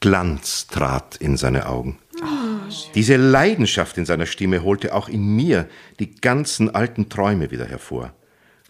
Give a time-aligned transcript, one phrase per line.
[0.00, 1.98] Glanz trat in seine Augen.
[2.94, 5.68] Diese Leidenschaft in seiner Stimme holte auch in mir
[5.98, 8.12] die ganzen alten Träume wieder hervor.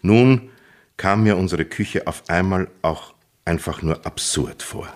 [0.01, 0.49] Nun
[0.97, 3.13] kam mir unsere Küche auf einmal auch
[3.45, 4.87] einfach nur absurd vor.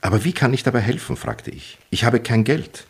[0.00, 1.16] Aber wie kann ich dabei helfen?
[1.16, 1.78] fragte ich.
[1.90, 2.86] Ich habe kein Geld.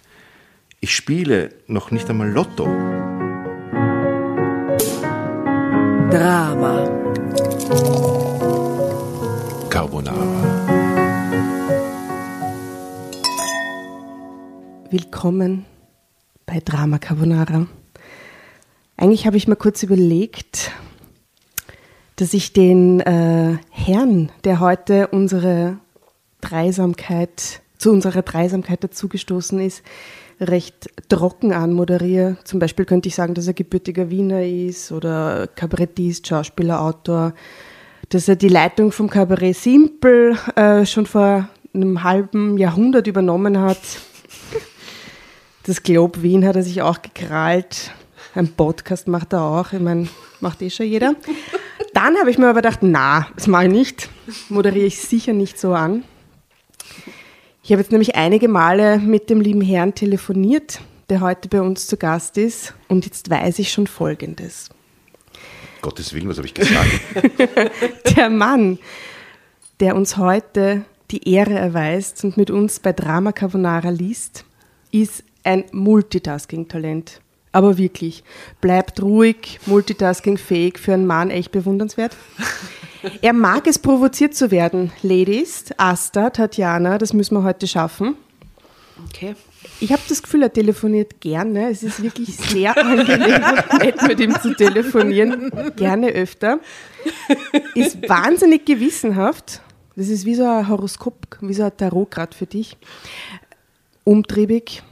[0.80, 2.64] Ich spiele noch nicht einmal Lotto.
[6.11, 6.89] Drama.
[9.70, 10.61] Carbonara.
[14.93, 15.64] Willkommen
[16.45, 17.67] bei Drama Carbonara.
[18.99, 20.71] Eigentlich habe ich mir kurz überlegt,
[22.17, 25.79] dass ich den äh, Herrn, der heute unsere
[26.43, 29.82] Dreisamkeit, zu unserer Dreisamkeit dazugestoßen ist,
[30.39, 32.37] recht trocken anmoderiere.
[32.45, 37.33] Zum Beispiel könnte ich sagen, dass er gebürtiger Wiener ist oder Kabarettist, Schauspieler, Autor,
[38.11, 43.79] dass er die Leitung vom Kabarett Simpel äh, schon vor einem halben Jahrhundert übernommen hat
[45.65, 47.93] das Globe Wien hat er sich auch gekrallt.
[48.35, 49.73] Ein Podcast macht er auch.
[49.73, 50.09] Ich meine,
[50.41, 51.15] macht eh schon jeder.
[51.95, 54.09] Dann habe ich mir aber gedacht, na, das mache ich nicht.
[54.49, 56.05] Moderiere ich sicher nicht so an.
[57.63, 61.87] Ich habe jetzt nämlich einige Male mit dem lieben Herrn telefoniert, der heute bei uns
[61.87, 62.75] zu Gast ist.
[62.89, 64.71] Und jetzt weiß ich schon Folgendes.
[65.81, 66.91] Gottes Willen, was habe ich gesagt?
[68.17, 68.79] der Mann,
[69.81, 74.45] der uns heute die Ehre erweist und mit uns bei Drama Carbonara liest,
[74.91, 77.21] ist ein Multitasking-Talent.
[77.53, 78.25] Aber wirklich,
[78.61, 82.17] bleibt ruhig, multitasking-fähig für einen Mann echt bewundernswert.
[83.21, 84.93] Er mag es, provoziert zu werden.
[85.03, 88.15] Ladies, Asta, Tatjana, das müssen wir heute schaffen.
[89.09, 89.34] Okay.
[89.81, 91.69] Ich habe das Gefühl, er telefoniert gerne.
[91.71, 95.51] Es ist wirklich sehr angenehm und nett, mit ihm zu telefonieren.
[95.77, 96.61] Gerne öfter.
[97.75, 99.61] Ist wahnsinnig gewissenhaft.
[99.97, 102.77] Das ist wie so ein Horoskop, wie so ein Tarot gerade für dich.
[104.05, 104.83] Umtriebig,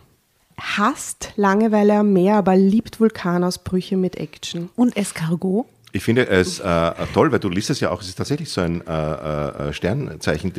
[0.61, 4.71] hasst Langeweile am Meer, aber liebt Vulkanausbrüche mit Action.
[4.77, 5.67] Und Escargot?
[5.93, 8.61] Ich finde es äh, toll, weil du liest es ja auch, es ist tatsächlich so
[8.61, 10.53] ein äh, äh, Sternzeichen.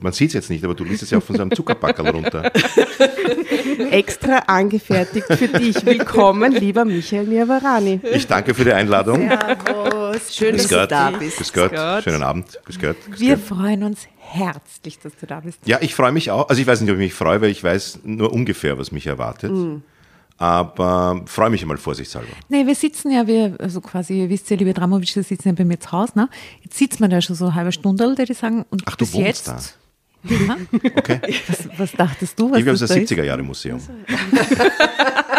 [0.00, 2.08] Man sieht es jetzt nicht, aber du liest es ja auch von so einem Zuckerbackel
[2.08, 2.52] runter.
[3.90, 5.84] Extra angefertigt für dich.
[5.84, 8.00] Willkommen, lieber Michael Niavarani.
[8.12, 9.28] Ich danke für die Einladung.
[10.12, 10.34] Servus.
[10.34, 11.38] Schön, dass du da bist.
[11.38, 11.72] Grüß Gott.
[12.04, 12.58] Schönen Abend.
[12.64, 12.96] Grüß Gott.
[13.10, 13.44] Grüß Wir Gott.
[13.44, 15.58] freuen uns herzlich, dass du da bist.
[15.66, 16.48] Ja, ich freue mich auch.
[16.48, 19.06] Also ich weiß nicht, ob ich mich freue, weil ich weiß nur ungefähr, was mich
[19.06, 19.52] erwartet.
[19.52, 19.82] Mhm.
[20.38, 22.32] Aber freue mich einmal vorsichtshalber.
[22.48, 25.54] Nee, wir sitzen ja, wir, also quasi, ihr wisst ja, liebe Dramovic, wir sitzen ja
[25.54, 26.28] bei mir zu Hause, ne?
[26.62, 28.64] Jetzt sitzt man da schon so eine halbe Stunde, würde ich sagen.
[28.70, 29.48] Und Ach, du bis wohnst jetzt.
[29.48, 29.58] da.
[30.28, 30.56] Ja,
[30.96, 31.20] Okay.
[31.48, 32.50] was, was dachtest du?
[32.50, 33.80] Was Ich glaube, es das ist das 70er-Jahre-Museum.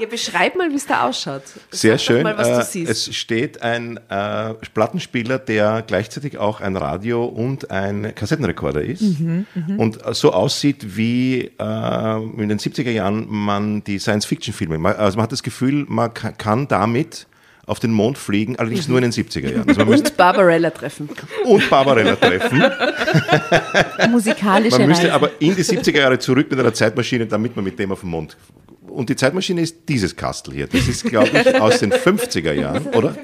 [0.00, 1.42] Ja, beschreib mal, wie es da ausschaut.
[1.70, 2.22] Sehr Sag schön.
[2.22, 8.14] Mal, was Äh, es steht ein äh, Plattenspieler, der gleichzeitig auch ein Radio und ein
[8.14, 9.46] Kassettenrekorder ist Mhm,
[9.78, 15.32] und so aussieht, wie äh, in den 70er Jahren man die Science-Fiction-Filme, also man hat
[15.32, 17.26] das Gefühl, man ka- kann damit
[17.66, 19.68] auf den Mond fliegen, allerdings nur in den 70er Jahren.
[19.68, 21.08] Also man müsste, und Barbarella treffen.
[21.44, 22.62] und Barbarella treffen.
[24.10, 25.14] Musikalische Man müsste Reise.
[25.14, 28.10] aber in die 70er Jahre zurück mit einer Zeitmaschine, damit man mit dem auf den
[28.10, 28.36] Mond.
[28.96, 30.66] Und die Zeitmaschine ist dieses Kastel hier.
[30.66, 33.14] Das ist, glaube ich, aus den 50er Jahren, oder?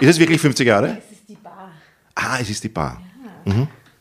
[0.00, 0.98] Ist es wirklich 50er Jahre?
[0.98, 1.70] Es ist die Bar.
[2.16, 3.00] Ah, es ist die Bar.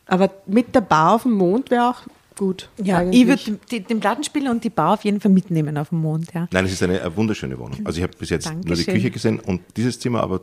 [0.07, 2.01] Aber mit der Bar auf dem Mond wäre auch
[2.35, 2.69] gut.
[2.81, 3.47] ja, eigentlich.
[3.47, 6.47] ich würde den, Plattenspieler und die Bar auf jeden Fall mitnehmen auf den Mond, ja.
[6.51, 7.79] Nein, es ist eine, äh, wunderschöne Wohnung.
[7.83, 8.93] Also ich habe bis jetzt nur die Dankeschön.
[8.95, 10.41] Küche gesehen und dieses Zimmer, aber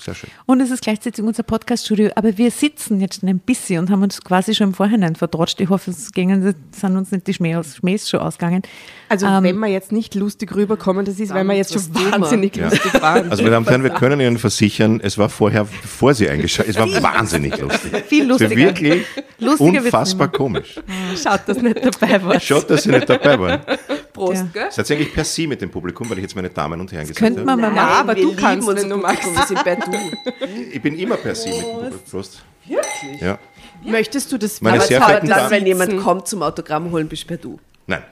[0.00, 0.30] sehr schön.
[0.46, 4.02] Und es ist gleichzeitig unser Podcast-Studio, aber wir sitzen jetzt schon ein bisschen und haben
[4.02, 5.60] uns quasi schon im Vorhinein vertrotscht.
[5.60, 8.62] Ich hoffe, es gingen, sind uns nicht die Schmähs, Schmähs schon ausgegangen.
[9.08, 12.56] Also Ähm, wenn wir jetzt nicht lustig rüberkommen, das ist, weil wir jetzt schon wahnsinnig
[12.56, 12.68] Ja.
[12.68, 13.30] lustig waren.
[13.30, 16.76] Also meine Damen und Herren, wir können Ihnen versichern, es war vorher, bevor Sie eingeschaltet
[16.76, 17.92] es war wahnsinnig lustig.
[18.08, 18.50] Viel Es lustiger.
[18.50, 19.06] war wirklich
[19.38, 20.74] Lustiger unfassbar komisch.
[21.22, 22.38] Schaut, dass nicht dabei war.
[22.40, 23.60] Schaut, dass Sie nicht dabei waren.
[24.26, 24.48] Prost, Ja.
[24.52, 24.66] gell?
[24.70, 27.02] Seid ihr eigentlich per Sie mit dem Publikum, weil ich jetzt meine Damen und Herren
[27.02, 27.46] gesagt könnte habe?
[27.46, 28.00] man mal Ja, machen.
[28.08, 29.22] aber wir du kannst, du magst.
[29.22, 29.90] Publikum, Wir sind bei du.
[30.72, 31.98] Ich bin immer per Sie mit dem Publikum.
[32.10, 32.42] Prost.
[32.66, 33.20] Wirklich?
[33.20, 33.38] Ja.
[33.84, 37.08] Möchtest du das Meine Aber sehr verehrten dann, Damen- wenn jemand kommt zum Autogramm holen,
[37.08, 37.58] bist du bei du.
[37.86, 38.02] Nein.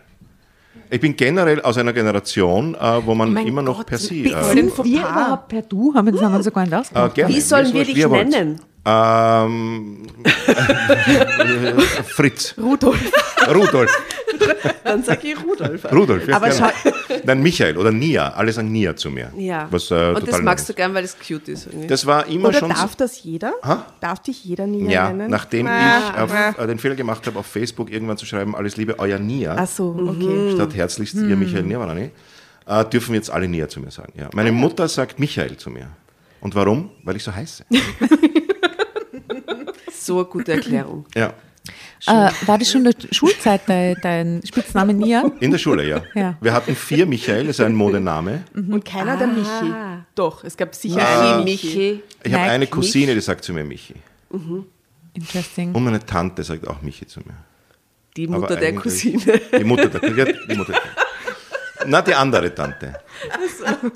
[0.90, 4.24] Ich bin generell aus einer Generation, äh, wo man Mein immer noch Gott, per Sie.
[4.32, 5.92] Äh, Sind wir überhaupt per Du?
[5.94, 7.14] Haben wir das haben wir uns sogar nicht äh, ausgemacht.
[7.14, 7.34] gerne.
[7.34, 8.28] Wie sollen wir wurscht, dich ihr wollt.
[8.84, 12.54] Ähm, äh, Fritz.
[12.58, 13.00] Rudolf.
[13.52, 13.90] Rudolf.
[14.84, 15.92] Dann sag ich Rudolf.
[15.92, 16.72] Rudolf, ja, Aber gerne.
[17.24, 18.30] Nein, Michael oder Nia.
[18.30, 19.32] Alle sagen Nia zu mir.
[19.36, 19.66] Ja.
[19.70, 21.66] Was, äh, Und total das magst du gern, weil es cute ist.
[21.66, 21.86] irgendwie.
[21.88, 23.52] Das war immer Oder schon darf das jeder?
[23.62, 23.86] Ha?
[24.00, 25.30] Darf dich jeder nie Ja, nennen?
[25.30, 26.54] nachdem Ah, ich auf, ah.
[26.58, 29.66] äh, den Fehler gemacht habe, auf Facebook irgendwann zu schreiben, alles Liebe, euer Nia, Ach
[29.66, 30.52] so, okay.
[30.54, 32.10] statt herzlichst ihr Michael Nirwanani,
[32.66, 34.12] äh, dürfen jetzt alle Nia zu mir sagen.
[34.16, 34.26] Ja.
[34.26, 35.88] Ah, Meine Mutter sagt Michael zu mir.
[36.40, 36.90] Und warum?
[37.02, 37.64] Weil ich so heiße.
[40.08, 41.04] So eine gute Erklärung.
[41.14, 41.34] Ja.
[42.06, 45.30] Äh, war das schon in der Schulzeit dein, dein Spitzname Nia?
[45.40, 46.02] In der Schule, ja.
[46.14, 46.38] Ja.
[46.40, 48.44] Wir hatten vier Michael, das ist ein Modename.
[48.54, 49.70] Und keiner der Michi.
[50.14, 52.02] Doch, es gab sicher Michi, einen Michi.
[52.24, 52.66] Ich habe eine.
[52.68, 53.96] Cousine, die sagt zu mir Michi.
[55.12, 55.74] Interesting.
[55.74, 57.36] Und meine Tante sagt auch Michi zu mir.
[58.16, 59.40] Die Aber Mutter der Cousine.
[59.58, 60.34] Die Mutter der der
[61.86, 62.94] Na, die andere Tante.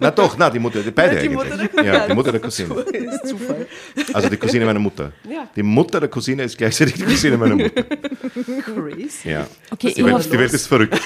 [0.01, 1.51] Na doch, na, die Mutter, die beide die eigentlich.
[1.51, 2.75] Mutter der- ja, die Mutter der Cousine.
[2.81, 3.67] ist Zufall.
[4.13, 5.13] Also die Cousine meiner Mutter.
[5.29, 5.49] Ja.
[5.55, 7.83] Die Mutter der Cousine ist gleichzeitig die Cousine meiner Mutter.
[7.83, 9.31] Crazy.
[9.31, 9.47] Ja.
[9.71, 11.01] Okay, Die Welt, die Welt ist verrückt.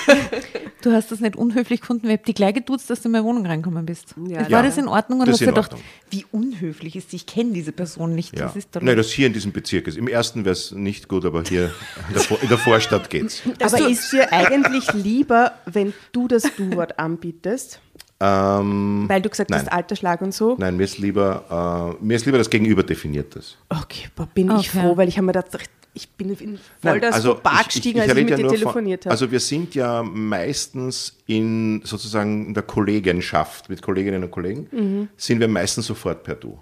[0.83, 3.13] du hast das nicht unhöflich gefunden, weil ich hab dich gleich geduzt, dass du in
[3.13, 4.15] meine Wohnung reinkommen bist.
[4.29, 4.41] Ja.
[4.41, 4.63] War Ja.
[4.63, 5.21] das in Ordnung?
[5.21, 5.73] Oder Das hast du gedacht,
[6.11, 7.17] wie unhöflich ist sie?
[7.17, 8.39] Ich kenne diese Person nicht.
[8.39, 8.47] Ja.
[8.47, 9.97] Was ist da Nein, das hier in diesem Bezirk ist.
[9.97, 11.73] Im ersten wäre es nicht gut, aber hier
[12.09, 13.43] in der, Vor- in der Vorstadt geht's.
[13.61, 17.81] Aber ist dir eigentlich lieber, wenn du das Du-Wort anbietest?
[18.19, 19.61] Ähm, Weil du gesagt Nein.
[19.61, 20.57] hast, alter Schlag und so?
[20.59, 23.57] nein, mir ist lieber, äh, mir ist lieber das Gegenüber definiert das.
[23.69, 24.81] Okay, boah, bin ich Okay.
[24.81, 27.67] froh, weil ich habe mir gedacht, ich bin in voll Nein, das also Bar ich-
[27.69, 29.11] gestiegen, ich- ich als ich mit ja dir telefoniert habe.
[29.11, 35.09] Also wir sind ja meistens in sozusagen in der Kollegenschaft mit Kolleginnen und Kollegen, Mhm.
[35.19, 36.59] sind wir meistens sofort per Du.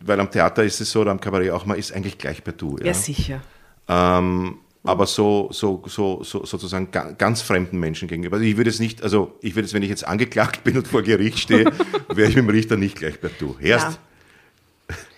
[0.00, 2.54] Weil am Theater ist es so, oder am Kabarett auch, man ist eigentlich gleich per
[2.54, 2.76] Du.
[2.82, 3.40] Ja, sicher.
[3.88, 4.56] Ähm,
[4.86, 8.36] aber so, so, so, so sozusagen ga- ganz fremden Menschen gegenüber.
[8.36, 10.88] Also ich würde es nicht, also ich würde es, wenn ich jetzt angeklagt bin und
[10.88, 11.66] vor Gericht stehe,
[12.08, 13.56] wäre ich mit dem Richter nicht gleich per Du.
[13.60, 13.98] Erst,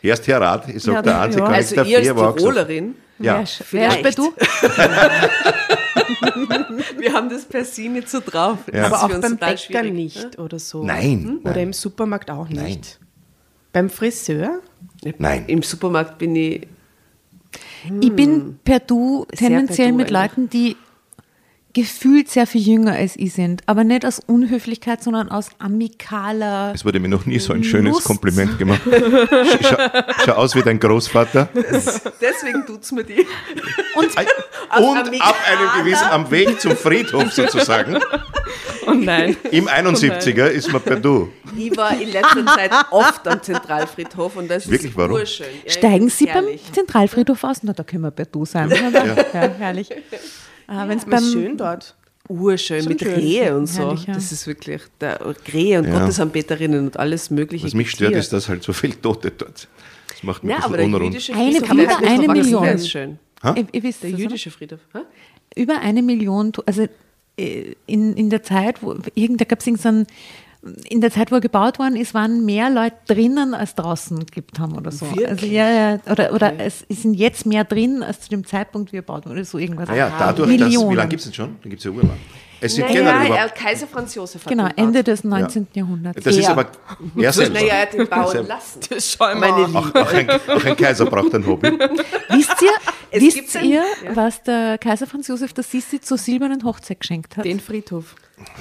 [0.03, 1.20] erst Herr Rat, ich sage Ja, der ja.
[1.23, 2.37] einzige Also korrekte Also ihr als.
[2.37, 3.41] Tirolerin, Ja.
[3.41, 4.32] Ist bei du?
[6.99, 8.59] wir haben das per se nicht so drauf.
[8.73, 8.87] Ja.
[8.87, 9.93] Aber Das ist auch für uns beim Bäcker schwierig.
[9.93, 10.85] nicht oder so.
[10.85, 11.62] Nein, Oder nein.
[11.64, 12.62] im Supermarkt auch nicht.
[12.62, 12.81] Nein.
[13.73, 14.61] Beim Friseur?
[15.19, 15.44] Nein.
[15.47, 16.67] Im Supermarkt bin ich
[18.00, 20.11] Ich bin per Du tendenziell per Du mit.
[20.11, 20.77] Leuten, die
[21.80, 23.62] gefühlt sehr viel jünger als ich sind.
[23.66, 26.72] Aber nicht aus Unhöflichkeit, sondern aus amikaler.
[26.75, 28.06] Es wurde mir noch nie so ein schönes Lust.
[28.06, 28.80] Kompliment gemacht.
[29.62, 29.76] Schau,
[30.25, 31.48] schau aus wie dein Großvater.
[32.20, 33.26] Deswegen tut's mir die.
[33.96, 37.98] Und Und ab einem gewissen, am Weg zum Friedhof sozusagen,
[38.86, 39.36] Oh nein.
[39.50, 41.28] im 71er ist man per Du.
[41.56, 45.12] Ich war in letzter Zeit oft am Zentralfriedhof und das Wirklich, ist warum?
[45.12, 45.46] urschön.
[45.64, 46.62] Ja, steigen Sie beim herrlich.
[46.72, 47.58] Zentralfriedhof aus?
[47.62, 48.70] Na, da können wir per Du sein.
[48.70, 49.88] Ja, ja herrlich.
[50.69, 51.97] Ah, wenn's Aber ist beim, schön dort.
[52.29, 53.15] Urschön mit schön.
[53.15, 53.85] Rehe und so.
[53.88, 54.15] Herrlich, ja.
[54.15, 55.19] Das ist wirklich der
[55.53, 55.99] Rehe und Ja.
[55.99, 57.65] Gottesanbeterinnen und alles Mögliche.
[57.67, 59.67] Was mich stört, ist, dass halt so viele Tote dort.
[60.11, 62.62] Das macht mich Ja, ein bisschen jüdische Eine- Friedhof über eine verwachsen, Million.
[62.65, 63.19] Der ist schön.
[63.56, 64.81] ihr, ihr wisst Der jüdische Friedhof.
[64.93, 64.99] hä?
[65.56, 66.87] über eine Million, also
[67.38, 70.06] äh, in, in der Zeit, wo irgend, da gab es irgendeinen,
[70.88, 74.59] in der Zeit, wo er gebaut worden ist, waren mehr Leute drinnen als draußen gibt
[74.59, 75.06] haben oder so.
[75.06, 75.29] Wirklich?
[75.29, 78.99] Also ja, ja, oder, oder es sind jetzt mehr drin als zu dem Zeitpunkt, wie
[78.99, 79.88] er baut wurde, oder so irgendwas.
[79.88, 80.91] Ah ja, dadurch, dass, Millionen.
[80.91, 81.61] wie lange gibt es denn schon?
[81.62, 82.11] Den gibt es ja urlang.
[82.61, 84.79] Es sind Naja, generell ja, überhaupt, Kaiser Franz Josef hat Genau, gebaut.
[84.79, 85.69] Ende des 19.
[85.75, 86.25] Jahrhunderts.
[86.25, 86.50] das ist Ja.
[86.50, 86.67] aber
[87.17, 87.55] er selber.
[87.55, 88.81] Naja, er hat den bauen lassen.
[88.91, 89.64] Das schau Meine.
[89.67, 89.79] Liebe.
[89.79, 91.71] Auch, auch, ein, auch ein Kaiser braucht ein Hobby.
[92.31, 92.71] Wisst ihr,
[93.10, 93.82] Es wisst ihr ja.
[94.14, 97.44] was der Kaiser Franz Josef der Sissi zur silbernen Hochzeit geschenkt hat?
[97.44, 98.14] Den Friedhof.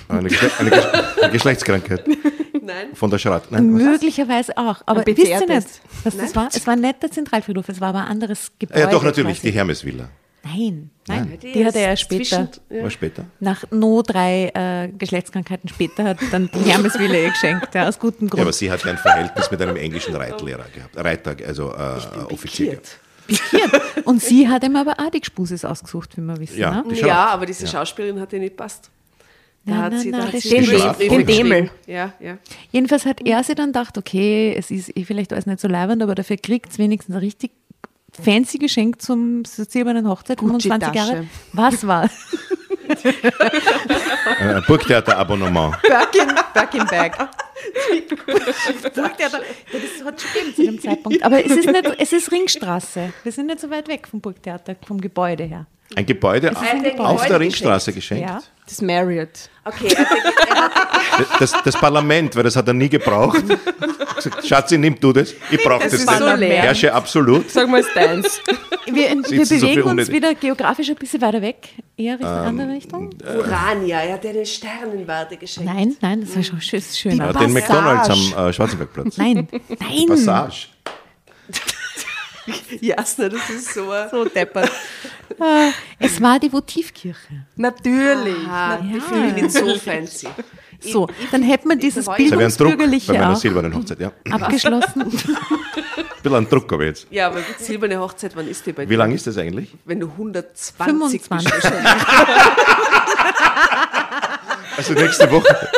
[0.08, 0.86] Eine, Geschle eine, Gesch
[1.22, 2.06] eine Geschlechtskrankheit
[2.62, 2.88] Nein.
[2.94, 3.52] von der Schrat.
[3.52, 3.82] Nein, was?
[3.84, 4.82] Möglicherweise auch.
[4.86, 5.68] Aber wisst ihr nicht,
[6.04, 6.50] was das war?
[6.54, 8.80] Es war nicht der Zentralfriedhof, es war aber ein anderes Gebäude.
[8.80, 9.52] Ja, doch, natürlich, quasi.
[9.52, 10.10] die Hermesvilla.
[10.44, 12.50] Nein, nein, Die die hat er ja später.
[12.70, 12.84] ja.
[12.84, 13.26] War später.
[13.42, 18.28] Nach no drei äh, Geschlechtskrankheiten später hat dann die Hermeswille eh geschenkt, ja, aus gutem
[18.28, 18.56] Ja, aber Grund.
[18.56, 20.96] sie hat ja ein Verhältnis mit einem englischen Reitlehrer gehabt.
[20.96, 22.72] Reiter, also äh, Offizier.
[22.72, 22.84] gehabt.
[22.86, 23.00] Pikiert.
[24.06, 26.58] Und sie hat ihm aber auch die Gspusis ausgesucht, wie wir wissen.
[26.60, 26.94] Ja, ne?
[26.94, 28.90] Ja, aber diese Schauspielerin hat ihr nicht passt.
[29.66, 30.44] Da Na, hat na, sie, na, da hat das.
[30.44, 31.26] Den den geschrieben.
[31.26, 31.70] Demel.
[31.88, 32.38] Ja, ja.
[32.72, 36.02] Jedenfalls hat er sich dann gedacht, okay, es ist eh vielleicht alles nicht so leibend,
[36.02, 37.52] aber dafür kriegt es wenigstens ein richtig
[38.12, 41.26] fancy Geschenk zum silbernen Hochzeit, 25 Jahre.
[41.54, 42.10] Was war?
[42.90, 45.76] Äh, Ein Burgtheater-Abonnement.
[45.82, 47.18] Birkin, Birkin Bag.
[48.96, 49.40] Burgtheater.
[49.72, 51.24] Das hat schon gegeben zu dem Zeitpunkt.
[51.24, 53.14] Aber es ist, nicht, es ist Ringstraße.
[53.24, 55.66] Wir sind nicht so weit weg vom Burgtheater, vom Gebäude her.
[55.96, 57.42] Ein Gebäude auf, ein Gebäude auf der geschenkt.
[57.42, 58.30] Ringstraße geschenkt.
[58.30, 58.42] Ja.
[58.68, 59.30] Das Marriott.
[59.64, 59.96] Okay,
[61.40, 63.44] Das, das Parlament, weil das hat er nie gebraucht.
[64.44, 65.34] Schatzi, nimm du das.
[65.50, 66.20] Ich brauche Es das ist nicht.
[66.20, 66.62] so leer.
[66.64, 67.50] Herrsche absolut.
[67.50, 68.42] Sag mal Stans.
[68.90, 71.68] Wir, wir so bewegen viel uns wieder geografisch ein bisschen weiter weg.
[71.98, 73.10] Eher Richtung Ähm, andere Richtung?
[73.22, 75.70] Urania, er hat ihr eine Sternenwarte geschenkt.
[75.74, 76.82] Nein, nein, das war schon schön.
[77.12, 77.18] Die.
[77.18, 77.52] Ja, den.
[77.52, 79.18] McDonalds am äh, Schwarzenbergplatz.
[79.18, 80.06] Nein, nein.
[80.08, 80.68] Passage.
[82.82, 84.10] Jasna, das ist so ein...
[84.10, 84.72] So deppert.
[85.40, 87.46] Ah, es war die Votivkirche.
[87.56, 88.48] Natürlich.
[88.48, 88.82] Ah, Ja.
[88.82, 90.28] die finde ich nicht so fancy.
[90.80, 94.00] So, dann hätte man dieses ein Druck bei Bildungsbürgerliche meiner silbernen Hochzeit.
[94.00, 94.12] Ja.
[94.26, 95.06] Ein abgeschlossen.
[96.22, 97.08] bisschen ein Druck habe ich jetzt.
[97.10, 98.90] Ja, aber silberne Hochzeit, wann ist die bei dir?
[98.92, 99.74] Wie lang ist das eigentlich?
[99.86, 101.52] Wenn du 120 25.
[101.52, 101.74] bist.
[104.78, 105.70] Also nächste Woche.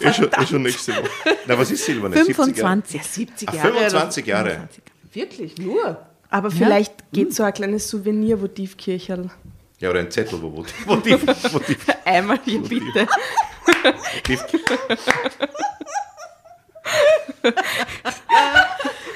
[0.00, 1.10] ist, schon, ist schon nächste Woche.
[1.46, 2.16] Na, was ist silberne?
[2.16, 2.82] 70 Jahre?
[2.82, 2.94] 25.
[3.00, 3.68] Ja, 70 Ach, Jahre.
[3.68, 4.68] 25 Jahre.
[5.14, 5.56] Wirklich?
[5.58, 5.98] Nur?
[6.28, 9.30] Aber vielleicht geht so ein kleines Souvenir-Votivkircherl.
[9.78, 13.06] Ja, oder ein Zettel, wo, wo, wo, die, wo die, Einmal hier bitte.
[14.26, 14.38] die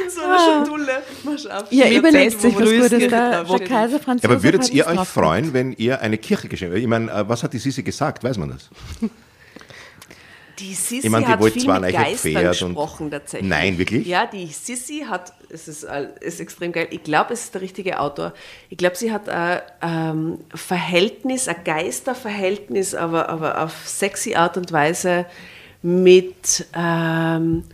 [0.08, 1.02] So eine Schatulle.
[1.24, 1.64] Mal schauen.
[1.70, 2.90] Ja, Mir überlegt sich wo was Gutes.
[2.90, 3.68] Der, der draufsteht.
[3.68, 6.76] Kaiser Franz Aber Josef würdet ihr euch freuen, wenn ihr eine Kirche geschenkt?
[6.76, 8.24] Ich meine, äh, was hat die Sisi gesagt?
[8.24, 8.70] Weiß man das?
[10.58, 13.48] Die Sissi Ich meine, die hat viel zwar mit Geistern gesprochen tatsächlich.
[13.48, 14.06] Nein, wirklich?
[14.06, 15.86] Ja, die Sissi hat, es ist,
[16.20, 18.32] ist extrem geil, ich glaube, es ist der richtige Autor.
[18.68, 24.72] Ich glaube, sie hat ein ähm, Verhältnis, ein Geisterverhältnis, aber, aber auf sexy Art und
[24.72, 25.26] Weise
[25.82, 27.64] mit ähm,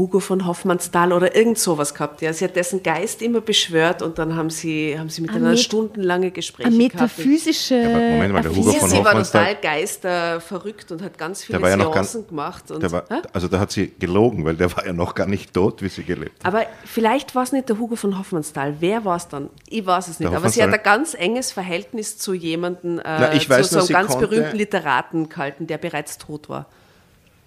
[0.00, 2.22] Hugo von Hoffmannsthal oder irgend sowas gehabt.
[2.22, 2.32] Ja.
[2.32, 6.30] Sie hat dessen Geist immer beschwört und dann haben sie, haben sie miteinander met- stundenlange
[6.30, 7.16] Gespräche Eine gehabt.
[7.18, 7.74] metaphysische.
[7.84, 11.58] aber Moment mal, der Hugo von Sie war Hoffmannsthal- total geisterverrückt und hat ganz viele
[11.60, 12.70] Der ja gar, gemacht.
[12.70, 15.52] Und, der war, also da hat sie gelogen, weil der war ja noch gar nicht
[15.54, 16.54] tot, wie sie gelebt hat.
[16.54, 18.76] Aber vielleicht war es nicht der Hugo von Hoffmannsthal.
[18.80, 19.50] Wer war es dann?
[19.68, 20.32] Ich weiß es nicht.
[20.32, 23.74] Aber sie hat ein Hoffmannsthal- ganz enges Verhältnis zu jemandem, äh, Na, ich weiß zu
[23.74, 26.66] so einem ganz konnte- berühmten Literaten gehalten, der bereits tot war.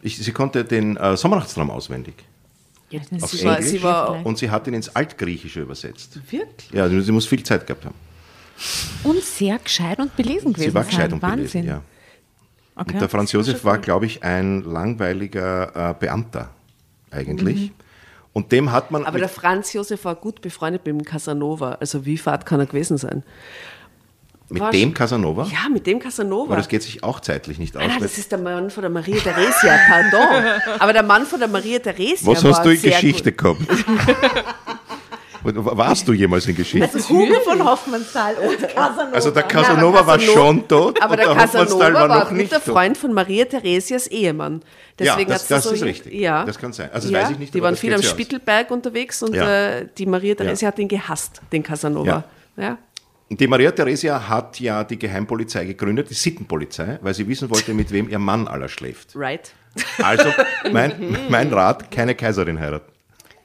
[0.05, 2.15] Ich, sie konnte den äh, Sommernachtstraum auswendig.
[3.01, 3.71] Auf ist Sie war, Englisch?
[3.71, 6.19] sie war Und sie hat ihn ins Altgriechische übersetzt.
[6.31, 6.71] wirklich.
[6.71, 7.95] Ja, sie sie muss viel Zeit gehabt haben.
[9.03, 10.69] Und sehr gescheit und belesen gewesen.
[10.69, 10.89] Sie war sein.
[10.91, 11.61] gescheit und Wahnsinn.
[11.63, 11.81] belesen, ja.
[12.75, 12.93] Okay.
[12.93, 16.49] Und der Franz Josef war, glaube ich, ein langweiliger äh, Beamter
[17.11, 17.71] eigentlich.
[18.31, 19.05] Und dem hat man.
[19.05, 21.73] Aber der Franz Josef war gut befreundet mit dem Casanova.
[21.73, 23.23] Also wie fad kann er gewesen sein?
[24.53, 25.47] Mit war dem Casanova?
[25.51, 26.45] Ja, mit dem Casanova.
[26.53, 27.83] Aber das geht sich auch zeitlich nicht aus.
[27.85, 30.45] Ah, das ist der Mann von der Maria Theresia, pardon.
[30.79, 33.57] Aber der Mann von der Maria Theresia Was war hast du in Geschichte Gut.
[33.67, 33.85] gehabt?
[35.45, 36.97] Warst du jemals in Geschichte?
[37.09, 39.09] Hugo von Hoffmannsthal und Casanova.
[39.11, 42.31] Also der Ja, Casanova war Casanova- schon tot Aber und der Hoffmannsthal Casanova war, noch
[42.31, 42.73] ein nicht guter tot.
[42.73, 44.61] Freund von Maria Theresias Ehemann.
[44.97, 46.13] Deswegen das- hat's das so ist richtig.
[46.13, 46.45] Ja.
[46.45, 46.89] Das kann sein.
[46.93, 48.11] Also das ja, weiß ich nicht, Die aber waren das viel am sich aus.
[48.13, 49.79] Spittelberg unterwegs und Ja.
[49.79, 52.23] äh, die Maria Theresia hat ihn gehasst, den Casanova.
[52.55, 52.77] Ja.
[53.39, 57.91] Die Maria Theresia hat ja die Geheimpolizei gegründet, die Sittenpolizei, weil sie wissen wollte, mit
[57.91, 59.15] wem ihr Mann aller schläft.
[59.15, 59.51] Right.
[60.01, 60.29] Also
[60.71, 60.93] mein,
[61.29, 62.91] mein Rat, keine Kaiserin heiraten.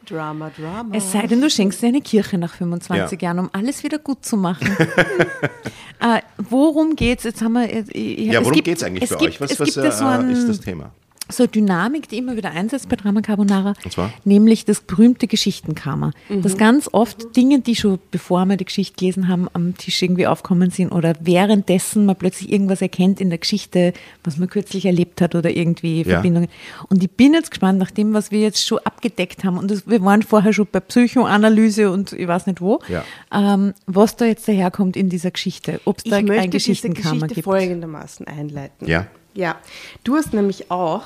[0.07, 0.97] Drama, Drama.
[0.97, 3.29] Es sei denn, du schenkst dir eine Kirche nach 25 Ja.
[3.29, 4.75] Jahren, um alles wieder gut zu machen.
[6.01, 7.25] äh, worum geht's?
[7.25, 7.71] Jetzt haben wir.
[7.71, 9.41] Ich, ich, Ja, es worum gibt- geht es eigentlich es für gibt, euch?
[9.43, 10.93] Was, es was gibt ja so, äh, ein, ist das Thema?
[11.31, 14.13] So eine Dynamik, die immer wieder einsetzt bei Drama Carbonara, Und zwar?
[14.25, 16.13] nämlich das berühmte Geschichtenkammer.
[16.43, 20.27] Dass ganz oft Dinge, die schon bevor wir die Geschichte gelesen haben, am Tisch irgendwie
[20.27, 23.93] aufkommen sind oder währenddessen man plötzlich irgendwas erkennt in der Geschichte,
[24.25, 26.15] was man kürzlich erlebt hat oder irgendwie Ja.
[26.15, 26.49] Verbindungen.
[26.89, 29.87] Und ich bin jetzt gespannt, nach dem, was wir jetzt schon abgedeckt haben, und das,
[29.87, 33.05] wir waren vorher schon bei Psychoanalyse und ich weiß nicht wo, Ja.
[33.33, 35.81] ähm, was da jetzt daherkommt in dieser Geschichte.
[35.85, 37.45] Ob es da ich möchte ein diese Geschichtenkammer Geschichte gibt.
[37.45, 38.87] folgendermaßen einleiten.
[38.89, 39.07] Ja.
[39.39, 39.57] Ja,
[40.03, 41.05] du hast nämlich auch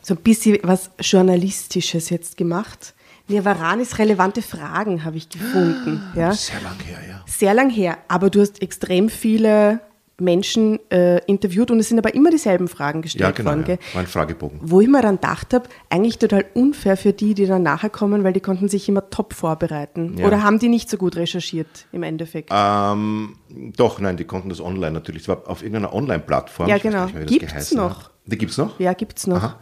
[0.00, 2.94] so ein bisschen was Journalistisches jetzt gemacht.
[3.28, 6.02] Nirvaranis relevante Fragen habe ich gefunden.
[6.16, 6.32] Ja.
[6.32, 7.22] Sehr lang her, ja.
[7.26, 9.80] Sehr lang her, aber du hast extrem viele
[10.18, 13.50] Menschen äh, interviewt und es sind aber immer dieselben Fragen gestellt Ja, genau.
[13.50, 13.64] worden.
[13.66, 13.76] Ja.
[13.94, 14.60] War ein Fragebogen.
[14.62, 18.22] Wo ich mir dann gedacht habe, eigentlich total unfair für die, die dann nachher kommen,
[18.22, 20.16] weil die konnten sich immer top vorbereiten.
[20.18, 20.26] Ja.
[20.26, 22.50] Oder haben die nicht so gut recherchiert im Endeffekt?
[22.52, 23.36] Ähm,
[23.76, 25.22] doch, nein, die konnten das online natürlich.
[25.22, 26.68] Es war auf irgendeiner Online-Plattform.
[26.68, 27.06] Ja, genau.
[27.06, 28.04] nicht mehr, wie das Gibt's geheißen noch?
[28.04, 28.10] Hat.
[28.26, 28.78] Die gibt es noch?
[28.80, 29.56] ja, gibt es noch.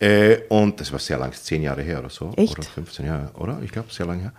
[0.00, 2.32] Äh, und das war sehr lang, zehn Jahre her oder so.
[2.36, 2.58] Echt?
[2.58, 3.60] Oder 15 Jahre, oder?
[3.62, 4.32] Ich glaube, sehr lang her.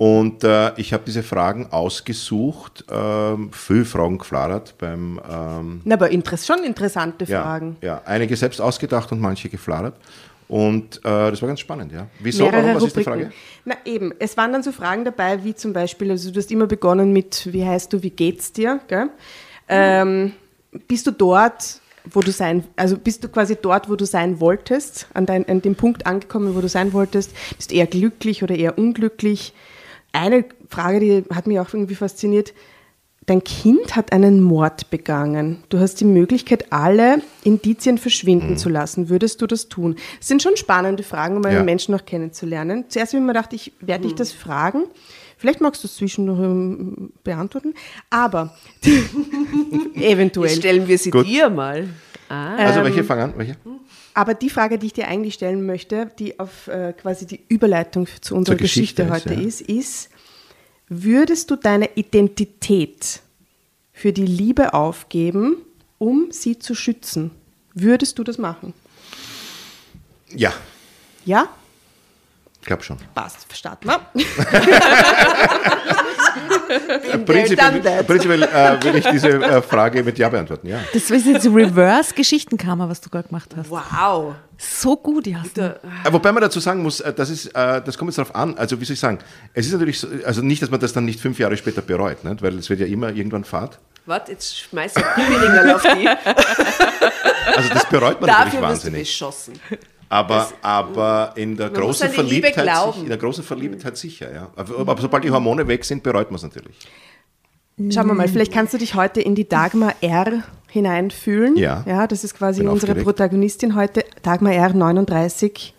[0.00, 5.20] Und äh, ich habe diese Fragen ausgesucht, ähm, viele Fragen gefladert beim.
[5.30, 7.76] Ähm, Na, aber interess schon interessante ja, Fragen.
[7.82, 9.94] ja, einige selbst ausgedacht und manche gefladert.
[10.48, 12.06] Und äh, das war ganz spannend, ja.
[12.18, 12.44] Wieso?
[12.44, 12.76] mehrere Warum?
[12.76, 13.24] Was ist die Rubriken.
[13.24, 13.34] Frage?
[13.66, 16.66] Na eben, es waren dann so Fragen dabei, wie zum Beispiel, also du hast immer
[16.66, 18.80] begonnen mit, wie heißt du, wie geht's dir?
[18.88, 19.10] Gell?
[19.68, 20.32] Ähm,
[20.88, 21.78] bist du dort,
[22.10, 25.60] wo du sein, also bist du quasi dort, wo du sein wolltest, an, dein, an
[25.60, 27.34] dem Punkt angekommen, wo du sein wolltest?
[27.54, 29.52] Bist du eher glücklich oder eher unglücklich?
[30.12, 32.52] Eine Frage, die hat mich auch irgendwie fasziniert.
[33.26, 35.62] Dein Kind hat einen Mord begangen.
[35.68, 39.08] Du hast die Möglichkeit, alle Indizien verschwinden zu lassen.
[39.08, 39.96] Würdest du das tun?
[40.18, 41.62] Das sind schon spannende Fragen, um einen Ja.
[41.62, 42.86] Menschen noch kennenzulernen.
[42.88, 44.84] Zuerst habe ich mir gedacht, ich werde dich das fragen.
[45.36, 47.74] Vielleicht magst du es zwischendurch ähm, beantworten.
[48.08, 48.56] Aber
[49.94, 50.50] eventuell.
[50.50, 51.26] Jetzt stellen wir sie Gut.
[51.26, 51.88] dir mal.
[52.28, 52.56] Ah.
[52.56, 53.32] Also, Ähm, welche fangen an?
[53.36, 53.56] Welche?
[54.14, 58.08] Aber die Frage, die ich dir eigentlich stellen möchte, die auf äh, quasi die Überleitung
[58.20, 59.46] zu unserer Geschichte Geschichte, ist, heute ja.
[59.48, 60.10] ist, ist,
[60.88, 63.20] würdest du deine Identität
[63.92, 65.56] für die Liebe aufgeben,
[65.98, 67.30] um sie zu schützen?
[67.74, 68.74] Würdest du das machen?
[70.34, 70.52] Ja,
[71.24, 71.48] Ja?
[72.60, 72.98] ich glaube schon.
[73.14, 74.00] Passt, starten wir.
[77.26, 80.78] Prinzipiell, prinzipiell äh, will ich diese äh, Frage mit Ja beantworten, ja.
[80.92, 83.70] Das ist jetzt Reverse Geschichtenkammer, was du gerade gemacht hast.
[83.70, 84.34] Wow.
[84.58, 85.42] So gut, ja.
[85.56, 85.72] Äh,
[86.12, 88.78] Wobei man dazu sagen muss, äh, das, ist, äh, das kommt jetzt darauf an, also
[88.80, 89.18] wie soll ich sagen,
[89.54, 92.24] es ist natürlich so, also nicht, dass man das dann nicht fünf Jahre später bereut,
[92.24, 92.42] nicht?
[92.42, 93.78] weil es wird ja immer irgendwann Fahrt.
[94.06, 96.08] Warte, jetzt schmeiß ich Pimmeringerl auf die.
[97.56, 99.00] Also das bereut man natürlich Dafür du wahnsinnig.
[99.02, 99.54] beschossen.
[100.10, 104.50] Aber, aber in der großen Verliebtheit, sich- in der großen Verliebtheit sicher, ja.
[104.56, 106.76] Aber, aber sobald die Hormone weg sind, bereut man es natürlich.
[107.90, 111.56] Schauen wir mal, vielleicht kannst du dich heute in die Dagmar R hineinfühlen.
[111.56, 111.82] Ja.
[111.86, 113.04] Ja, das ist quasi unsere aufgeregt.
[113.04, 114.04] Protagonistin heute.
[114.22, 115.72] Dagmar R 39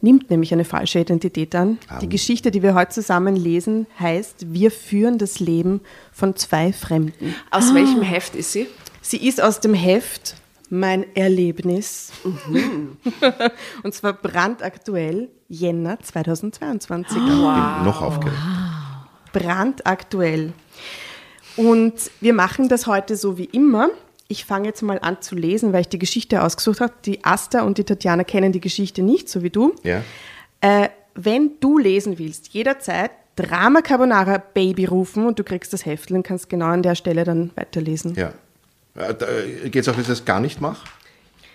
[0.00, 1.78] nimmt nämlich eine falsche Identität an.
[1.88, 1.98] Ah.
[1.98, 5.80] Die Geschichte, die wir heute zusammen lesen, heißt Wir führen das Leben
[6.12, 7.34] von zwei Fremden.
[7.50, 8.66] Aus welchem Heft ist sie?
[9.00, 10.36] Sie ist aus dem Heft
[10.74, 12.12] Mein Erlebnis.
[12.24, 12.96] Mhm.
[13.82, 17.14] Und zwar brandaktuell Jänner 2022.
[17.14, 17.24] Bin
[17.84, 18.38] noch aufgeregt.
[19.34, 20.54] brandaktuell.
[21.58, 23.90] Und wir machen das heute so wie immer.
[24.28, 26.94] Ich fange jetzt mal an zu lesen, weil ich die Geschichte ausgesucht habe.
[27.04, 29.74] Die Asta und die Tatjana kennen die Geschichte nicht, so wie du.
[29.82, 30.00] Ja.
[30.62, 36.16] Äh, wenn du lesen willst, jederzeit Drama Carbonara Baby rufen und du kriegst das Heftel
[36.16, 38.14] und kannst genau an der Stelle dann weiterlesen.
[38.14, 38.32] ja.
[38.94, 40.86] Geht es auch, dass ich das gar nicht mache?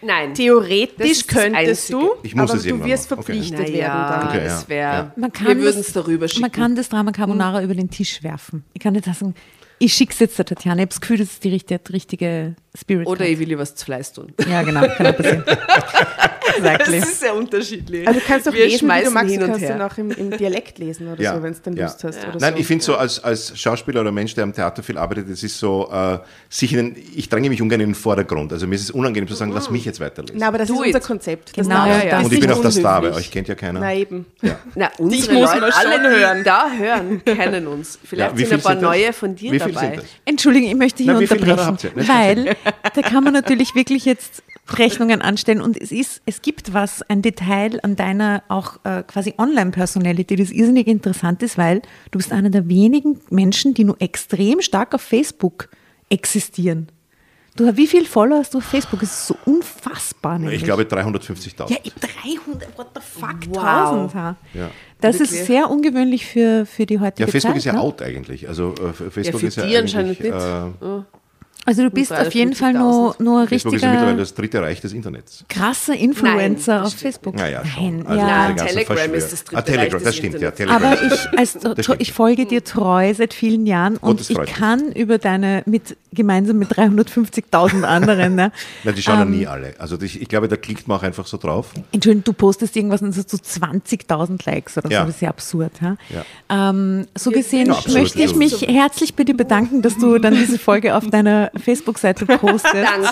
[0.01, 0.33] Nein.
[0.33, 3.19] Theoretisch könntest du, Ich muss aber es du wirst machen.
[3.19, 3.33] Okay.
[3.33, 4.27] verpflichtet naja, werden dann.
[4.27, 4.43] Okay, ja.
[4.43, 4.93] das wäre.
[4.93, 5.11] Ja.
[5.15, 6.41] Man kann Wir würden das- es darüber schicken.
[6.41, 8.63] Man kann das Drama Carbonara über den Tisch werfen.
[8.73, 9.33] Ich kann nicht sagen,
[9.79, 10.75] ich schicke es jetzt der Tatjana.
[10.77, 13.07] Ich habe das Gefühl, das ist die richtige, der richtige Spirit.
[13.07, 14.33] Oder ich will ihr was zu Fleiß tun.
[14.49, 15.43] Ja, genau, kann auch passieren.
[16.57, 16.97] exactly.
[16.97, 18.07] ist sehr unterschiedlich.
[18.07, 19.77] Also du kannst doch Wir lesen, wie du schmeißen magst, hin du und kannst her.
[19.77, 22.19] dann auch im, im Dialekt lesen oder so, wenn du dann Lust hast.
[22.27, 22.59] Oder Nein, so.
[22.59, 25.57] ich finde so als, als Schauspieler oder Mensch, der am Theater viel arbeitet, das ist
[25.57, 26.19] so, äh,
[26.49, 28.53] sich in den, ich dränge mich ungern in den Vordergrund.
[28.53, 30.37] Also mir ist es unangenehm zu sagen, lass mich jetzt weiterlesen.
[30.39, 31.03] Na, aber das Do ist unser it.
[31.03, 31.57] Konzept.
[31.57, 32.09] Das Genau, ja, ja.
[32.17, 33.25] das Und ich bin auch der Star, weil unhöflich.
[33.27, 33.79] euch kennt ja keiner.
[33.79, 34.25] Na eben.
[34.75, 36.37] Na, unsere Dich muss Leute, schon alle, hören.
[36.39, 37.97] die da hören, kennen uns.
[38.03, 38.81] Vielleicht Ja, sind ein paar das?
[38.83, 39.95] neue von dir dabei.
[39.97, 40.05] das?
[40.25, 42.55] Entschuldigung, ich möchte hier unterbrechen, weil
[42.93, 47.21] da kann man natürlich wirklich jetzt Rechnungen anstellen und es ist, es gibt was, ein
[47.21, 51.81] Detail an deiner auch äh, quasi Online-Personality, das irrsinnig interessant ist, weil
[52.11, 55.69] du bist einer der wenigen Menschen, die nur extrem stark auf Facebook
[56.09, 56.89] existieren.
[57.55, 58.99] Du, wie viele Follower hast du auf Facebook?
[58.99, 60.37] Das ist so unfassbar.
[60.37, 60.59] Nämlich.
[60.59, 61.71] Ich glaube 350.000.
[61.71, 61.77] Ja,
[62.43, 64.13] 300, what the fuck, Wow.
[64.13, 64.13] 1000.
[64.15, 64.35] Ha.
[64.53, 64.69] Ja.
[65.01, 65.39] Das Wirklich?
[65.39, 67.57] ist sehr ungewöhnlich für, für die heutige Ja, Facebook Zeit.
[67.57, 67.81] ist ja ne?
[67.81, 68.47] out eigentlich.
[68.47, 70.83] Also äh, Facebook für ist ja die anscheinend eigentlich, nicht.
[70.83, 71.01] Äh,
[71.67, 74.33] Also du bist auf jeden Fall nur, nur ein Facebook ist ja mittlerweile richtiger das
[74.33, 75.43] dritte Reich des Internets.
[75.49, 77.35] krasser Influencer Nein, auf Facebook.
[77.35, 77.97] Naja, schon.
[77.99, 78.53] Nein, Also ja.
[78.55, 80.49] Telegram ist das dritte ah, Telegram, Reich des das stimmt, ja.
[80.49, 80.57] Internets.
[80.57, 80.83] Telegram.
[80.83, 81.03] Aber
[81.33, 82.01] ich, als, Das stimmt.
[82.01, 84.55] ich folge dir treu seit vielen Jahren und das ich freut mich.
[84.55, 88.51] kann über deine, mit, gemeinsam mit 350.000 anderen, ne,
[88.83, 89.73] Nein, die schauen ja ähm, nie alle.
[89.77, 91.71] Also ich, ich glaube, da klickt man auch einfach so drauf.
[91.91, 95.01] Entschuldigung, du postest irgendwas und es hat so 20.000 Likes oder Ja.
[95.01, 95.71] so, das ist ja absurd.
[95.81, 95.97] Ja.
[96.49, 100.33] Ähm, so gesehen Ja, absolut, möchte ich mich herzlich bei dir bedanken, dass du dann
[100.33, 102.73] diese Folge auf deiner Facebook-Seite postest.
[102.73, 103.07] Danke.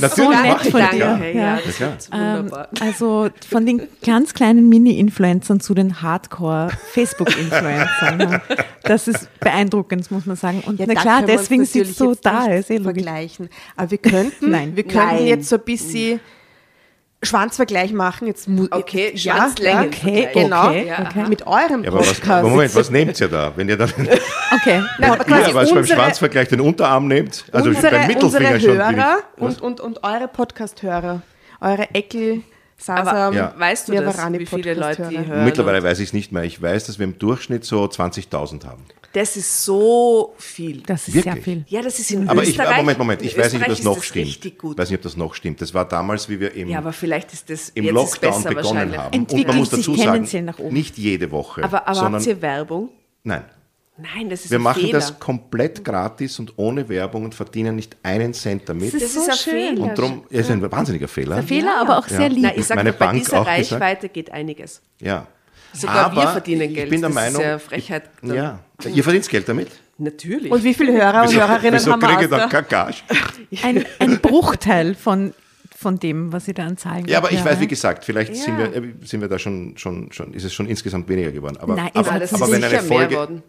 [0.00, 0.98] Natürlich so nett von das, dir.
[0.98, 1.16] ja.
[1.16, 1.58] Danke, ja,
[2.12, 2.68] Ähm, wunderbar.
[2.80, 8.20] also von den ganz kleinen Mini-Influencern zu den Hardcore-Facebook-Influencern.
[8.20, 8.40] ja.
[8.82, 10.62] Das ist beeindruckend, muss man sagen.
[10.66, 13.48] Und Ja, na klar, deswegen sitzt du da, ist eh vergleichen.
[13.76, 14.76] Aber wir könnten, Nein.
[14.76, 15.26] wir könnten Nein.
[15.26, 16.20] jetzt so ein bisschen
[17.22, 18.26] Schwanzvergleich machen.
[18.28, 19.86] Jetzt Okay, ja, Schwanzlängen.
[19.88, 20.68] Okay, Genau.
[20.68, 21.00] okay, Ja.
[21.02, 21.24] okay.
[21.28, 22.30] Mit eurem Ja, aber was, Podcast.
[22.30, 23.52] aber Moment, was nehmt ihr da?
[23.56, 23.90] Wenn ihr dann
[24.54, 24.82] okay.
[24.98, 27.44] Nein, aber ja, quasi was beim Schwanzvergleich den Unterarm nehmt?
[27.52, 28.70] Also unsere, beim Mittelfinger unsere schon.
[28.78, 29.54] bin Hörer ich, was?
[29.60, 31.22] und, und, und eure Podcast-Hörer,
[31.60, 32.42] eure Eckel,
[32.86, 33.52] Aber Sasam, Ja.
[33.58, 35.44] weißt du das, wie viele Leute die hören?
[35.44, 36.44] Mittlerweile weiß ich es nicht mehr.
[36.44, 38.84] Ich weiß, dass wir im Durchschnitt so 20.000 haben.
[39.12, 40.82] Das ist so viel.
[40.82, 41.34] Das ist Wirklich?
[41.34, 41.64] sehr viel.
[41.68, 42.76] Ja, das ist in Aber ich, Österreich.
[42.76, 44.26] Moment, Moment, ich weiß nicht, ob das noch ist stimmt.
[44.26, 44.76] Richtig gut.
[44.78, 45.60] weiß nicht, ob das noch stimmt.
[45.62, 48.54] Das war damals, wie wir im, Ja, aber vielleicht ist das im Lockdown ist besser
[48.54, 49.12] begonnen haben.
[49.14, 50.28] Entwickelt Und man muss dazu sagen,
[50.70, 52.90] nicht jede Woche, Aber, aber sondern habt ihr Werbung?
[53.24, 53.44] nein.
[54.00, 54.92] Nein, das ist Wir ein machen Fehler.
[54.92, 58.94] das komplett gratis und ohne Werbung und verdienen nicht einen Cent damit.
[58.94, 59.74] Das Das ist ist so ein schön.
[59.74, 59.82] Fehler.
[59.88, 61.34] und darum ja, ist ein wahnsinniger Fehler.
[61.34, 62.42] Ein Fehler, aber auch sehr lieb.
[62.44, 63.72] Nein, ich sage Meine bei Bank dieser auch gesagt.
[63.72, 64.82] Reichweite geht einiges.
[65.00, 65.26] Ja.
[65.72, 66.90] Sogar aber wir verdienen ich Geld.
[66.90, 68.04] bin der das Meinung, ist ja Frechheit.
[68.22, 68.60] Ich, ja.
[68.86, 69.68] Ihr verdient Geld damit?
[69.98, 70.52] Natürlich.
[70.52, 72.96] Und wie viele Hörer und Hörerinnen wieso haben wir kriege ich dann der- kein Gage?
[73.62, 75.34] Ein, ein Bruchteil von,
[75.76, 78.36] von dem, was ihr da an Zahlen Ja, aber ich gehabt weiß, wie gesagt, vielleicht
[78.36, 78.42] Ja.
[78.42, 81.56] sind, wir, äh, sind wir da schon, schon, schon, ist es schon insgesamt weniger geworden.
[81.58, 83.42] Aber, Nein, aber, aber das aber ist wenn eine mehr Folge, worden.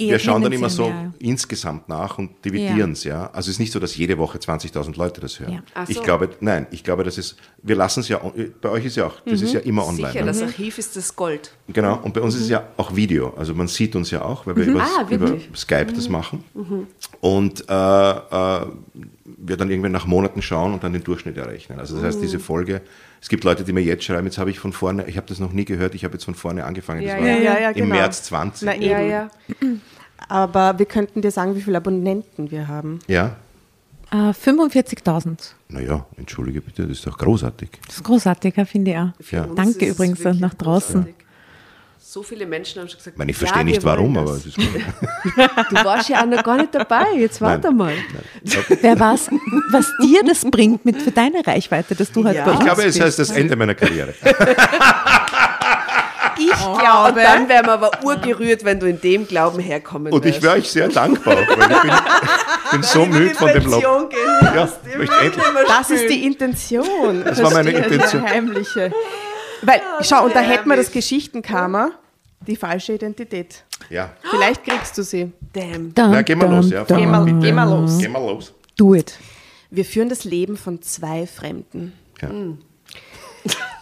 [0.00, 1.12] Eher wir schauen dann immer so mehr.
[1.18, 3.26] insgesamt nach und dividieren es, ja.
[3.32, 5.54] Also es ist nicht so, dass jede Woche 20.000 Leute das hören.
[5.54, 5.62] Ja.
[5.74, 6.02] Ach Ich so.
[6.04, 7.34] glaube, nein, ich glaube, das ist,
[7.64, 8.20] wir lassen es ja,
[8.60, 10.12] bei euch ist ja auch, das ist ja immer online.
[10.12, 10.26] Sicher, ne?
[10.30, 11.52] das Archiv ist das Gold.
[11.66, 13.34] Genau, und bei uns ist es ja auch Video.
[13.36, 15.36] Also man sieht uns ja auch, weil wir übers- Ah, über?
[15.56, 16.44] Skype das machen.
[17.20, 18.66] Und äh, äh,
[19.36, 21.78] wir dann irgendwann nach Monaten schauen und dann den Durchschnitt errechnen.
[21.78, 22.80] Also das heißt, diese Folge,
[23.20, 25.38] es gibt Leute, die mir jetzt schreiben, jetzt habe ich von vorne, ich habe das
[25.38, 27.02] noch nie gehört, ich habe jetzt von vorne angefangen.
[27.02, 27.94] Das Ja, war ja, ja, ja, im genau.
[27.96, 28.66] März 20.
[28.66, 29.28] Na, Ja, ja.
[30.28, 32.98] aber wir könnten dir sagen, wie viele Abonnenten wir haben.
[33.06, 33.36] Ja?
[34.10, 35.52] Äh, 45.000.
[35.68, 37.70] Naja, entschuldige bitte, das ist doch großartig.
[37.86, 39.32] Das ist großartig, ja, finde ich auch.
[39.32, 39.46] Ja.
[39.54, 41.04] Danke übrigens nach draußen.
[41.04, 41.14] großartig.
[42.10, 44.30] So viele Menschen haben schon gesagt, Ich meine, ich ja, verstehe wir nicht warum, aber
[44.32, 44.46] das.
[44.46, 44.66] es ist gut.
[45.68, 47.76] Du warst ja auch noch gar nicht dabei, jetzt warte Nein.
[47.76, 47.92] mal.
[48.80, 49.28] Wer weiß,
[49.72, 52.44] was dir das bringt mit für deine Reichweite, dass du halt Ja.
[52.46, 53.00] bei Ich uns glaube, es bist.
[53.04, 54.14] heißt das Ende meiner Karriere.
[56.38, 56.48] Ich
[56.82, 60.40] Ja, und dann wären wir aber urgerührt, wenn du in dem Glauben herkommen Und ich
[60.40, 61.90] wäre euch sehr dankbar, weil ich bin,
[62.70, 63.82] bin so müde von dem Lob.
[64.54, 64.68] Ja,
[65.02, 67.22] ich Das ist die Intention.
[67.24, 68.22] Das war meine Intention.
[68.24, 68.92] Die heimliche.
[69.62, 70.90] Weil, schau, und da hätten wir das.
[70.92, 71.92] Geschichtenkarma,
[72.46, 73.64] die falsche Identität.
[73.90, 74.12] Ja.
[74.30, 75.32] Vielleicht kriegst du sie.
[75.52, 75.94] Damn.
[75.94, 76.84] Dum, Na, geh mal los, ja.
[76.84, 77.98] Geh mal, geh mal los.
[77.98, 78.54] Geh mal los.
[78.76, 79.18] Do it.
[79.70, 81.92] Wir führen das Leben von zwei Fremden.
[82.20, 82.30] Ja.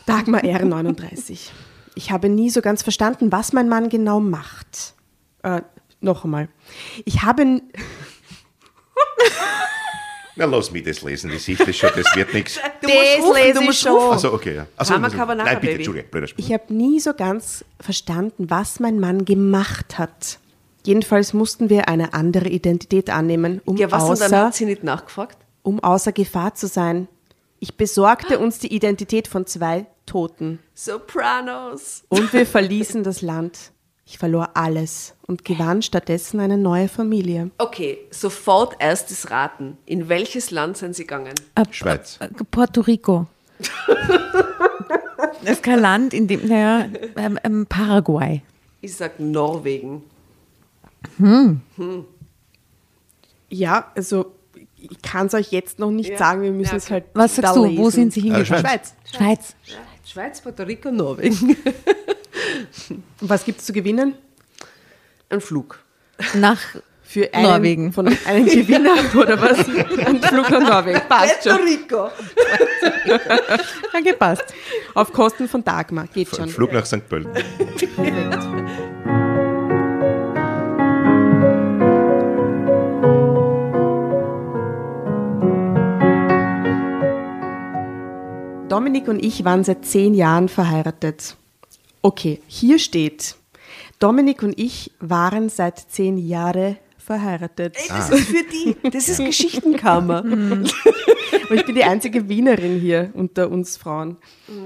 [0.07, 0.65] Dagmar R.
[0.65, 1.53] 39.
[1.95, 4.95] Ich habe nie so ganz verstanden, was mein Mann genau macht.
[5.43, 5.63] Äh,
[6.01, 6.49] noch einmal.
[7.05, 7.63] Ich habe.
[10.37, 12.61] Na, lass mich das lesen, das ich das schon, das wird nichts.
[12.83, 13.93] Du musst rufen, lese du ich musst schon.
[13.93, 14.13] rufen.
[14.13, 14.67] Also okay, ja.
[14.77, 15.77] Also, Mama also, Carbonara, nein, bitte, Baby.
[15.83, 16.45] Entschuldige, blöder Spruch.
[16.45, 20.39] Ich habe nie so ganz verstanden, was mein Mann gemacht hat.
[20.85, 24.67] Jedenfalls mussten wir eine andere Identität annehmen, um, Ja, was und dann außer, hat sie
[24.67, 25.39] nicht nachgefragt?
[25.63, 27.09] um außer Gefahr zu sein.
[27.59, 30.61] Ich besorgte uns die Identität von zwei Toten.
[30.75, 32.05] Sopranos.
[32.09, 33.73] Und wir verließen das Land.
[34.09, 37.51] Ich verlor alles und gewann stattdessen eine neue Familie.
[37.59, 39.77] Okay, sofort erstes Raten.
[39.85, 41.35] In welches Land sind sie gegangen?
[41.57, 42.17] Äh, Schweiz.
[42.21, 43.27] äh, Puerto Rico.
[45.43, 48.43] das ist kein Land, in dem, naja, ähm, ähm, Paraguay.
[48.81, 50.03] Ich sag Norwegen.
[53.49, 54.33] Ja, also
[54.77, 56.19] ich kann es euch jetzt noch nicht Ja.
[56.19, 56.93] sagen, wir müssen Ja, es okay.
[56.95, 57.05] halt.
[57.15, 57.65] Was sagst da du?
[57.65, 57.83] lesen.
[57.83, 58.65] Wo sind sie Äh, hingegangen?
[58.67, 58.95] Schweiz.
[59.17, 59.57] Schweiz.
[60.07, 61.57] Schweiz, Puerto Rico, Norwegen.
[63.21, 64.15] Was gibt es zu gewinnen?
[65.29, 65.81] Ein Flug.
[66.35, 66.61] Nach
[67.03, 67.93] Für einen, Norwegen.
[67.93, 69.59] Von einem Gewinner oder was?
[69.59, 71.01] Ein Flug nach Norwegen.
[71.09, 71.69] Passt Puerto schon.
[71.69, 72.11] Rico.
[73.93, 74.45] Ja, gepasst.
[74.95, 76.07] Auf Kosten von Dagmar.
[76.09, 76.49] Geht Ein schon.
[76.51, 77.09] Flug nach St.
[77.09, 77.33] Pölten.
[88.69, 91.37] Dominik und ich waren seit zehn Jahren verheiratet.
[92.03, 93.37] Okay, hier steht,
[93.99, 97.77] Dominik und ich waren seit zehn Jahren verheiratet.
[97.77, 98.77] Ey, das ist für die.
[98.91, 100.23] Das ist Geschichtenkammer.
[100.25, 100.73] Und
[101.53, 104.17] ich bin die einzige Wienerin hier unter uns Frauen.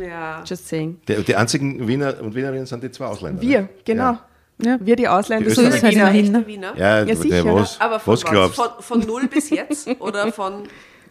[0.01, 0.43] ja.
[0.47, 0.99] Just saying.
[1.07, 3.43] Die, die einzigen Wiener und Wienerinnen sind die zwei Ausländer.
[3.43, 3.69] Wir, ne?
[3.85, 4.19] genau.
[4.63, 4.79] Ja.
[4.81, 6.09] Wir die Ausländer Die So ist sind halt Wiener.
[6.09, 6.33] hin.
[6.33, 6.47] ne?
[6.47, 6.73] Wiener.
[6.77, 7.55] Ja, ja, Ja, sicher.
[7.55, 8.31] was, Aber von was was?
[8.31, 10.65] glaubst Von, von null bis jetzt oder von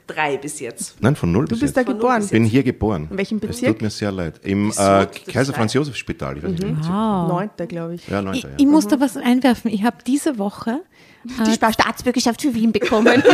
[0.09, 0.95] drei bis jetzt?
[1.01, 1.87] Nein, von null Du bis bist da jetzt.
[1.87, 2.17] Von null geboren.
[2.19, 3.07] bis Ich bin hier geboren.
[3.11, 3.73] In welchem Es Bezirk?
[3.73, 4.39] tut mir sehr leid.
[4.43, 5.53] Im äh, Kaiser.
[5.53, 6.37] Franz Josef Spital.
[6.37, 6.83] Ich weiß nicht, Mhm.
[6.83, 6.87] wie
[7.33, 8.07] Neunter, glaube ich.
[8.07, 8.55] Ja, Ich, neunter, ja.
[8.57, 9.71] ich muss da was einwerfen.
[9.71, 10.81] Ich habe diese Woche
[11.23, 13.21] Die Staatsbürgerschaft für Wien bekommen.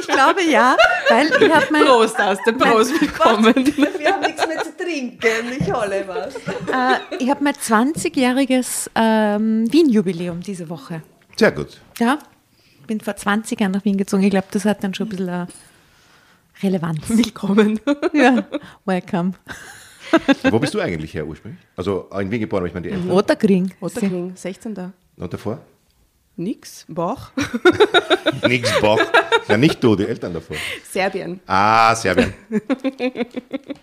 [0.00, 0.76] Ich glaube ja,
[1.08, 3.54] weil ich habe mein, Prost aus dem Prost bekommen.
[3.54, 5.52] Wir haben nichts mehr zu trinken.
[5.58, 6.34] Ich hole was.
[6.36, 11.02] äh, ich hab mein 20-jähriges ähm, Wien-Jubiläum diese Woche.
[11.36, 11.80] Sehr gut.
[12.00, 12.18] Ja,
[12.88, 14.24] bin vor 20 Jahren nach Wien gezogen.
[14.24, 15.46] Ich glaube, das hat dann schon ein bisschen äh,
[16.62, 17.02] Relevanz.
[17.08, 17.78] Willkommen.
[18.12, 18.44] ja,
[18.84, 19.34] welcome.
[20.50, 21.62] Wo bist du eigentlich her ursprünglich?
[21.76, 23.10] Also in Wien geboren, aber ich meine die Eltern.
[23.10, 23.72] Otterkring.
[23.80, 24.92] Otterkring, 16.
[25.16, 25.60] Und davor?
[26.36, 26.86] Nix.
[26.88, 27.32] Bach.
[28.46, 29.00] Nix Bock.
[29.48, 30.56] Ja, nicht du, die Eltern davor.
[30.88, 31.40] Serbien.
[31.46, 32.32] Ah, Serbien.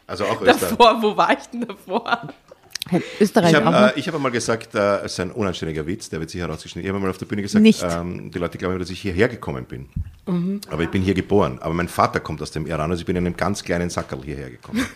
[0.07, 0.69] Also auch Österreich.
[0.71, 2.33] Davor, wo war ich denn davor?
[3.19, 6.19] Österreich Ich habe äh, ich hab einmal gesagt, äh, es ist ein unanständiger Witz, der
[6.19, 6.83] wird sicher rausgeschnitten.
[6.85, 9.65] Ich habe einmal auf der Bühne gesagt, ähm, die Leute glauben, dass ich hierher gekommen
[9.65, 9.89] bin.
[10.69, 11.57] Aber ich bin hier geboren.
[11.61, 14.21] Aber mein Vater kommt aus dem Iran, also ich bin in einem ganz kleinen Sackerl
[14.23, 14.85] hierher gekommen.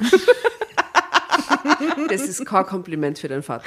[2.10, 3.65] Das ist kein Kompliment für deinen Vater.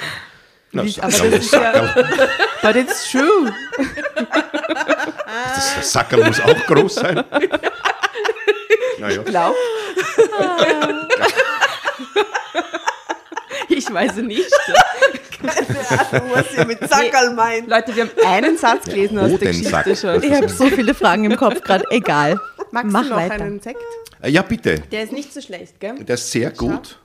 [0.73, 2.29] Aber Sackerl, das ist ja- Sackerl.
[2.61, 3.53] But it's true.
[5.55, 7.23] Das Sackerl muss auch groß sein.
[8.99, 9.21] Naja.
[9.23, 9.55] Glaub.
[13.75, 14.49] Ich weiß nicht.
[15.41, 17.67] Was sie mit Zackerl meint.
[17.67, 19.51] Leute, wir haben einen Satz gelesen aus der.
[19.51, 20.23] Geschichte schon.
[20.23, 21.83] Ich habe so viele Fragen im Kopf gerade.
[21.89, 22.39] Egal.
[22.71, 23.33] Magst Mach du noch weiter.
[23.43, 23.79] einen Sekt?
[24.21, 24.79] Äh, Ja, bitte.
[24.91, 25.95] Der ist nicht so schlecht, gell?
[26.03, 26.99] Der ist sehr gut.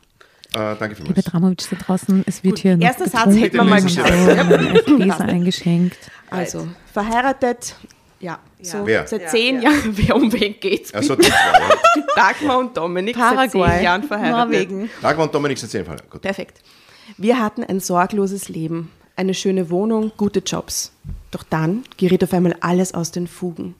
[0.54, 1.24] Äh, danke Liebe vielmals.
[1.26, 4.86] Dramowitsch da draußen, es wird hier noch erster Satz hätten wir mal gesagt.
[4.86, 5.98] Gläser eingeschenkt.
[6.30, 7.74] Also, verheiratet,
[8.20, 9.06] ja, so Wer?
[9.06, 9.70] seit Ja, zehn ja.
[9.70, 10.92] Jahren, wer um wen geht's?
[10.92, 11.30] Also, ja.
[12.16, 14.52] Dagmar und Dominik seit Paraguay, zehn Jahren verheiratet.
[14.52, 14.90] Norwegen.
[15.02, 15.98] Dagmar und Dominik sind zehn Fall.
[16.10, 16.22] Gut.
[16.22, 16.60] Perfekt.
[17.16, 20.92] Wir hatten ein sorgloses Leben, eine schöne Wohnung, gute Jobs.
[21.30, 23.74] Doch dann geriet auf einmal alles aus den Fugen.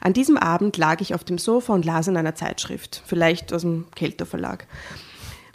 [0.00, 3.62] An diesem Abend lag ich auf dem Sofa und las in einer Zeitschrift, vielleicht aus
[3.62, 4.66] dem Kelter Verlag.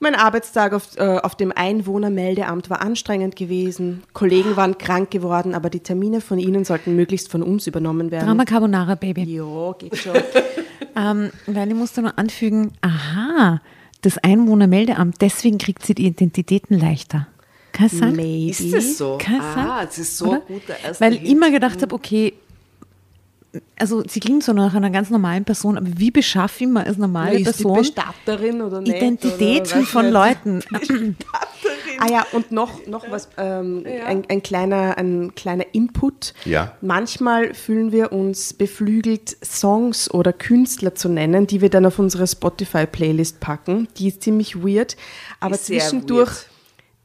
[0.03, 4.01] Mein Arbeitstag auf, äh, auf dem Einwohnermeldeamt war anstrengend gewesen.
[4.13, 8.25] Kollegen waren krank geworden, aber die Termine von ihnen sollten möglichst von uns übernommen werden.
[8.25, 9.21] Drama Carbonara, Baby.
[9.23, 10.13] Jo, geht schon.
[10.93, 13.61] Ähm, weil ich muss da noch anfügen, aha,
[14.01, 17.27] das Einwohnermeldeamt, deswegen kriegt sie die Identitäten leichter.
[17.71, 18.13] Kann es sein?
[18.13, 18.49] Maybe.
[18.49, 19.17] Ist das so?
[19.17, 19.85] Kann es ah, sein?
[19.85, 20.43] das ist so
[20.99, 22.33] Weil ich immer gedacht habe, okay,
[23.77, 26.97] also sie klingt so nach einer ganz normalen Person, aber wie beschaffe ich mir als
[26.97, 28.95] normale ist die Person Bestatterin oder nicht?
[28.95, 30.13] Identitäten oder von nicht.
[30.13, 30.63] Leuten?
[31.99, 36.33] Ah ja, und noch, noch was, ähm, ein, ein, kleiner, ein kleiner Input.
[36.45, 36.75] Ja.
[36.81, 42.25] Manchmal fühlen wir uns beflügelt, Songs oder Künstler zu nennen, die wir dann auf unsere
[42.25, 43.87] Spotify-Playlist packen.
[43.97, 44.97] Die ist ziemlich weird,
[45.39, 46.49] aber Ist sehr zwischendurch weird.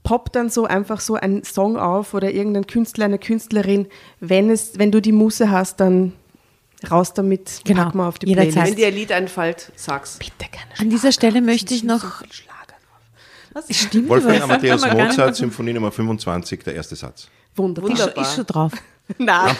[0.03, 3.89] poppt dann so einfach so ein Song auf oder irgendein Künstler, eine Künstlerin.
[4.21, 6.15] Wenn, es, wenn du die Muße hast, dann
[6.91, 7.85] raus damit, genau.
[7.85, 8.53] pack mal auf die Jederzeit.
[8.53, 8.73] Playlist.
[8.73, 10.19] Wenn dir ein Lied einfällt, sag's.
[10.19, 10.67] Bitte gerne.
[10.75, 10.81] Schlager.
[10.81, 12.01] An dieser Stelle möchte ich noch...
[12.01, 12.27] So
[13.57, 13.75] was?
[13.75, 17.29] Stimmt, Wolfgang Amadeus Mozart, Symphonie Nummer 25, der erste Satz.
[17.55, 17.91] Wunderbar.
[17.91, 18.23] Wunderbar.
[18.23, 18.73] Ist schon drauf.
[19.19, 19.57] Nein.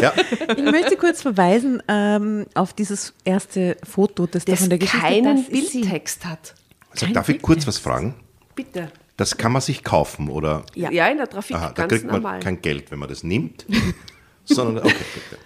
[0.00, 0.12] Ja.
[0.56, 5.06] Ich möchte kurz verweisen ähm, auf dieses erste Foto, das, das da von der Geschichte
[5.06, 6.54] keinen Bildtext hat.
[6.90, 8.14] Also, darf ich kurz was fragen?
[8.54, 8.90] Bitte.
[9.18, 10.64] Das kann man sich kaufen, oder?
[10.74, 12.40] Ja, in der Trafik Aha, da ganz kriegt man normal.
[12.40, 13.66] kein Geld, wenn man das nimmt,
[14.46, 15.42] sondern, okay, bitte.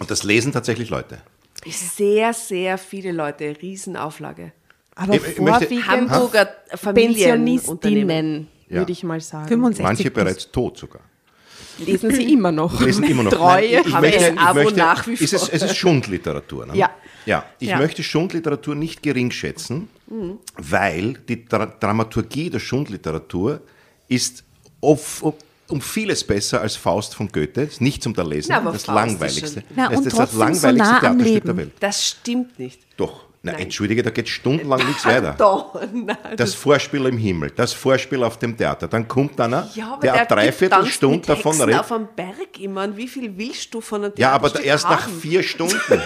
[0.00, 1.22] Und das lesen tatsächlich Leute.
[1.66, 4.52] Sehr, sehr viele Leute, Riesenauflage.
[4.96, 7.78] Aber Ich- vorwiegend Hamburger Familienunternehmen.
[7.80, 8.76] Pensionistinnen, Ja.
[8.78, 9.48] würde ich mal sagen.
[9.48, 11.02] 65 Manche bereits tot sogar.
[11.78, 12.80] Lesen sie immer noch.
[12.84, 13.32] Lesen immer noch.
[13.32, 13.62] Treue.
[13.62, 15.48] Nein, ich, ich haben möchte, das ich Abo möchte, nach wie ist es, vor.
[15.54, 16.66] es ist Schundliteratur.
[16.66, 16.76] Ne?
[16.76, 16.90] Ja.
[17.26, 17.78] Ja, ich Ja.
[17.78, 20.38] möchte Schundliteratur nicht gering schätzen, Mhm.
[20.56, 23.60] weil die Dra Dramaturgie der Schundliteratur
[24.08, 24.44] ist
[24.80, 25.22] oft,
[25.68, 27.62] um vieles besser als Faust von Goethe.
[27.62, 29.60] Ist nicht zum Lesen, Na, das Faust ist langweiligste.
[29.62, 31.72] schon- Na, das ist das trotzdem so langweiligste nah Theaterstück der Welt.
[31.80, 32.80] Das stimmt nicht.
[32.96, 33.62] Doch, na, Nein.
[33.62, 35.36] entschuldige, da geht stundenlang nichts weiter.
[35.92, 36.16] Nein.
[36.36, 38.86] Das Vorspiel im Himmel, das Vorspiel auf dem Theater.
[38.86, 41.80] Dann kommt einer, ja, der, tanzt Dreiviertelstunde davon Hexen redet.
[41.80, 42.84] auf einem Berg immer.
[42.84, 45.74] Und wie viel willst du von einem Ja, aber erst nach vier Stunden.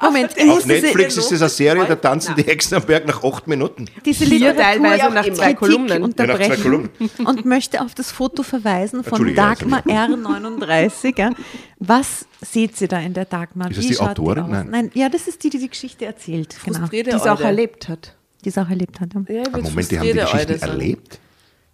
[0.00, 2.44] Moment, Auf Netflix ist es eine Serie, da tanzen Nein.
[2.44, 3.86] die Hexen am Berg nach acht Minuten.
[4.04, 5.88] diese Literatur teilweise nach zwei Kolumnen.
[5.88, 6.90] Ja, nach zwei unterbrechen Kolumnen.
[7.24, 11.18] und möchte auf das Foto verweisen von Dagmar R39.
[11.18, 11.30] Ja.
[11.78, 13.70] Was seht ihr da in der Dagmar?
[13.70, 14.44] Ist das die Autorin?
[14.44, 14.50] aus?
[14.50, 14.68] Nein.
[14.70, 16.56] Nein, ja, das ist die, die die Geschichte erzählt.
[16.64, 16.86] Genau.
[16.88, 18.14] Die es auch erlebt hat.
[18.44, 19.10] Die es auch erlebt hat.
[19.28, 19.34] Ja.
[19.34, 21.18] Ja, Moment, die haben die Geschichte erlebt?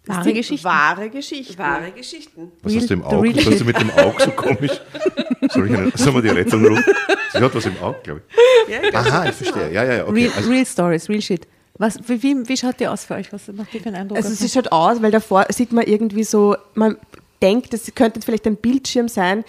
[0.05, 0.65] Wahre Die Geschichte.
[0.65, 1.57] Wahre Geschichte.
[1.57, 2.51] Wahre Geschichten.
[2.61, 3.35] Was hast du im the Auge?
[3.37, 4.71] Was hast du mit dem Auge so komisch?
[5.53, 6.83] Soll, ich eine, soll man die Rettung rufen?
[7.31, 8.95] Sie hat was im Auge, glaube ich.
[8.95, 9.71] Aha, ich verstehe.
[9.73, 10.03] Ja, ja, ja.
[10.07, 10.13] Okay.
[10.25, 11.47] Real, Also, real Stories, real shit.
[11.77, 13.33] Was, wie, wie, wie schaut die aus für euch?
[13.33, 14.17] Was macht die für einen Eindruck?
[14.17, 16.97] Also sie schaut aus, weil davor sieht man irgendwie so, man
[17.41, 19.43] denkt, das könnte vielleicht ein Bildschirm sein,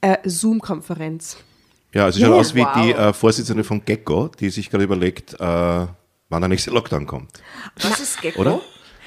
[0.00, 1.36] äh, Zoom-Konferenz.
[1.94, 2.72] ja, also sie schaut Ja, aus wie wow.
[2.82, 5.88] die äh, Vorsitzende von Gecko, die sich gerade überlegt, äh, wann
[6.40, 7.30] der nächste Lockdown kommt.
[7.80, 8.40] Was ist Gecko?
[8.40, 8.60] Oder?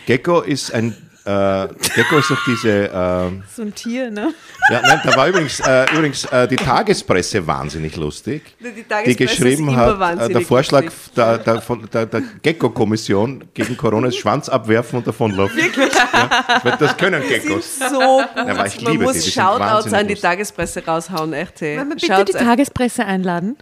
[0.05, 0.95] Gecko ist ein.
[1.23, 2.85] Äh, Gecko ist doch diese.
[2.89, 4.33] Äh, so ein Tier, ne?
[4.69, 8.55] Ja, nein, da war übrigens, äh, übrigens äh, die Tagespresse wahnsinnig lustig.
[8.59, 11.13] Die Tagespresse geschrieben ist immer hat, äh, der wahnsinnig Vorschlag lustig.
[11.15, 11.61] der, der,
[11.93, 15.57] der, der Gecko-Kommission gegen Corona ist Schwanz abwerfen und davonlaufen.
[15.57, 15.93] Wirklich?
[15.93, 17.79] Ja, das können Geckos.
[17.79, 18.25] So gut.
[18.35, 20.15] aber ich Man liebe muss die, die sind Shoutouts an die.
[20.15, 21.61] Tagespresse raushauen, echt.
[21.61, 21.83] Hey.
[21.83, 23.57] Bitte Schaut's die Tagespresse einladen?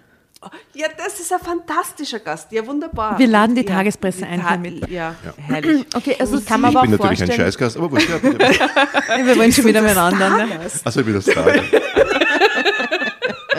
[0.73, 2.51] Ja, das ist ein fantastischer Gast.
[2.51, 3.19] Ja, wunderbar.
[3.19, 4.89] Wir laden die ja, Tagespresse die ein Ta- mit.
[4.89, 5.15] Ja,
[5.47, 5.85] herrlich.
[5.93, 7.47] Okay, also Das kann man aber Ich bin auch natürlich ein vorstellen.
[7.47, 8.09] Scheißgast, aber wurscht.
[8.09, 8.21] Ja,
[9.25, 10.29] wir wollen schon wieder miteinander.
[10.29, 10.59] Ne?
[10.85, 11.43] Also ich bin das da.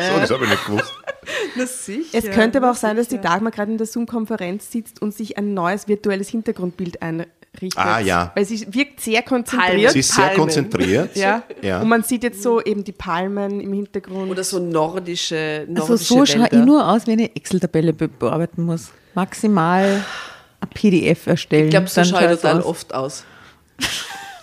[0.03, 0.93] So, das habe ich nicht gewusst.
[1.57, 2.19] Na sicher.
[2.19, 3.21] Es könnte aber auch sein, dass die.
[3.21, 7.03] Dagmar gerade in der Zoom-Konferenz sitzt und sich ein neues virtuelles Hintergrundbild
[7.55, 7.83] einrichtet.
[7.85, 8.33] Ah, ja.
[8.35, 9.93] Weil sie wirkt sehr konzentriert.
[9.93, 10.41] Sie ist sehr Palmen.
[10.41, 11.17] konzentriert.
[11.17, 11.43] ja.
[11.63, 11.81] Ja.
[11.81, 14.31] Und man sieht jetzt so eben die Palmen im Hintergrund.
[14.31, 18.63] Oder so nordische, nordische Also so schaue ich nur aus, wenn ich Excel-Tabelle be bearbeiten
[18.63, 18.91] muss.
[19.15, 20.05] Maximal
[20.61, 21.65] ein PDF erstellen.
[21.67, 22.67] Ich glaube, so dann schaue ich schaut's total aus.
[22.67, 23.25] oft aus.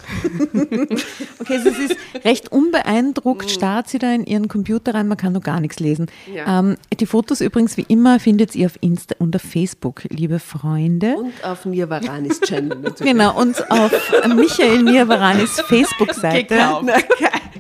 [1.40, 5.42] Okay, es ist recht unbeeindruckt, starrt sie da in ihren Computer rein, man kann noch
[5.44, 6.08] gar nichts lesen.
[6.34, 6.60] Ja.
[6.60, 11.16] Ähm, die Fotos übrigens wie immer findet ihr auf Insta und auf Facebook, liebe Freunde.
[11.16, 13.12] Und auf Nirvaranis Channel natürlich.
[13.14, 13.92] Genau, und auf
[14.36, 16.56] Michael Nirvaranis Facebook-Seite.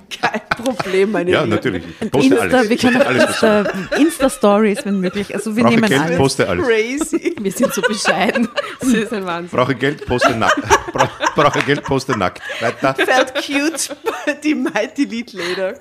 [0.09, 1.51] Kein, Problem, meine Ja, Lieben.
[1.51, 1.83] natürlich.
[2.01, 2.69] Ich poste Insta, alles.
[2.69, 3.63] wir können auch Insta,
[3.97, 5.33] Insta-Stories, wenn möglich.
[5.35, 6.17] Also wir Brauche nehmen Geld, alles.
[6.17, 6.65] poste alles.
[6.65, 7.35] Crazy.
[7.39, 8.47] Wir sind so bescheiden.
[8.79, 9.55] Das ist ein Wahnsinn.
[9.55, 10.59] Brauche Geld, poste nackt.
[10.91, 12.36] Bra brauche Geld, poste nackt.
[12.59, 12.95] Weiter.
[13.05, 13.95] Felt cute,
[14.43, 15.75] die Mighty Lead Leder.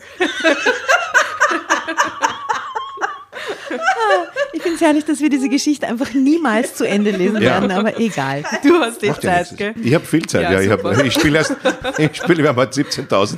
[4.53, 7.61] Ich finde es herrlich, dass wir diese Geschichte einfach niemals zu Ende lesen Ja.
[7.61, 8.43] werden, aber egal.
[8.63, 9.75] Du hast die Macht Zeit, gell?
[9.83, 10.77] Ich habe viel Zeit, Ja, ja.
[10.93, 11.55] ich, ich spiele erst,
[11.99, 13.37] ich spiele, wir haben heute 17.000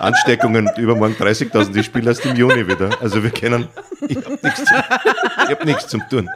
[0.00, 1.76] Ansteckungen, übermorgen 30.000.
[1.76, 2.90] Ich spiele erst im Juni wieder.
[3.00, 3.68] Also wir können,
[4.08, 4.76] ich habe nichts, zum-
[5.44, 6.28] ich hab nichts zum tun.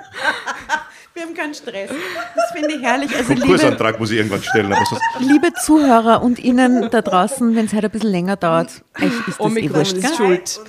[1.34, 1.90] Keinen Stress.
[1.90, 3.14] Das finde ich herrlich.
[3.16, 4.74] Also liebe, Konkursantrag muss ich irgendwann stellen.
[5.20, 9.28] Liebe Zuhörer und Ihnen da draußen, wenn es heute ein bisschen länger dauert, euch ist
[9.28, 10.60] das eh Omikron wurscht, ist schuld.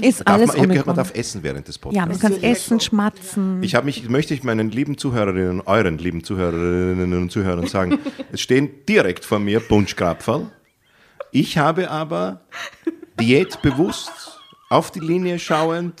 [0.00, 2.22] Ist darf alles man, ich habe gehört, man darf essen während des Ja, Podcasts.
[2.22, 3.62] man kann essen, schmatzen.
[3.62, 7.98] Ich habe mich, möchte ich meinen lieben Zuhörerinnen, euren lieben Zuhörerinnen und Zuhörern sagen,
[8.32, 10.50] es stehen direkt vor mir Bunschkrapferl.
[11.32, 12.40] Ich habe aber
[13.20, 14.38] Diät bewusst
[14.70, 16.00] auf die Linie schauend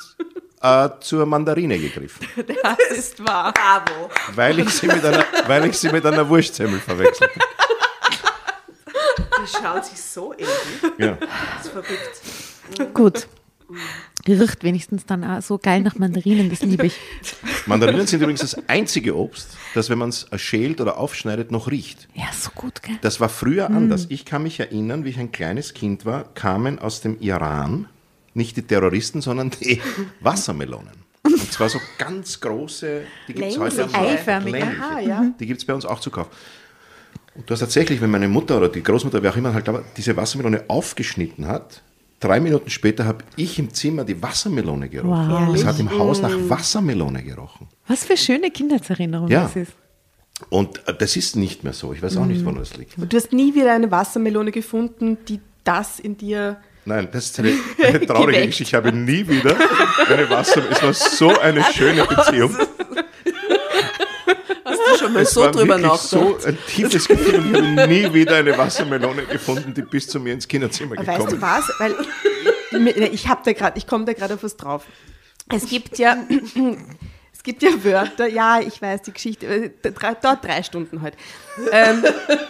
[0.62, 2.26] äh, zur Mandarine gegriffen,
[2.62, 3.52] Das ist wahr.
[3.52, 4.10] Bravo.
[4.34, 7.44] weil ich sie mit einer, weil ich sie mit einer Wurstsemmel verwechselt habe.
[9.42, 10.48] Die schauen sich so ähnlich.
[10.98, 11.18] Ja.
[11.56, 12.94] Das ist verrückt.
[12.94, 13.26] Gut.
[14.28, 16.96] Riecht wenigstens dann auch so geil nach Mandarinen, das liebe ich.
[17.66, 22.06] Mandarinen sind übrigens das einzige Obst, das, wenn man es schält oder aufschneidet, noch riecht.
[22.14, 22.98] Ja, so gut, gell?
[23.00, 24.06] Das war früher anders.
[24.10, 27.88] Ich kann mich erinnern, wie ich ein kleines Kind war, kamen aus dem Iran
[28.34, 29.80] nicht die Terroristen, sondern die
[30.20, 30.92] Wassermelonen.
[31.24, 33.82] Und zwar so ganz große, die gibt es heute.
[34.44, 34.66] Längliche.
[34.80, 35.32] Aha, ja.
[35.38, 36.30] Die gibt es bei uns auch zu kaufen.
[37.34, 39.66] Und du hast tatsächlich, wenn meine Mutter oder die Großmutter, wer auch immer, halt
[39.96, 41.82] diese Wassermelone aufgeschnitten hat,
[42.20, 45.30] drei Minuten später habe ich im Zimmer die Wassermelone gerochen.
[45.30, 45.54] Wow.
[45.54, 47.68] Es hat im Haus nach Wassermelone gerochen.
[47.86, 49.44] Was für schöne Kindheitserinnerung Ja.
[49.44, 49.72] das ist.
[50.50, 51.92] Und äh, das ist nicht mehr so.
[51.92, 52.94] Ich weiß auch nicht, woran das liegt.
[52.98, 56.58] Du hast nie wieder eine Wassermelone gefunden, die das in dir.
[56.84, 58.46] Nein, das ist eine, eine traurige Geweckt.
[58.52, 58.62] Geschichte.
[58.70, 59.56] Ich habe nie wieder
[60.08, 60.62] eine Wasser.
[60.70, 62.56] Es war so eine schöne Beziehung.
[64.64, 66.40] Hast du schon mal Es so war drüber wirklich nachgedacht?
[66.42, 67.34] so ein tiefes Gefühl.
[67.36, 71.06] und Ich habe nie wieder eine Wassermelone gefunden, die bis zu mir ins Kinderzimmer Weißt
[71.06, 71.42] gekommen du ist.
[71.42, 71.70] was?
[71.78, 71.94] Weil
[72.96, 74.84] ich, ich habe da gerade, ich komme da gerade auf was drauf.
[75.54, 76.16] Es gibt ja,
[77.32, 78.28] es gibt ja Wörter.
[78.28, 79.70] Ja, ich weiß die Geschichte.
[79.82, 81.16] drei- Dauert drei Stunden heute.
[81.70, 82.02] Ähm,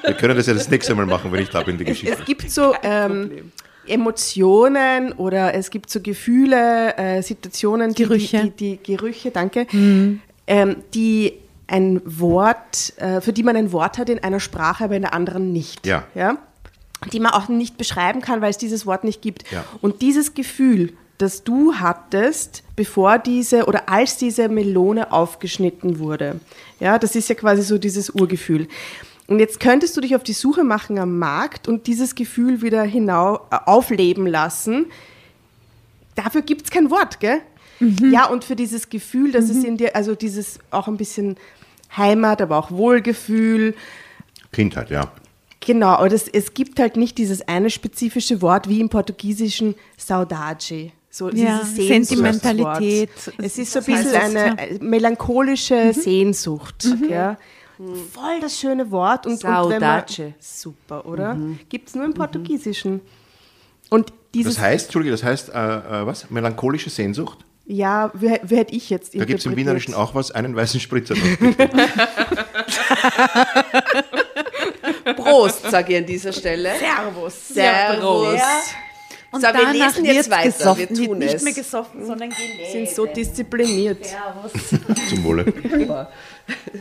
[0.04, 2.16] Wir können das ja das nächste Mal machen, wenn ich da bin, die es, Geschichte.
[2.20, 3.52] es gibt so ähm,
[3.86, 8.42] Emotionen oder es gibt so Gefühle, äh, Situationen, die, Gerüche.
[8.44, 9.66] Die, die, die Gerüche, danke,
[10.46, 11.34] ähm, die
[11.66, 15.14] ein Wort, äh, für die man ein Wort hat in einer Sprache, aber in der
[15.14, 15.86] anderen nicht.
[15.86, 16.04] Ja.
[16.14, 16.36] ja?
[17.12, 19.50] Die man auch nicht beschreiben kann, weil es dieses Wort nicht gibt.
[19.50, 19.64] Ja.
[19.80, 26.40] Und dieses Gefühl, das du hattest, bevor diese oder als diese Melone aufgeschnitten wurde,
[26.80, 28.68] ja, das ist ja quasi so dieses Urgefühl.
[29.28, 32.82] Und jetzt könntest du dich auf die Suche machen am Markt und dieses Gefühl wieder
[32.82, 34.86] hinau äh, aufleben lassen.
[36.14, 37.40] Dafür gibt es kein Wort, gell?
[37.80, 41.36] Ja, und für dieses Gefühl, dass es in dir, also dieses auch ein bisschen
[41.96, 43.74] Heimat, aber auch Wohlgefühl,
[44.52, 45.10] Kindheit, ja.
[45.64, 50.90] Genau, aber das, es gibt halt nicht dieses eine spezifische Wort wie im Portugiesischen Saudade.
[51.08, 52.34] So Ja, dieses Sehnsuchtswort.
[52.34, 53.10] Sentimentalität.
[53.38, 56.86] Es ist so ein bisschen eine melancholische Sehnsucht.
[57.08, 57.36] Ja.
[58.12, 59.26] Voll das schöne Wort.
[59.26, 59.70] Und, und wenn man,
[60.08, 60.34] Saudade.
[60.40, 61.36] super, oder?
[61.68, 63.00] Gibt es nur im Portugiesischen.
[63.90, 66.30] Und dieses, Das heißt, Entschuldige, das heißt, äh, äh, was?
[66.30, 67.44] Melancholische Sehnsucht?
[67.64, 69.56] ja, wie, wie hätte ich jetzt Da gibt es im?
[69.56, 71.14] Wienerischen auch was, einen weißen Spritzer.
[75.16, 76.72] Prost, sage ich an dieser Stelle.
[76.78, 77.48] Servus.
[77.48, 78.40] Servus.
[79.32, 81.42] Und So, wir lesen jetzt weiter, gesoffen, wir tun nicht es.
[81.42, 82.70] mehr gesoffen, sondern gelebt.
[82.70, 84.04] sind so diszipliniert.
[85.08, 85.52] Zum Wohle.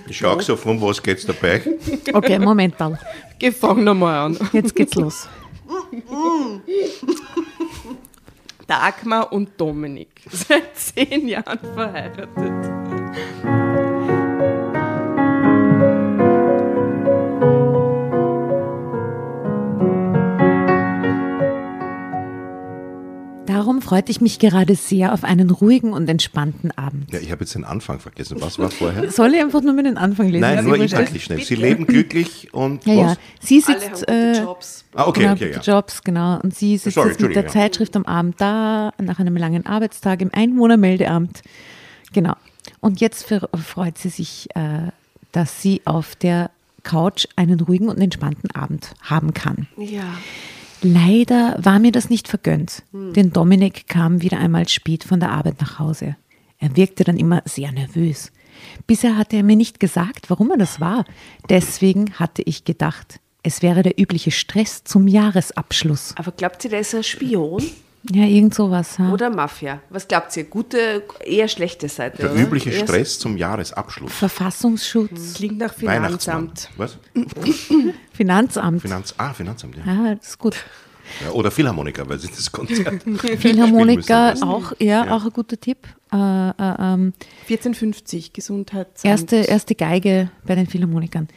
[0.08, 1.62] Ich schaue so, um was geht's dabei?
[2.14, 3.00] Okay, Moment mal.
[3.40, 4.38] Geh, fang nochmal an.
[4.52, 5.30] Jetzt geht's los.
[8.68, 10.10] Dagmar und Dominik.
[10.32, 12.30] Seit zehn Jahren verheiratet.
[23.52, 27.12] Darum freute ich mich gerade sehr auf einen ruhigen und entspannten Abend.
[27.12, 28.38] Ja, ich habe jetzt den Anfang vergessen.
[28.40, 29.12] Was war vorher?
[29.12, 30.40] Soll ich einfach nur mit den Anfang lesen?
[30.40, 31.12] Nein, nur ich ich wollte?
[31.12, 31.42] sag schnell.
[31.42, 33.06] Sie leben glücklich und Ja, ja.
[33.08, 33.18] was?
[33.42, 34.86] Sie Alle haben sitzt, äh, Jobs.
[34.94, 35.60] Ah, okay, genau, okay, ja.
[35.60, 36.40] Jobs, genau.
[36.40, 37.50] Und sie sitzt Sorry, jetzt mit der ja.
[37.50, 41.42] Zeitschrift am Abend da, nach einem langen Arbeitstag im Einwohnermeldeamt.
[42.14, 42.36] Genau.
[42.80, 44.92] Und jetzt freut sie sich, äh,
[45.34, 46.52] dass sie auf der
[46.84, 49.68] Couch einen ruhigen und entspannten Abend haben kann.
[49.78, 50.04] Ja.
[50.82, 55.62] Leider war mir das nicht vergönnt, denn Dominik kam wieder einmal spät von der Arbeit
[55.62, 56.16] nach Hause.
[56.58, 58.32] Er wirkte dann immer sehr nervös.
[58.88, 61.06] Bisher hatte er mir nicht gesagt, warum er das war.
[61.50, 66.14] Deswegen hatte ich gedacht, es wäre der übliche Stress zum Jahresabschluss.
[66.18, 67.64] Aber glaubt ihr, der ist ein Spion
[68.10, 68.98] Ja, irgend sowas.
[68.98, 69.12] Ha?
[69.12, 69.82] oder Mafia?
[69.90, 70.46] Was glaubt ihr?
[70.46, 72.18] Gute, eher schlechte Seite?
[72.24, 72.42] Der oder?
[72.42, 74.12] übliche Eher- Stress zum Jahresabschluss.
[74.12, 75.74] Verfassungsschutz, Klingt nach.
[75.74, 76.70] Finanzamt.
[76.78, 76.98] Was?
[78.14, 78.82] Finanzamt.
[78.82, 79.84] Finanz, ah, Finanzamt, ja.
[79.86, 80.56] Ja, das ist gut.
[81.24, 81.32] ja.
[81.32, 83.04] Oder Philharmoniker, weil sie das Konzert.
[83.38, 85.88] Philharmoniker, auch, ja, auch ein guter Tipp.
[86.12, 89.06] Äh, äh, ähm, 1450, Gesundheitsamt.
[89.06, 91.28] Erste, erste Geige bei den Philharmonikern.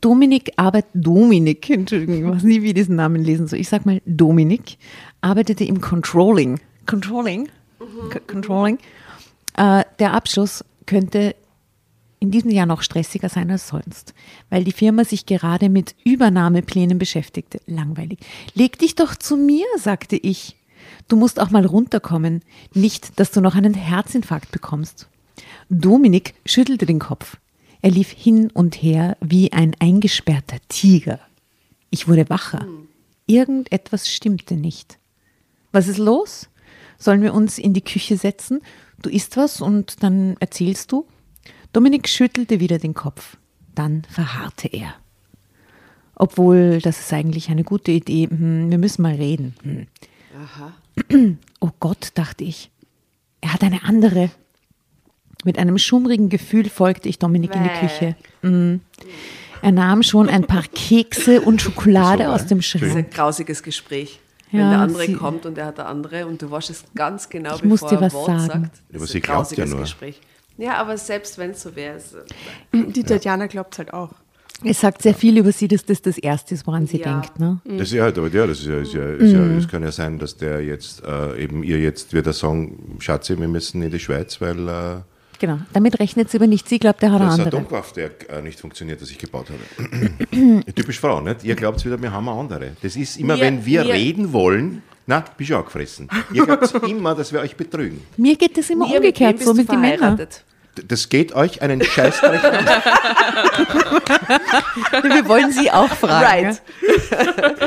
[0.00, 3.58] Dominik arbeitet, Dominik, Entschuldigung, ich weiß nie, wie ich diesen Namen lesen soll.
[3.58, 4.76] Ich sag mal Dominik,
[5.24, 6.60] arbeitete im Controlling.
[6.86, 7.48] Controlling?
[8.12, 8.78] C- Controlling.
[9.56, 11.34] Äh, der Abschluss könnte
[12.20, 14.14] in diesem Jahr noch stressiger sein als sonst,
[14.50, 17.60] weil die Firma sich gerade mit Übernahmeplänen beschäftigte.
[17.66, 18.20] Langweilig.
[18.54, 20.56] Leg dich doch zu mir, sagte ich.
[21.08, 22.42] Du musst auch mal runterkommen.
[22.72, 25.08] Nicht, dass du noch einen Herzinfarkt bekommst.
[25.68, 27.36] Dominik schüttelte den Kopf.
[27.82, 31.20] Er lief hin und her wie ein eingesperrter Tiger.
[31.90, 32.66] Ich wurde wacher.
[33.26, 34.98] Irgendetwas stimmte nicht.
[35.74, 36.48] Was ist los?
[36.98, 38.60] Sollen wir uns in die Küche setzen?
[39.02, 41.04] Du isst was und dann erzählst du?
[41.72, 43.36] Dominik schüttelte wieder den Kopf.
[43.74, 44.94] Dann verharrte er.
[46.14, 48.28] Obwohl, das ist eigentlich eine gute Idee.
[48.28, 49.56] Hm, wir müssen mal reden.
[49.64, 49.86] Hm.
[50.44, 50.72] Aha.
[51.58, 52.70] Oh Gott, dachte ich.
[53.40, 54.30] Er hat eine andere.
[55.44, 57.80] Mit einem schummrigen Gefühl folgte ich Dominik in die Bäh.
[57.80, 58.16] Küche.
[58.42, 58.80] Mm.
[59.60, 63.10] Er nahm schon ein paar Kekse und Schokolade So aus dem Das ist ein Schrank.
[63.10, 64.20] grausiges Gespräch.
[64.54, 66.84] Wenn Ja, der andere sie- kommt und er hat der andere und du weißt es
[66.94, 68.62] ganz genau, Ich bevor muss dir er was ein Wort sagen.
[68.64, 68.82] sagt.
[68.94, 69.80] Aber sie glaubt ja nur.
[69.80, 70.20] Gespräch.
[70.56, 71.98] Ja, aber selbst wenn es so wäre,
[72.72, 74.10] Die Tatjana glaubt es halt auch.
[74.62, 77.20] Es sagt sehr viel über sie, dass das das Erste ist, woran sie Ja.
[77.20, 77.40] denkt.
[77.40, 77.60] Ne?
[77.64, 79.58] Das ist ja halt, aber ja, das ist ja, ist ja, ist ja, Mhm.
[79.58, 83.36] es kann ja sein, dass der jetzt äh, eben ihr jetzt wird er sagen, Schatzi,
[83.38, 84.96] wir müssen in die Schweiz, weil äh,
[85.44, 86.66] Genau, damit rechnet sie aber nicht.
[86.68, 87.58] Sie glaubt, er hat eine das ist ein andere.
[87.60, 90.62] Atomkraftwerk äh, nicht funktioniert, das ich gebaut habe.
[90.74, 91.44] Typisch Frau, nicht?
[91.44, 92.70] Ihr glaubt wieder, wir haben eine andere.
[92.80, 96.08] Das ist immer, Wir- wenn wir, wir- reden wollen, na, bist du auch gefressen.
[96.32, 98.00] Ihr glaubt immer, dass wir euch betrügen.
[98.16, 100.18] Mir geht es immer Mir, umgekehrt, so mit den Männern.
[100.88, 102.66] Das geht euch einen Scheißdreck an.
[105.04, 106.58] Wir wollen sie auch fragen.
[106.58, 106.62] Right.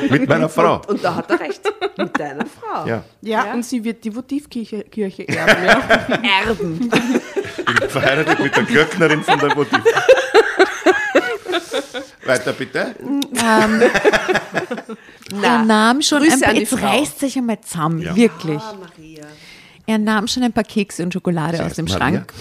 [0.11, 0.81] Mit meiner Frau.
[0.89, 1.61] Und da hat er recht.
[1.97, 2.85] Mit deiner Frau.
[2.85, 3.53] Ja, Ja, Ja.
[3.53, 5.63] und sie wird die Votivkirche Kirche erben.
[5.65, 6.19] Ja.
[6.47, 6.91] Erben.
[7.65, 9.79] Bin verheiratet mit der Glöcknerin von der Motiv.
[12.25, 12.95] Weiter bitte.
[15.43, 18.15] Er nahm schon Grüße ein paar, jetzt reißt sich einmal zusammen, Ja.
[18.15, 18.61] wirklich.
[18.61, 18.75] Ah.
[19.85, 21.97] Er nahm schon ein paar Kekse und Schokolade aus dem Maria.
[21.99, 22.33] Schrank.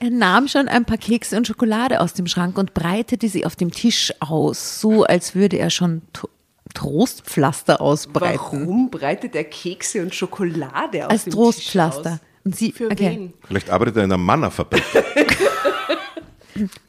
[0.00, 3.54] Er nahm schon ein paar Kekse und Schokolade aus dem Schrank und breitete sie auf
[3.56, 6.28] dem Tisch aus, so als würde er schon Tro-
[6.74, 8.38] Trostpflaster ausbreiten.
[8.66, 12.02] Warum breitet er Kekse und Schokolade aus Als dem Trostpflaster.
[12.02, 12.20] Tisch aus?
[12.44, 13.16] Und sie, Für okay.
[13.16, 13.32] wen?
[13.46, 14.82] Vielleicht arbeitet er in einer Mannerfabrik.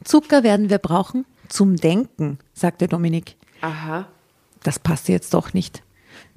[0.04, 3.36] Zucker werden wir brauchen zum Denken, sagte Dominik.
[3.60, 4.08] Aha.
[4.62, 5.82] Das passte jetzt doch nicht.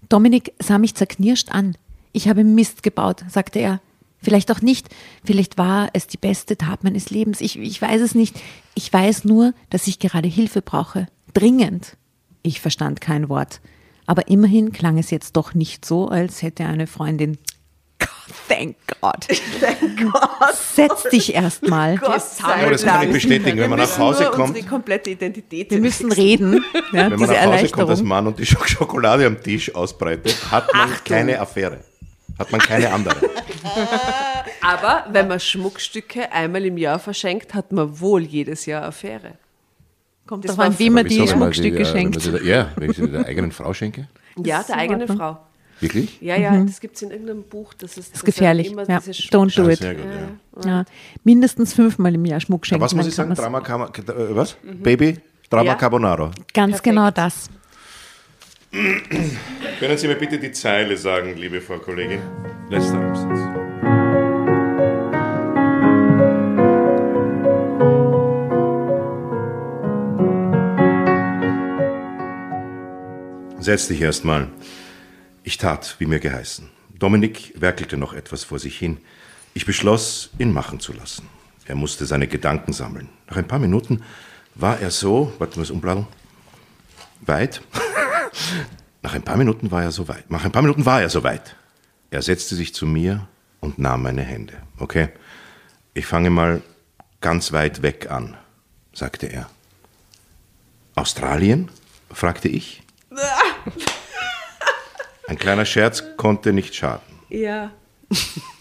[0.08, 1.76] Dominik sah mich zerknirscht an.
[2.12, 3.82] Ich habe Mist gebaut, sagte er.
[4.22, 4.90] Vielleicht auch nicht.
[5.24, 7.42] Vielleicht war es die beste Tat meines Lebens.
[7.42, 8.40] Ich, ich weiß es nicht.
[8.76, 11.08] Ich weiß nur, dass ich gerade Hilfe brauche.
[11.34, 11.96] Dringend.
[12.42, 13.62] Ich verstand kein Wort.
[14.06, 17.38] Aber immerhin klang es jetzt doch nicht so, als hätte eine Freundin.
[18.48, 19.28] Thank God.
[19.60, 20.54] Thank God.
[20.74, 21.98] Setz dich erstmal.
[21.98, 24.50] Gott sei Aber das kann ich bestätigen, wenn man Wir nach müssen Hause nur kommt.
[24.50, 26.64] unsere komplette Identität Wir müssen reden.
[26.94, 28.02] Ja, Wenn man nach Hause kommt als.
[28.04, 31.80] Mann und die Schok- Schokolade am Tisch ausbreitet, hat man keine Affäre.
[32.38, 33.18] Hat man keine andere.
[34.62, 39.34] Aber wenn man Schmuckstücke einmal im Jahr verschenkt, hat man wohl jedes Jahr Affäre.
[40.28, 42.24] Kommt Das an, war- wie man die Schmuckstücke äh, schenkt.
[42.44, 44.08] Ja, wenn ich sie der eigenen Frau schenke.
[44.38, 45.08] Ja, der eigenen.
[45.08, 45.40] Frau.
[45.80, 46.22] Wirklich?
[46.22, 47.74] Ja, ja, das gibt es in irgendeinem Buch.
[47.74, 48.72] Das ist, Das ist gefährlich.
[48.72, 49.00] Immer Ja.
[49.00, 49.80] diese Don't do it.
[49.80, 50.70] gut, ja.
[50.70, 50.86] Ja.
[51.24, 52.84] Mindestens fünfmal im Jahr Schmuck schenken.
[52.84, 53.34] Was muss ich sagen?
[53.34, 54.58] Drama, äh, was?
[54.64, 55.18] Baby?
[55.50, 55.76] Drama Ja.
[55.76, 56.32] Carbonaro.
[56.54, 56.84] Ganz Perfekt.
[56.84, 57.50] genau das.
[59.80, 62.20] Können Sie mir bitte die Zeile sagen, liebe Frau Kollegin?
[62.70, 63.40] Letzter Absatz.
[73.60, 74.48] Setz dich erst mal.
[75.50, 76.70] Ich tat, wie mir geheißen.
[77.00, 79.00] Dominik werkelte noch etwas vor sich hin.
[79.56, 81.28] Ich beschloss, ihn machen zu lassen.
[81.66, 83.10] Er musste seine Gedanken sammeln.
[83.28, 84.04] Nach ein paar Minuten
[84.54, 86.06] war er so, warte mal, umbladeln,
[87.22, 87.64] weit.
[89.02, 90.30] Nach ein paar Minuten war er so weit.
[90.30, 91.56] Nach ein paar Minuten war er so weit.
[92.12, 93.28] Er setzte sich zu mir
[93.60, 94.54] und nahm meine Hände.
[94.78, 95.10] Okay,
[95.96, 96.62] ich fange mal
[97.22, 98.38] ganz weit weg an,
[98.94, 99.50] sagte er.
[100.94, 101.72] Australien?
[102.12, 102.84] fragte ich.
[105.30, 107.02] Ein kleiner Scherz konnte nicht schaden.
[107.30, 107.72] Ja.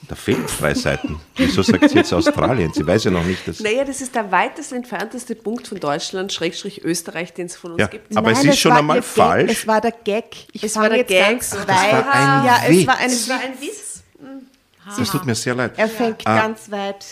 [0.08, 1.20] Da fehlen drei Seiten.
[1.36, 2.72] Wieso sagt sie jetzt Australien?
[2.74, 3.60] Sie weiß ja noch nicht, dass.
[3.60, 7.80] Naja, das ist der weitest entfernteste Punkt von Deutschland, Schrägstrich Österreich, den es von uns
[7.80, 8.14] Ja, gibt.
[8.16, 9.50] aber es ist das schon war einmal ihr Gag, falsch.
[9.52, 10.24] Es war der Gag.
[10.52, 11.26] Ich Es war der jetzt Gag.
[11.26, 11.68] ganz Ach, weit.
[11.68, 12.86] das war ein ja, es Witz.
[12.86, 13.44] war ein Das war Witz.
[13.46, 14.98] ein Witz.
[14.98, 15.72] Das tut mir sehr leid.
[15.76, 16.40] Er fängt Ah.
[16.42, 17.04] ganz weit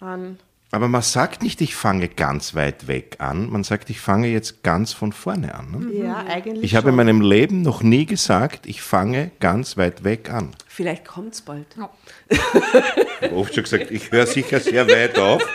[0.00, 0.38] an.
[0.74, 3.50] Aber man sagt nicht, ich fange ganz weit weg an.
[3.50, 5.70] Man sagt, ich fange jetzt ganz von vorne an.
[5.70, 5.92] Ne?
[5.92, 6.64] Ja, eigentlich.
[6.64, 10.52] Ich habe in meinem Leben noch nie gesagt, ich fange ganz weit weg an.
[10.66, 11.66] Vielleicht kommt es bald.
[12.30, 12.40] Ich
[13.20, 15.46] habe oft schon gesagt, ich höre sicher sehr weit auf.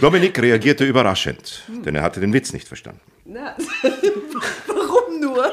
[0.00, 3.00] Dominik reagierte überraschend, denn er hatte den Witz nicht verstanden.
[3.26, 3.54] Na,
[4.66, 5.52] warum nur?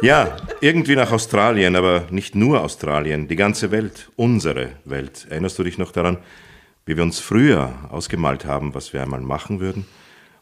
[0.00, 5.26] Ja, irgendwie nach Australien, aber nicht nur Australien, die ganze Welt, unsere Welt.
[5.28, 6.18] Erinnerst du dich noch daran?
[6.86, 9.84] wie wir uns früher ausgemalt haben, was wir einmal machen würden.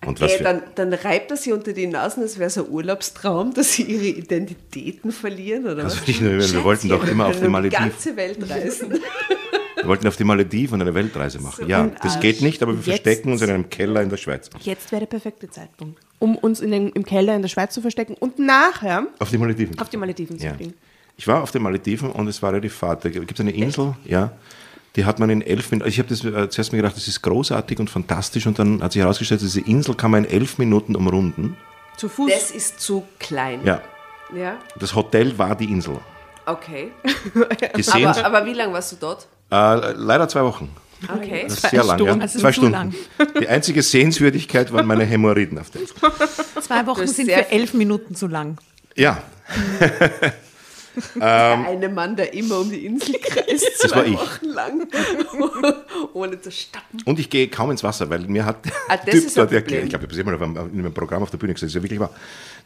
[0.05, 2.57] Und was Okay, wir, dann, dann reibt er sie unter die Nasen, als wäre es
[2.57, 6.07] ein Urlaubstraum, dass sie ihre Identitäten verlieren, oder Also was?
[6.07, 7.87] nicht nur, wir wollten doch immer auf die Malediven.
[7.87, 8.93] Die ganze Welt reisen.
[9.77, 11.69] wir wollten auf die Malediven eine Weltreise machen.
[11.69, 14.49] Ja, das geht nicht, aber wir Jetzt- verstecken uns in einem Keller in der Schweiz.
[14.61, 17.81] Jetzt wäre der perfekte Zeitpunkt, um uns in den, im Keller in der Schweiz zu
[17.81, 19.79] verstecken und nachher Auf die Malediven.
[19.79, 20.55] auf die Malediven zu Ja.
[20.55, 20.75] fliegen.
[21.19, 23.05] Ich war auf den Malediven und es war relativ fad.
[23.05, 24.33] Da gibt es eine Insel, ja,
[24.97, 27.23] die hat man in elf Minuten, ich habe das äh, zuerst mir gedacht, das ist
[27.23, 30.95] großartig und fantastisch und dann hat sich herausgestellt, diese Insel kann man in elf Minuten
[30.97, 31.57] umrunden.
[31.97, 32.31] Zu Fuß.
[32.33, 33.61] Das ist zu klein.
[33.65, 33.81] Ja,
[34.35, 35.99] Ja, das Hotel war die Insel.
[36.47, 36.91] okay.
[37.75, 39.27] Gesehen, Aber, aber wie lange warst du dort?
[39.51, 40.69] äh, leider zwei Wochen.
[41.15, 41.45] Okay.
[41.49, 42.05] Das ist sehr lang, ja.
[42.07, 42.23] Stunden.
[42.23, 42.73] Also zwei Stunden.
[42.73, 42.95] lang.
[43.41, 45.97] Die einzige Sehenswürdigkeit waren meine Hämorrhoiden auf der Insel.
[46.61, 48.59] Zwei Wochen sind für elf Minuten zu lang.
[48.95, 49.23] Ja,
[51.15, 54.15] der eine Mann, der immer um die Insel kreist, Das war zwei ich.
[54.19, 54.89] Wochen lang,
[56.15, 57.03] ohne zu stoppen.
[57.05, 59.85] und ich gehe kaum ins Wasser, weil mir hat der Ah, das Typ dort erklärt,
[59.85, 61.77] ich glaube, das habe ich mal in einem Programm auf der Bühne gesagt, das ist
[61.77, 62.11] ja wirklich wahr.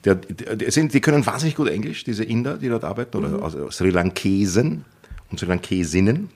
[0.04, 3.28] Der, der, der sind, die können wahnsinnig gut Englisch, diese Inder, die dort arbeiten, oder
[3.28, 3.42] Mhm.
[3.42, 4.84] also Sri Lankesen
[5.30, 6.30] und Sri Lankesinnen.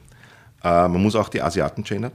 [0.65, 2.13] Äh, man muss auch die Asiaten gendern.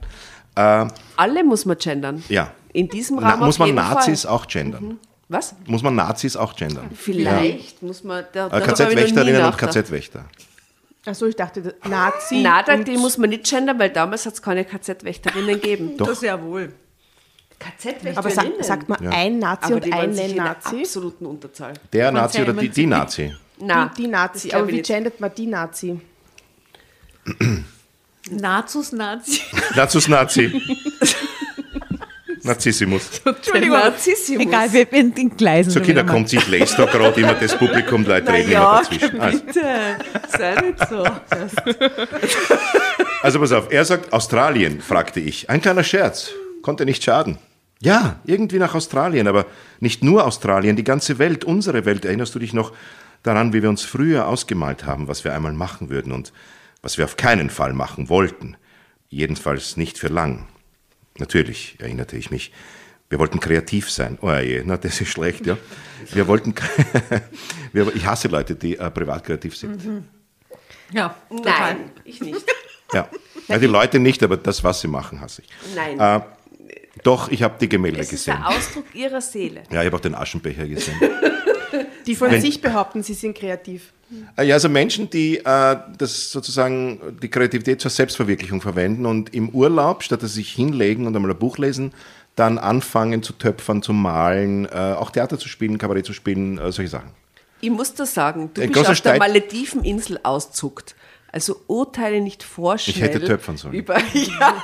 [0.56, 0.86] Äh,
[1.16, 2.22] Alle muss man gendern.
[2.28, 2.50] ja.
[2.72, 4.30] In diesem Na, Raum muss auf man jeden Nazis Fall.
[4.32, 4.98] auch gendern?
[5.28, 5.54] Was?
[5.66, 6.88] Muss man Nazis auch gendern?
[6.94, 8.24] Vielleicht muss man.
[8.32, 9.74] Da, Äh, KZ-Wächterinnen und nachgedacht.
[9.74, 10.24] KZ-Wächter.
[11.06, 12.44] Achso, ich dachte, Nazi.
[12.72, 15.96] Und- die muss man nicht gendern, weil damals hat es keine KZ-Wächterinnen gegeben.
[15.96, 16.06] Doch.
[16.08, 16.72] Das ja wohl.
[17.58, 18.18] KZ-Wächterinnen?
[18.18, 19.10] Aber sag, sagt man Ja.
[19.10, 20.76] ein Nazi und ein sicher in der Nazi?
[20.80, 21.74] absoluten Unterzahl.
[21.92, 23.34] Der Nazi zählen oder die, die Nazi?
[23.58, 24.52] Nein, die, die Nazi.
[24.52, 26.00] Aber wie gendert man die Nazi?
[28.28, 29.40] Nazus Nazi.
[29.74, 30.62] Nazus Nazi.
[32.42, 33.20] Nazissimus.
[33.24, 33.78] Entschuldigung.
[33.78, 34.40] Der Narzissmus.
[34.40, 35.70] Egal, wir sind in Gleisen.
[35.70, 39.20] So Kinder kommt, ich lese da gerade immer das Publikum, Leute reden immer ja, dazwischen.
[39.20, 39.62] Also, bitte.
[40.28, 41.04] Sei nicht so.
[43.22, 45.50] also pass auf, er sagt Australien, fragte ich.
[45.50, 46.30] Ein kleiner Scherz,
[46.62, 47.38] konnte nicht schaden.
[47.82, 49.46] Ja, irgendwie nach Australien, aber
[49.80, 52.04] nicht nur Australien, die ganze Welt, unsere Welt.
[52.04, 52.72] Erinnerst du dich noch
[53.22, 56.32] daran, wie wir uns früher ausgemalt haben, was wir einmal machen würden und
[56.82, 58.56] was wir auf keinen Fall machen wollten?
[59.08, 60.46] Jedenfalls nicht für lang.
[61.18, 62.52] Natürlich, erinnerte ich mich.
[63.08, 64.18] Wir wollten kreativ sein.
[64.22, 65.56] Oh je, na, das ist schlecht, ja.
[66.12, 66.54] Wir wollten,
[67.72, 70.04] wir, ich hasse Leute, die äh, privat kreativ sind.
[70.92, 71.74] Ja, total.
[71.74, 72.44] Nein, ich nicht.
[72.92, 73.08] Ja.
[73.46, 75.76] ja, die Leute nicht, aber das, was sie machen, hasse ich.
[75.76, 76.00] Nein.
[76.00, 76.22] Äh,
[77.04, 78.38] doch, ich habe die Gemälde es ist gesehen.
[78.38, 79.62] der Ausdruck ihrer Seele.
[79.70, 80.96] Ja, ich habe auch den Aschenbecher gesehen.
[82.04, 83.92] Die von Wenn- sich behaupten, sie sind kreativ.
[84.36, 89.50] Äh, ja, also Menschen, die äh, das sozusagen die Kreativität zur Selbstverwirklichung verwenden und im
[89.50, 91.92] Urlaub, statt dass sie sich hinlegen und einmal ein Buch lesen,
[92.36, 96.72] dann anfangen zu töpfern, zu malen, äh, auch Theater zu spielen, Kabarett zu spielen, äh,
[96.72, 97.10] solche Sachen.
[97.60, 100.94] Ich muss da sagen, du Ein bist auf der Streit- Malediveninsel auszuckt.
[101.32, 102.96] Also urteile nicht vorschnell.
[102.96, 103.74] Ich hätte töpfern sollen.
[103.74, 104.62] Über, ja,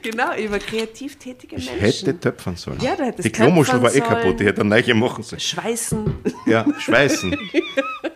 [0.00, 1.80] genau, über kreativ tätige Ich Menschen.
[2.06, 2.78] hätte töpfern sollen.
[2.80, 5.40] Ja, du hättest die Klomuschel war eh kaputt, die hätte eine neue machen sollen.
[5.40, 6.14] Schweißen.
[6.46, 7.36] Ja, schweißen.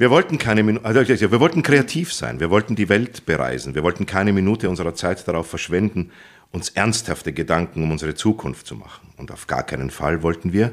[0.00, 3.82] Wir wollten keine Minute, also wir wollten kreativ sein, wir wollten die Welt bereisen, wir
[3.82, 6.10] wollten keine Minute unserer Zeit darauf verschwenden,
[6.52, 9.08] uns ernsthafte Gedanken um unsere Zukunft zu machen.
[9.18, 10.72] Und auf gar keinen Fall wollten wir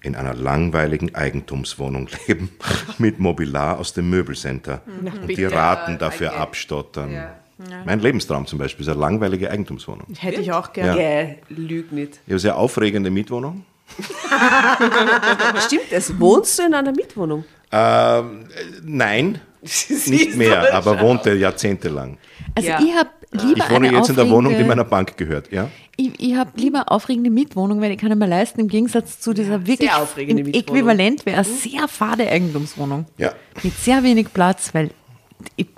[0.00, 2.48] in einer langweiligen Eigentumswohnung leben,
[2.96, 5.52] mit Mobiliar aus dem Möbelcenter und die bitte.
[5.52, 6.40] Raten dafür danke.
[6.40, 7.12] abstottern.
[7.12, 7.36] Ja.
[7.84, 10.06] Mein Lebenstraum zum Beispiel ist eine langweilige Eigentumswohnung.
[10.16, 11.36] Hätte ich auch gerne.
[11.50, 11.54] Ja.
[11.54, 12.12] lüg nicht.
[12.12, 13.66] Ich habe eine sehr aufregende Mietwohnung.
[15.66, 16.18] Stimmt es?
[16.18, 17.44] Wohnst du in einer Mietwohnung?
[17.76, 19.40] Ähm, äh, nein,
[20.06, 22.18] nicht mehr, aber wohnte jahrzehntelang.
[22.54, 22.80] Also Ja.
[22.80, 25.50] ich habe lieber Ich wohne jetzt in der Wohnung, die aufregende- meiner Bank gehört.
[25.52, 25.68] Ja?
[25.96, 29.66] Ich, ich habe lieber aufregende Mietwohnung, weil ich kann mir leisten, im Gegensatz zu dieser
[29.66, 30.76] wirklich aufregende im Mietwohnung.
[30.80, 33.06] Äquivalent wäre eine sehr fade Eigentumswohnung.
[33.18, 33.32] Ja.
[33.62, 34.90] Mit sehr wenig Platz, weil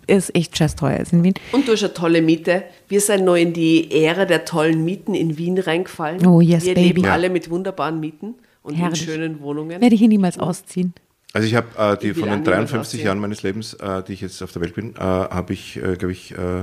[0.07, 1.35] es echt scheiß teuer ist in Wien.
[1.53, 2.65] Und du hast eine tolle Miete.
[2.89, 6.25] Wir sind neu in die Ära der tollen Mieten in Wien reingefallen.
[6.27, 6.87] Oh, yes, Wir baby.
[6.89, 7.13] leben Ja.
[7.13, 9.01] alle mit wunderbaren Mieten und Herrlich.
[9.03, 9.81] in schönen Wohnungen.
[9.81, 10.95] Werde ich hier niemals ausziehen.
[11.33, 13.07] Also ich habe äh, die von den niemand 53 aussehen.
[13.07, 15.97] Jahren meines Lebens, äh, die ich jetzt auf der Welt bin, äh, habe ich, äh,
[15.97, 16.61] glaube ich, äh,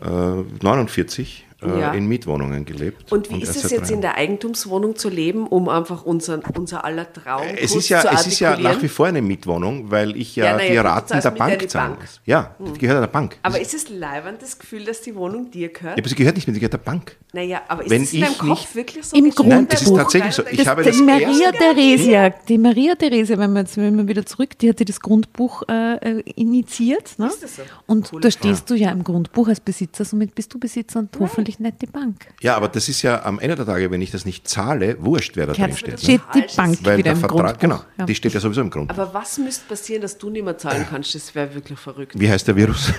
[0.00, 1.92] äh, 49 äh, Ja.
[1.92, 3.10] in Mietwohnungen gelebt.
[3.10, 6.84] Und wie ist erst es jetzt in der Eigentumswohnung zu leben, um einfach unseren, unser
[6.84, 9.90] aller Traum Es kurz ist, ja, zu es ist ja nach wie vor eine Mietwohnung,
[9.90, 12.20] weil ich ja, Ja, ja, die du Raten der Bank die zahlen muss.
[12.26, 13.36] Ja, die gehört der Bank.
[13.42, 15.96] Aber ist es leibend das Gefühl, dass die Wohnung dir gehört?
[15.96, 17.16] ja, aber sie gehört nicht mehr, sie gehört der Bank.
[17.32, 19.16] Naja, aber ist Wenn es in deinem ich Kopf nicht- wirklich so?
[19.16, 19.48] Im geschrieben?
[19.48, 20.02] Nein, es ist Grundbuch.
[20.04, 20.42] tatsächlich so.
[20.50, 24.06] Ich habe die das Maria erste, Theresia, die Maria Theresia, wenn wir jetzt wenn wir
[24.08, 27.18] wieder zurück, die hat ja das Grundbuch äh, äh, initiiert.
[27.18, 27.26] Ne?
[27.26, 27.62] Ist das so?
[27.86, 28.20] Und Cool.
[28.20, 31.60] da stehst du ja im Grundbuch als Besitzer, somit bist du Besitzer und hoffentlich natürlich
[31.60, 32.26] nicht die Bank.
[32.40, 35.36] Ja, aber das ist ja am Ende der Tage, wenn ich das nicht zahle, wurscht,
[35.36, 36.00] wer da drin steht.
[36.00, 36.44] steht Ne?
[36.48, 37.58] die Bank Weil wieder der im Vertrag, Grundbuch.
[37.60, 38.04] genau, Ja.
[38.06, 38.90] die steht ja sowieso im Grund.
[38.90, 41.14] Aber was müsste passieren, dass du nicht mehr zahlen kannst?
[41.14, 42.18] Das wäre wirklich verrückt.
[42.18, 42.92] Wie heißt der Virus?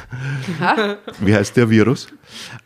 [1.19, 2.07] Wie heißt der Virus?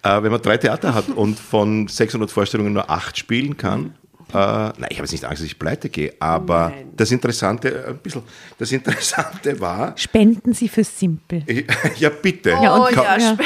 [0.02, 3.96] Äh, wenn man drei Theater hat und von 600 Vorstellungen nur acht spielen kann,
[4.34, 6.90] äh, nein, ich habe jetzt nicht Angst, dass ich pleite gehe, aber Nein.
[6.96, 8.24] das Interessante, äh, ein bisschen,
[8.58, 11.44] das Interessante war, Spenden Sie für Simpel.
[11.98, 13.38] ja bitte, Ja, und- Ka- ja,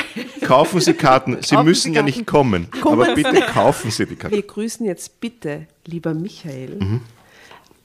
[0.46, 1.38] kaufen Sie Karten.
[1.42, 2.06] Sie Kaufen müssen Sie ja Karten.
[2.18, 4.36] nicht kommen, aber bitte kaufen Sie die Karten.
[4.36, 7.02] Wir grüßen jetzt bitte, lieber Michael, Mhm.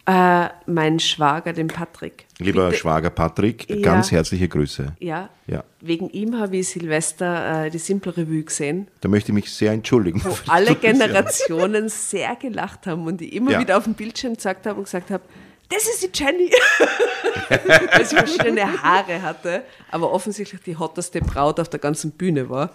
[0.07, 2.27] Äh, meinen Schwager, den Patrick.
[2.39, 3.77] Lieber bitte, Schwager Patrick, Ja.
[3.83, 4.95] ganz herzliche Grüße.
[4.99, 5.63] Ja, Ja.
[5.81, 9.71] wegen ihm habe ich Silvester äh, die Simple Revue gesehen, Da möchte ich mich sehr
[9.73, 10.21] entschuldigen.
[10.25, 10.75] wo alle.
[10.75, 13.61] Generationen sehr gelacht haben und ich immer Ja.
[13.61, 15.23] wieder auf dem Bildschirm gesagt habe und gesagt habe,
[15.69, 16.51] das ist die Jenny.
[17.93, 22.71] Weil sie verschiedene Haare hatte, aber offensichtlich die hotteste Braut auf der ganzen Bühne war.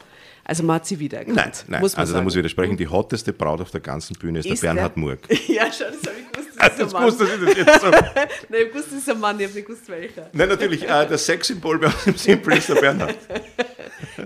[0.50, 1.36] Also man hat sie wieder erkannt.
[1.36, 2.24] Nein, nein, muss man also da sagen.
[2.24, 2.78] muss ich widersprechen.
[2.78, 5.20] Die hotteste Braut auf der ganzen Bühne ist, Ist der Bernhard der- Murg.
[5.50, 6.50] Ja, schon, das habe ich gewusst.
[6.58, 7.04] Das ist Jetzt ein Mann.
[7.04, 7.92] wusste ich das jetzt so.
[8.50, 10.30] Nein, ich wusste, das ist ein Mann, ich habe nicht gewusst, welcher.
[10.32, 13.16] Nein, natürlich, äh, das Sexsymbol bei uns im Simple ist der Bernhard.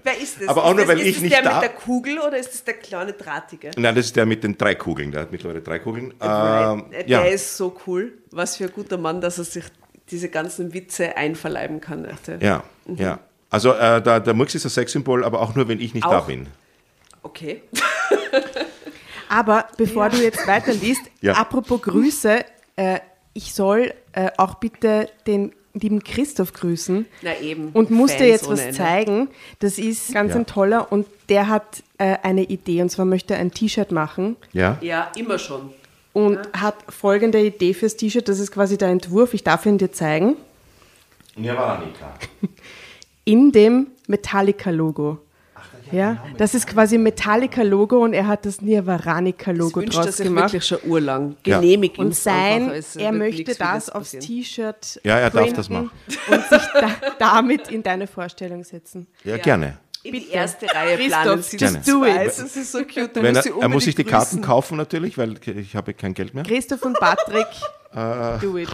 [0.04, 0.48] Wer ist das?
[0.48, 2.20] Aber auch ist nur, das, weil ist ich das nicht der da- mit der Kugel
[2.20, 3.72] oder ist das der kleine Drahtige?
[3.78, 5.12] Nein, das ist der mit den drei Kugeln.
[5.12, 6.14] Der hat mittlerweile drei Kugeln.
[6.22, 6.92] Ähm, Right.
[6.92, 7.22] Der ja.
[7.24, 8.14] ist so cool.
[8.32, 9.64] Was für ein guter Mann, dass er sich
[10.10, 12.04] diese ganzen Witze einverleiben kann.
[12.04, 12.38] dachte.
[12.42, 12.64] ja,
[12.96, 13.20] ja.
[13.52, 16.20] Also äh, der, der Murks ist das Sexsymbol, aber auch nur, wenn ich nicht da
[16.20, 16.26] Auch?
[16.26, 16.48] bin.
[17.22, 17.62] Okay.
[19.30, 21.34] Aber bevor du jetzt weiterliest, Ja.
[21.34, 22.44] apropos Grüße,
[22.76, 23.00] äh,
[23.34, 27.06] ich soll äh, auch bitte den lieben Christoph grüßen.
[27.22, 27.70] Na eben.
[27.70, 29.30] Und musste Fans jetzt was zeigen.
[29.60, 30.40] Das ist ganz Ja.
[30.40, 34.36] ein toller und der hat äh, eine Idee und zwar möchte er ein T-Shirt machen
[34.52, 34.78] Ja?
[34.82, 35.74] Ja, immer schon.
[36.12, 38.28] und hat folgende Idee fürs T-Shirt.
[38.28, 39.34] Das ist quasi der Entwurf.
[39.34, 40.36] Ich darf ihn dir zeigen.
[41.38, 42.16] Ja, war nicht klar.
[43.24, 45.20] In dem Metallica-Logo.
[45.92, 50.46] Ja, das ist quasi Metallica-Logo und er hat das Ich Nirvaranica-Logo draus das gemacht.
[50.46, 51.36] wirklich schon urlang.
[51.46, 51.60] Ja.
[51.60, 52.76] Genehmigt Und sein, einfach.
[52.76, 54.12] Es er möchte das aufs.
[54.12, 55.92] T-Shirt Ja, er darf das printen
[56.30, 59.08] und sich da, damit in deine Vorstellung setzen.
[59.26, 59.80] Ja, gerne.
[60.04, 62.16] In die erste Reihe planen Sie just das do it.
[62.26, 63.12] Das ist so cute.
[63.16, 66.34] Wenn muss er, er muss sich die Karten kaufen natürlich, weil ich habe kein Geld
[66.34, 66.44] mehr.
[66.44, 67.46] Christoph und Patrick,
[67.94, 68.40] Äh.
[68.40, 68.70] do it.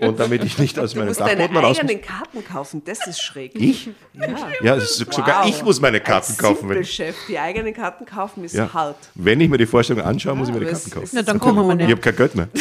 [0.00, 1.80] Und damit ich nicht aus Du meinem musst deine Dachboden raus muss.
[1.80, 2.82] eigenen Karten kaufen.
[2.84, 3.52] Das ist schräg.
[3.56, 3.90] Ich?
[4.12, 4.26] Ja.
[4.62, 6.68] Ja, ist, sogar ich muss meine Karten Als kaufen.
[6.68, 8.72] Wenn, Chef, die eigenen Karten kaufen ist ja.
[8.72, 8.96] hart.
[9.16, 11.04] wenn ich mir die Vorstellung anschaue, muss ich mir die Karten es- kaufen.
[11.04, 11.86] es Na, dann kommen wir nicht.
[11.86, 12.48] Ich habe kein Geld mehr.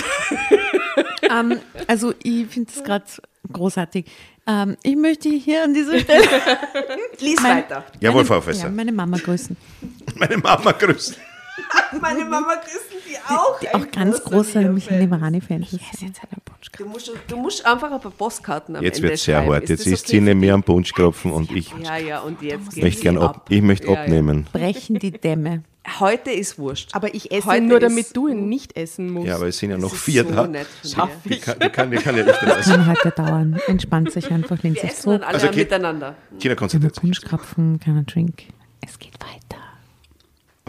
[1.30, 1.58] Ähm,
[1.88, 3.06] also ich finde das gerade
[3.54, 4.06] großartig.
[4.46, 6.24] Ähm, ich möchte hier an dieser Stelle
[7.20, 7.86] Lies Mein- weiter.
[8.02, 8.66] Jawohl, Frau Professor.
[8.66, 9.56] ja, meine Mama grüßen.
[10.16, 11.18] Meine Mama grüßt.
[12.02, 13.60] Meine Mama grüßen die auch.
[13.60, 15.82] Die auch ganz große Michael Limerani-Fans ist.
[16.78, 19.70] Du musst, du musst einfach ein paar Postkarten am Jetzt wird es sehr hart.
[19.70, 21.72] Jetzt das ist okay für mehr am Punschkropfen und ich?
[21.84, 24.02] Ja, ja, und jetzt möchte gern ob, ich möchte Ja, ja.
[24.02, 24.48] abnehmen.
[24.52, 25.64] Brechen die Dämme.
[26.00, 26.96] Heute ist wurscht.
[26.96, 29.28] Aber ich esse Heute nur, damit du ihn nicht essen musst.
[29.28, 30.48] Ja, aber es sind ja noch vier so da.
[30.82, 31.10] So, dir.
[31.26, 32.72] die, kann, die, kann, die kann ja nicht essen.
[32.72, 33.60] Kann heute dauern.
[33.68, 35.28] Entspannt sich einfach, lehnt Wir sich essen dann zurück.
[35.28, 35.60] alle Also, okay.
[35.60, 36.16] miteinander.
[36.40, 37.02] China konzentriert sich.
[37.02, 38.44] Punschkrapfen, keiner Drink.
[38.80, 39.63] Es geht weiter.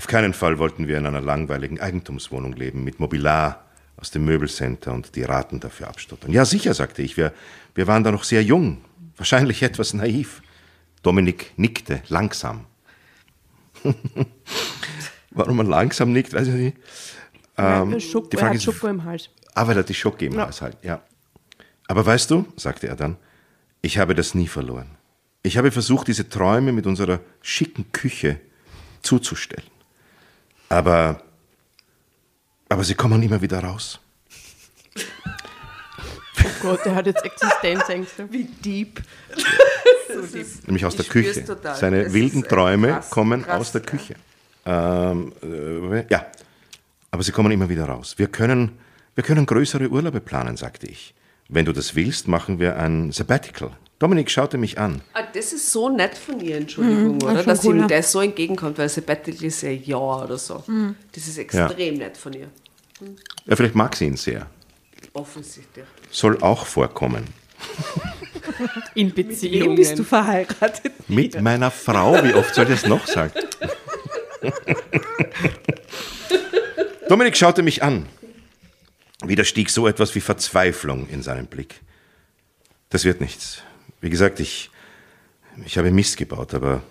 [0.04, 3.64] Auf keinen Fall wollten wir in einer langweiligen Eigentumswohnung leben, mit Mobiliar
[3.96, 6.30] aus dem Möbelcenter und die Raten dafür abstottern.
[6.30, 7.32] Ja, sicher, sagte ich, wir,
[7.74, 8.84] wir waren da noch sehr jung,
[9.16, 10.42] wahrscheinlich etwas naiv.
[11.02, 12.66] Dominik nickte langsam.
[15.30, 16.76] Warum man langsam nickt, weiß ich nicht.
[17.56, 19.30] Ähm, Schoko, die er Frage hat ist- Schoko im Hals.
[19.54, 21.00] Aber er hat die Schocke im Hals halt, ja.
[21.88, 23.16] Aber weißt du, sagte er dann,
[23.80, 24.90] ich habe das nie verloren.
[25.42, 28.38] Ich habe versucht, diese Träume mit unserer schicken Küche
[29.00, 29.64] zuzustellen.
[30.74, 31.20] Aber,
[32.68, 34.00] aber sie kommen immer wieder raus.
[34.96, 38.26] Oh Gott, der hat jetzt Existenzängste.
[38.32, 39.00] Wie deep.
[40.12, 40.46] so deep.
[40.66, 41.44] Nämlich aus Ich der Küche.
[41.44, 41.76] total.
[41.76, 43.86] Seine Das wilden äh, Träume krass, kommen krass, aus der ja.
[43.86, 44.14] Küche.
[44.66, 46.26] Ähm, äh, ja,
[47.12, 48.14] aber sie kommen immer wieder raus.
[48.16, 48.72] Wir können,
[49.14, 51.14] wir können größere Urlaube planen, sagte ich.
[51.48, 53.70] Wenn du das willst, machen wir ein Sabbatical.
[54.04, 55.00] Dominik schaute mich an.
[55.14, 57.42] Ah, das ist so nett von ihr, Entschuldigung, Mhm, oder?
[57.42, 57.86] Dass cool, ihm ja.
[57.86, 60.62] das so entgegenkommt, weil Sabbatical ist ja Jahr oder so.
[60.66, 60.94] Mhm.
[61.12, 62.48] Das ist extrem nett von ihr.
[63.46, 64.46] Ja, vielleicht mag sie ihn sehr.
[65.14, 65.86] Offensichtlich.
[66.10, 67.24] Soll auch vorkommen.
[68.94, 69.74] In Mit wem Beziehungen.
[69.74, 70.92] bist du verheiratet?
[71.08, 73.32] Mit meiner Frau, wie oft soll ich das noch sagen?
[77.08, 78.04] Dominik schaute mich an.
[79.24, 81.80] Wieder stieg so etwas wie Verzweiflung in seinen Blick.
[82.90, 83.62] Das wird nichts.
[84.04, 84.70] Wie gesagt, ich,
[85.64, 86.82] ich habe Mist gebaut, aber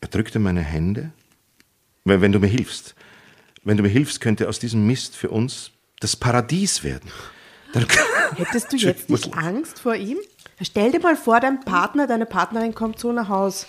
[0.00, 1.10] er drückte meine Hände.
[2.04, 2.94] Wenn, wenn du mir hilfst,
[3.64, 7.10] wenn du mir hilfst, könnte aus diesem Mist für uns das Paradies werden.
[7.72, 7.84] Dann,
[8.36, 10.18] Hättest du jetzt nicht Angst vor ihm?
[10.60, 13.66] Stell dir mal vor, dein Partner, deine Partnerin kommt so nach Haus.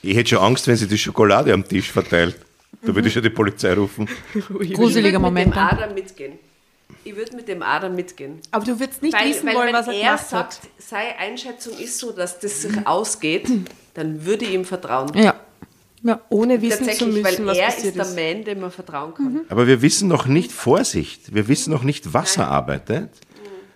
[0.00, 2.36] Ich hätte schon Angst, wenn sie die Schokolade am Tisch verteilt.
[2.80, 4.08] Da würde ich schon die Polizei rufen.
[4.48, 5.48] Gruseliger Moment.
[5.48, 5.62] Mit dem.
[5.62, 6.38] Adam mitgehen.
[7.04, 8.40] Ich würde mit dem Adam mitgehen.
[8.50, 10.68] Aber du würdest nicht Weil, wissen weil wollen, wenn was er er gemacht sagt, hat.
[10.78, 13.48] seine Einschätzung ist so, dass das sich ausgeht,
[13.94, 15.10] dann würde ich ihm vertrauen.
[15.14, 15.34] Ja.
[16.02, 16.20] ja.
[16.28, 18.36] Ohne wissen zu Tatsächlich, müssen, weil was er passiert ist der ist.
[18.36, 19.40] Man, dem man vertrauen kann.
[19.48, 23.10] Aber wir wissen noch nicht, Vorsicht, wir wissen noch nicht, was er arbeitet.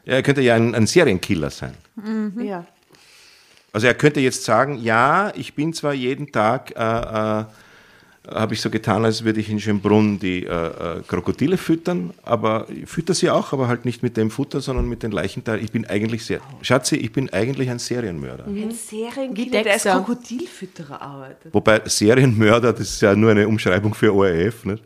[0.04, 1.74] Ja, er könnte ja ein, ein Serienkiller sein.
[2.38, 2.64] Ja.
[3.72, 7.44] Also er könnte jetzt sagen, ja, ich bin zwar jeden Tag, äh, äh,
[8.28, 12.66] habe ich so getan, als würde ich in Schönbrunn die äh, äh, Krokodile füttern, aber
[12.68, 15.64] ich fütter sie auch, aber halt nicht mit dem Futter, sondern mit den Leichenteilen.
[15.64, 18.46] Ich bin eigentlich sehr, Schatzi, ich bin eigentlich ein Serienmörder.
[18.46, 19.84] Ein Serienkiller, Wie der als.
[19.84, 21.54] Krokodilfütterer arbeitet.
[21.54, 24.82] Wobei Serienmörder, das ist ja nur eine Umschreibung für ORF, nicht?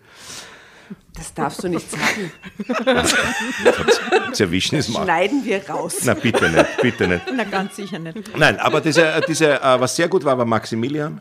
[1.15, 2.33] Das darfst du nicht sagen.
[4.33, 5.05] Sie erwischen es mal.
[5.05, 5.99] Schneiden wir raus.
[6.05, 7.23] Na bitte nicht, bitte nicht.
[7.35, 8.37] Na, ganz sicher nicht.
[8.37, 11.21] Nein, aber diese, diese, äh, was sehr gut war, war Maximilian.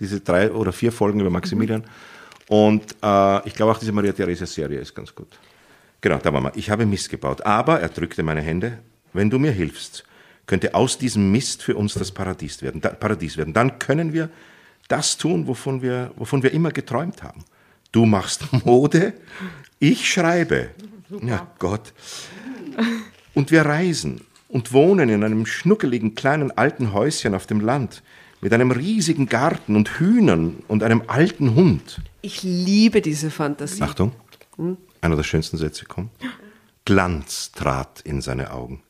[0.00, 1.84] Diese drei oder vier Folgen über Maximilian.
[2.48, 5.38] Und äh, ich glaube auch diese Maria Theresia Serie ist ganz gut.
[6.00, 6.52] Genau, da waren wir.
[6.56, 7.44] Ich habe Mist gebaut.
[7.44, 8.78] Aber, er drückte meine Hände,
[9.12, 10.04] wenn du mir hilfst,
[10.46, 12.80] könnte aus diesem Mist für uns das Paradies werden.
[12.80, 13.52] Da, Paradies werden.
[13.52, 14.30] Dann können wir
[14.88, 17.44] das tun, wovon wir, wovon wir immer geträumt haben.
[17.92, 19.14] Du machst Mode,
[19.78, 20.70] ich schreibe.
[21.22, 21.92] Ja, Gott.
[23.34, 28.02] Und wir reisen und wohnen in einem schnuckeligen kleinen alten Häuschen auf dem Land
[28.40, 32.00] mit einem riesigen Garten und Hühnern und einem alten Hund.
[32.22, 33.82] Ich liebe diese Fantasie.
[33.82, 34.12] Achtung,
[35.00, 36.10] einer der schönsten Sätze kommt.
[36.84, 38.82] Glanz trat in seine Augen.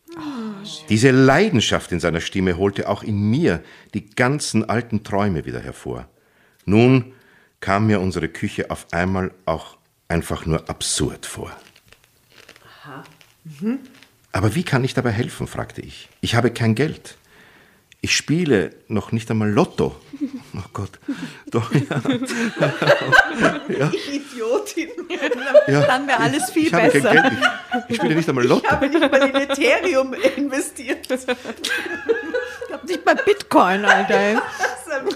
[0.89, 3.63] Diese Leidenschaft in seiner Stimme holte auch in mir
[3.95, 6.09] die ganzen alten Träume wieder hervor.
[6.65, 7.13] Nun
[7.61, 9.77] kam mir unsere Küche auf einmal auch
[10.09, 11.53] einfach nur absurd vor.
[14.33, 16.09] Aber wie kann ich dabei helfen, fragte ich.
[16.21, 17.18] Ich habe kein Geld.
[18.01, 19.97] Ich spiele noch nicht einmal Lotto.
[20.55, 21.01] Oh Gott.
[21.51, 21.81] Doch, ja.
[24.13, 24.91] Idiotin.
[25.67, 25.81] ja.
[25.83, 27.13] Dann wäre alles viel ich habe kein besser.
[27.13, 27.33] Geld.
[27.35, 28.65] Ich, ich spiele nicht einmal Lotto.
[28.65, 31.09] Ich habe nicht mal in Ethereum investiert.
[32.71, 34.15] Das ist Nicht bei Bitcoin, Alter.
[34.15, 34.37] ey.
[34.37, 34.41] ein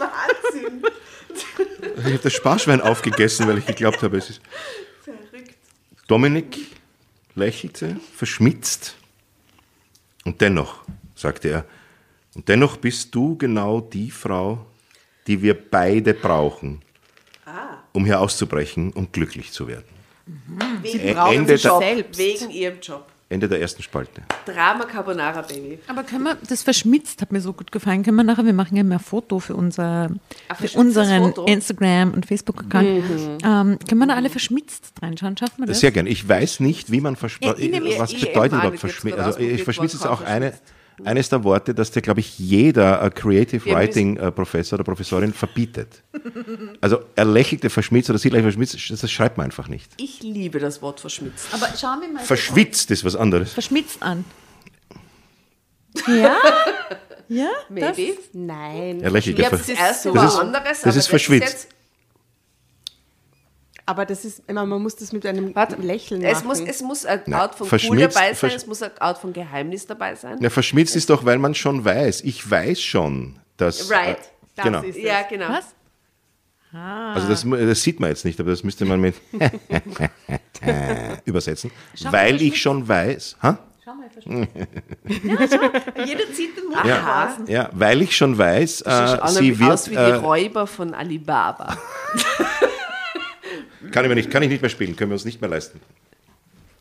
[0.01, 0.83] Wahnsinn.
[1.99, 4.41] Ich habe das Sparschwein aufgegessen, weil ich geglaubt habe, es ist.
[5.05, 5.55] Verrückt.
[6.09, 6.59] Dominik
[7.35, 8.97] lächelte, verschmitzt.
[10.25, 10.81] Und dennoch,
[11.15, 11.65] sagte er,
[12.35, 14.65] und dennoch bist du genau die Frau,
[15.27, 16.81] die wir beide brauchen,
[17.93, 19.85] um hier auszubrechen und glücklich zu werden.
[20.83, 21.81] Wegen, brauchen Ende Job.
[21.81, 22.19] der- selbst.
[22.19, 23.07] Wegen ihrem Job.
[23.29, 24.21] Ende der ersten Spalte.
[24.45, 25.79] Drama Carbonara Baby.
[25.89, 28.03] Aber können wir, das verschmitzt hat mir so gut gefallen.
[28.03, 30.11] Können wir nachher, wir machen ja mehr Foto für, unser,
[30.55, 31.47] für unseren Foto?
[31.47, 32.85] Instagram- und Facebook-Account.
[33.43, 35.37] Ähm, können wir da alle verschmitzt reinschauen?
[35.39, 35.81] Schaffen wir das?
[35.81, 36.07] Sehr gern.
[36.07, 37.59] Ich weiß nicht, wie man verschmitzt.
[37.59, 39.17] Ja, was bedeutet überhaupt verschmitzt?
[39.17, 40.53] jetzt Also ich verschmitzt ist ausprobiert, auch eine.
[41.05, 44.85] Eines der Worte, das dir, glaube ich, jeder äh, Creative Wir Writing äh, Professor oder
[44.85, 46.03] Professorin verbietet.
[46.81, 49.91] Also er lächelte verschmitzt oder lächelte verschmitzt, das schreibt man einfach nicht.
[49.99, 51.47] Ich liebe das Wort verschmitzt.
[51.53, 52.23] Aber schauen wir mal.
[52.23, 53.53] Verschwitzt ist was anderes.
[53.53, 54.25] Verschmitzt an.
[56.07, 56.37] Ja?
[57.29, 57.49] Ja?
[57.71, 58.19] Das, Maybe.
[58.33, 59.01] Nein.
[59.03, 59.39] Er lächelt.
[59.39, 61.69] Ich ja habe ver- das Das ist- anderes, das ist verschwitzt.
[63.85, 66.47] Aber das ist, immer, man muss das mit einem Warte, Lächeln es machen.
[66.47, 69.33] muss, es muss ein Nein, Art von cool dabei sein, es muss ein Art von
[69.33, 70.39] Geheimnis dabei sein.
[70.41, 72.21] Ja, verschmitzt ist doch, weil man schon weiß.
[72.23, 73.91] Ich weiß schon, dass.
[73.91, 74.19] Right.
[74.19, 74.21] Äh,
[74.57, 74.83] Das genau.
[74.83, 75.49] ist- Ja, genau.
[75.49, 75.75] Was?
[76.75, 79.15] Also das, das sieht man jetzt nicht, aber das müsste man mit
[81.25, 81.71] übersetzen.
[82.11, 83.37] weil ich schon weiß.
[83.43, 83.59] Ha?
[83.85, 84.53] Schau mal, verschmitzt.
[86.07, 87.37] Jeder zieht den Mund Ja.
[87.49, 89.71] Ja, weil ich schon weiß, äh, schaut sie wird.
[89.71, 91.77] aus wie die Äh, Räuber von Alibaba.
[93.93, 95.81] kann, ich mir nicht, kann ich nicht mehr spielen, können wir uns nicht mehr leisten.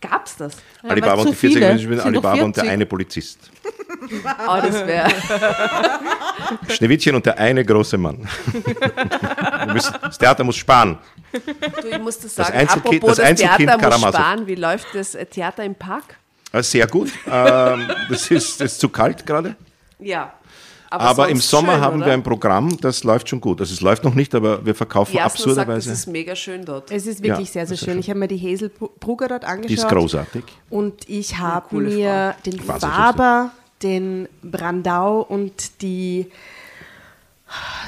[0.02, 0.54] Gab's das?
[0.82, 1.68] Alibaba weil und die zu 40 viele.
[1.70, 2.72] Menschen, Sind doch Alibaba und der 40.
[2.74, 3.52] eine Polizist.
[4.48, 5.10] Oh, das wäre.
[6.70, 8.18] Schneewittchen und der eine große Mann.
[9.74, 10.98] Müssen, das Theater muss sparen.
[11.32, 12.58] Du, ich muss das sagen.
[12.58, 14.22] Einzelkind- Apropos das das, Einzelkind Theater muss Karamazov.
[14.22, 14.48] sparen.
[14.48, 16.16] Wie läuft das äh, Theater im Park?
[16.52, 17.12] Äh, Sehr gut.
[17.30, 19.56] Ähm, das, ist, das ist zu kalt gerade.
[20.00, 20.34] Ja.
[20.92, 22.06] Aber, im sonst Sommer schön, haben oder?
[22.08, 23.62] wir ein Programm, das läuft schon gut.
[23.62, 25.92] Also es läuft noch nicht, aber wir verkaufen Jasna sagt, es absurderweise.
[25.94, 26.92] ist mega schön dort.
[26.92, 27.98] Es ist wirklich Ja, sehr, sehr ist schön.
[28.00, 29.70] Ich habe mir die Hazel Brugger dort angeschaut.
[29.70, 30.44] Die ist großartig.
[30.70, 36.28] Und ich habe mir den Wahnsinnig Faber, den Brandau und die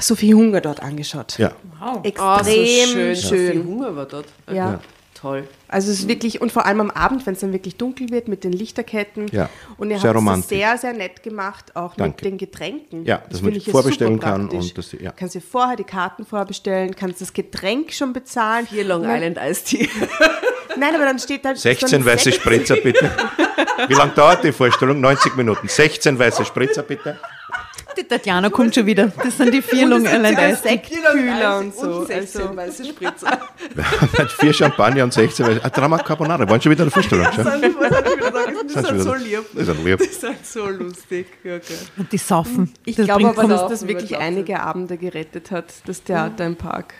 [0.00, 1.38] Sophie Hunger dort angeschaut.
[1.38, 1.52] Ja.
[1.82, 2.84] Oh, Extrem so schön.
[2.94, 3.16] schön.
[3.16, 4.26] So viel Hunger war dort.
[4.50, 4.80] Ja.
[5.24, 5.48] Toll.
[5.68, 8.28] Also es ist wirklich, und vor allem am Abend, wenn es dann wirklich dunkel wird
[8.28, 9.26] mit den Lichterketten.
[9.32, 9.48] Ja,
[9.78, 12.16] Und ihr sehr habt es sehr, sehr nett gemacht, auch Danke.
[12.16, 13.06] mit den Getränken.
[13.06, 15.12] Ja, dass man ich jetzt vorbestellen super kann und das- ja.
[15.12, 18.66] Kannst dir vorher die Karten vorbestellen, kannst das Getränk schon bezahlen.
[18.68, 19.88] Hier Long Nein, Island Ice Tea.
[20.76, 21.54] Nein, aber dann steht da...
[21.54, 23.10] 16 so weiße Sekt- Spritzer bitte.
[23.88, 25.00] Wie lange dauert die Vorstellung?
[25.00, 25.68] 90 Minuten.
[25.68, 27.18] 16 weiße Spritzer bitte.
[27.96, 29.12] Die Tatjana kommt schon wieder.
[29.22, 30.62] Das sind die vier Long Island Ice.
[30.62, 32.00] Sektkühler und so.
[32.00, 33.38] Und 16 Also, weiße Spritzer.
[33.74, 35.60] Wir haben halt vier Champagner und 16 Weiße.
[35.64, 36.48] Ah, Drama Carbonara.
[36.48, 37.26] Waren schon wieder in der Vorstellung.
[37.32, 37.44] Schon?
[37.44, 37.76] Das sind-?
[37.80, 39.44] Das Sind sind so lieb.
[39.54, 39.98] Das ist lieb.
[39.98, 41.26] Das sind so lustig.
[41.44, 41.74] Ja, okay.
[41.96, 42.72] Und die saufen.
[42.84, 46.94] ich Das glaube aber, dass das wirklich einige Abende gerettet hat, das Theater im Park.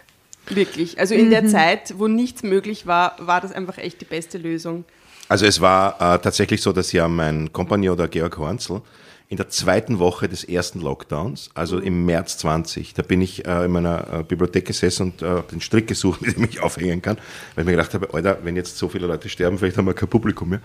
[0.48, 0.98] Wirklich.
[0.98, 4.84] Also in der Zeit, wo nichts möglich war, war das einfach echt die beste Lösung.
[5.28, 8.82] Also es war äh, tatsächlich so, dass ja mein Kompagnon, der Georg Hornzl,
[9.28, 13.64] in der zweiten Woche des ersten Lockdowns, also im März 20, da bin ich äh,
[13.64, 17.16] in meiner äh, Bibliothek gesessen und äh, den Strick gesucht, mit dem ich aufhängen kann,
[17.54, 19.94] weil ich mir gedacht habe, Alter, wenn jetzt so viele Leute sterben, vielleicht haben wir
[19.94, 20.60] kein Publikum mehr.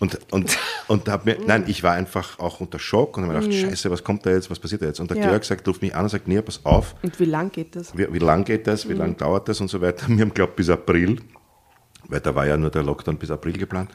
[0.00, 3.40] Und, und, und hab mir, nein, ich war einfach auch unter Schock und habe mir
[3.40, 4.98] gedacht, scheiße, was kommt da jetzt, was passiert da jetzt?
[4.98, 5.28] Und der Ja.
[5.28, 7.96] Georg sagt, ruft mich an und sagt, nee, pass auf, Und wie lang geht das?
[7.96, 10.06] wie, wie lang geht das, wie lang dauert das und so weiter.
[10.08, 11.20] Wir haben, glaube bis April,
[12.08, 13.90] weil da war ja nur der Lockdown bis April geplant.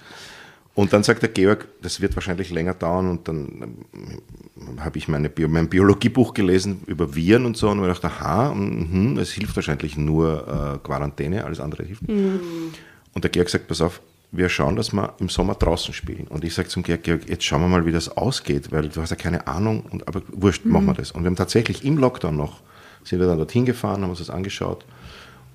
[0.78, 5.07] Und dann sagt der Georg, das wird wahrscheinlich länger dauern und dann ähm, habe ich
[5.07, 9.32] meine Bio, mein Biologiebuch gelesen über Viren und so und mir gedacht, aha, mhm, es
[9.32, 12.07] hilft wahrscheinlich nur äh, Quarantäne, alles andere hilft.
[12.07, 12.80] nicht.
[13.15, 14.01] Und der Georg sagt, pass auf,
[14.32, 16.28] wir schauen, dass wir im Sommer draußen spielen.
[16.28, 19.01] Und ich sage zum Georg, Georg, jetzt schauen wir mal, wie das ausgeht, weil du
[19.01, 21.11] hast ja keine Ahnung, und, aber wurscht, machen wir das.
[21.11, 22.61] Und wir haben tatsächlich im Lockdown noch,
[23.03, 24.86] sind wir dann dorthin gefahren, haben uns das angeschaut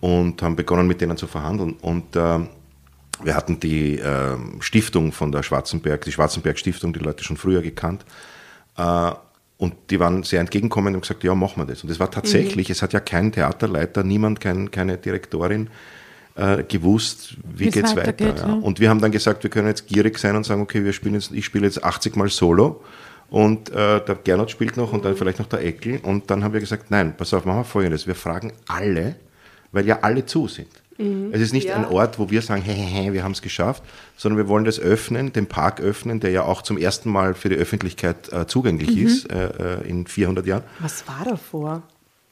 [0.01, 1.77] und haben begonnen, mit denen zu verhandeln.
[1.81, 2.49] Und ähm,
[3.23, 7.63] wir hatten die ähm, Stiftung von der Schwarzenberg, die Schwarzenberg Stiftung, die Leute schon früher
[7.63, 8.05] gekannt.
[8.77, 9.13] Äh,
[9.59, 11.85] und die waren sehr entgegenkommend und gesagt, ja, machen wir das.
[11.85, 15.71] Und es war tatsächlich, es hat ja kein Theaterleiter, niemand, kein, keine Direktorin
[16.35, 18.09] äh, gewusst, wie Wie's geht's weiter.
[18.09, 18.49] weitergeht, ja.
[18.49, 18.55] ja.
[18.55, 21.15] Und wir haben dann gesagt, wir können jetzt gierig sein und sagen, okay, wir spielen
[21.15, 22.83] jetzt, ich spiele jetzt 80 Mal Solo
[23.31, 26.01] und äh, der Gernot spielt noch und dann vielleicht noch der Eckel.
[26.03, 28.07] Und dann haben wir gesagt, nein, pass auf, machen wir folgendes.
[28.07, 29.15] Wir fragen alle,
[29.71, 30.82] weil ja alle zu sind.
[30.99, 31.77] Es ist nicht Ja.
[31.77, 33.83] ein Ort, wo wir sagen, hey, hey, hey, wir haben es geschafft,
[34.17, 37.49] sondern wir wollen das öffnen, den Park öffnen, der ja auch zum ersten Mal für
[37.49, 40.63] die Öffentlichkeit äh, zugänglich ist äh, äh, in 400 Jahren.
[40.81, 41.83] Was war davor?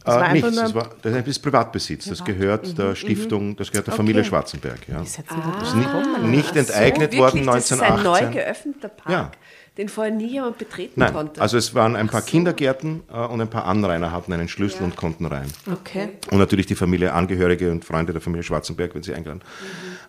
[0.05, 2.07] Das Äh, war nichts, das, war, das ist Privatbesitz.
[2.07, 4.79] Das gehört der Stiftung, das gehört der Familie Schwarzenberg.
[4.89, 5.03] Ja.
[5.03, 8.33] Ist jetzt wieder Nicht, nicht enteignet worden Wirklich, das ist ein neu 1918.
[8.33, 9.31] geöffneter Park, Ja.
[9.81, 11.41] Den vorher nie jemand betreten Nein, konnte.
[11.41, 14.95] also es waren ein paar Kindergärten äh, und ein paar Anrainer hatten einen Schlüssel und
[14.95, 15.47] konnten rein.
[15.71, 16.11] Okay.
[16.31, 19.41] Und natürlich die Familie, Angehörige und Freunde der Familie Schwarzenberg, wenn sie eingeladen.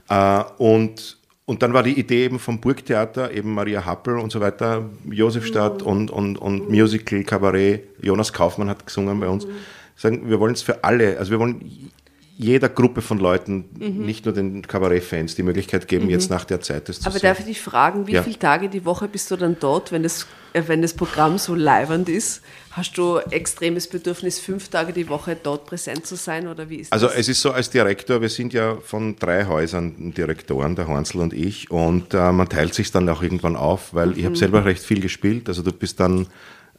[0.09, 4.41] Äh, und, und dann war die Idee eben vom Burgtheater, eben Maria Happel und so
[4.41, 9.47] weiter, Josefstadt und, und, und Musical, Kabarett, Jonas Kaufmann hat gesungen bei uns.
[9.95, 11.91] Sagen, wir wollen es für alle, also wir wollen
[12.37, 16.89] jeder Gruppe von Leuten, nicht nur den Kabarett-Fans, die Möglichkeit geben, jetzt nach der Zeit
[16.89, 17.27] das zu Aber sehen.
[17.29, 18.23] darf ich dich fragen, wie Ja.
[18.23, 21.53] viele Tage die Woche bist du dann dort, wenn das, äh, wenn das Programm so
[21.53, 22.41] leibernd ist?
[22.71, 26.91] Hast du extremes Bedürfnis, fünf Tage die Woche dort präsent zu sein oder wie ist
[26.93, 27.17] Also das?
[27.17, 31.33] es ist so als Direktor, wir sind ja von drei Häusern Direktoren, der Hornsel und
[31.33, 34.83] ich, und äh, man teilt sich dann auch irgendwann auf, weil ich habe selber recht
[34.83, 35.47] viel gespielt.
[35.47, 36.27] Also du bist dann,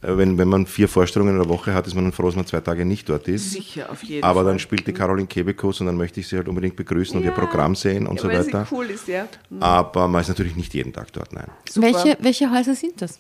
[0.02, 2.60] wenn, wenn man vier Vorstellungen in der Woche hat, ist man froh, dass man zwei
[2.60, 3.52] Tage nicht dort ist.
[3.52, 4.44] Sicher, auf jeden Aber Fall.
[4.50, 7.30] dann spielt die Caroline Kebekus und dann möchte ich sie halt unbedingt begrüßen und ihr
[7.30, 7.36] Ja.
[7.36, 8.66] Programm sehen und ja, so weil sie weiter.
[8.72, 9.26] cool ist, ja.
[9.60, 11.46] Aber man ist natürlich nicht jeden Tag dort, nein.
[11.76, 13.18] Welche, welche Häuser sind das?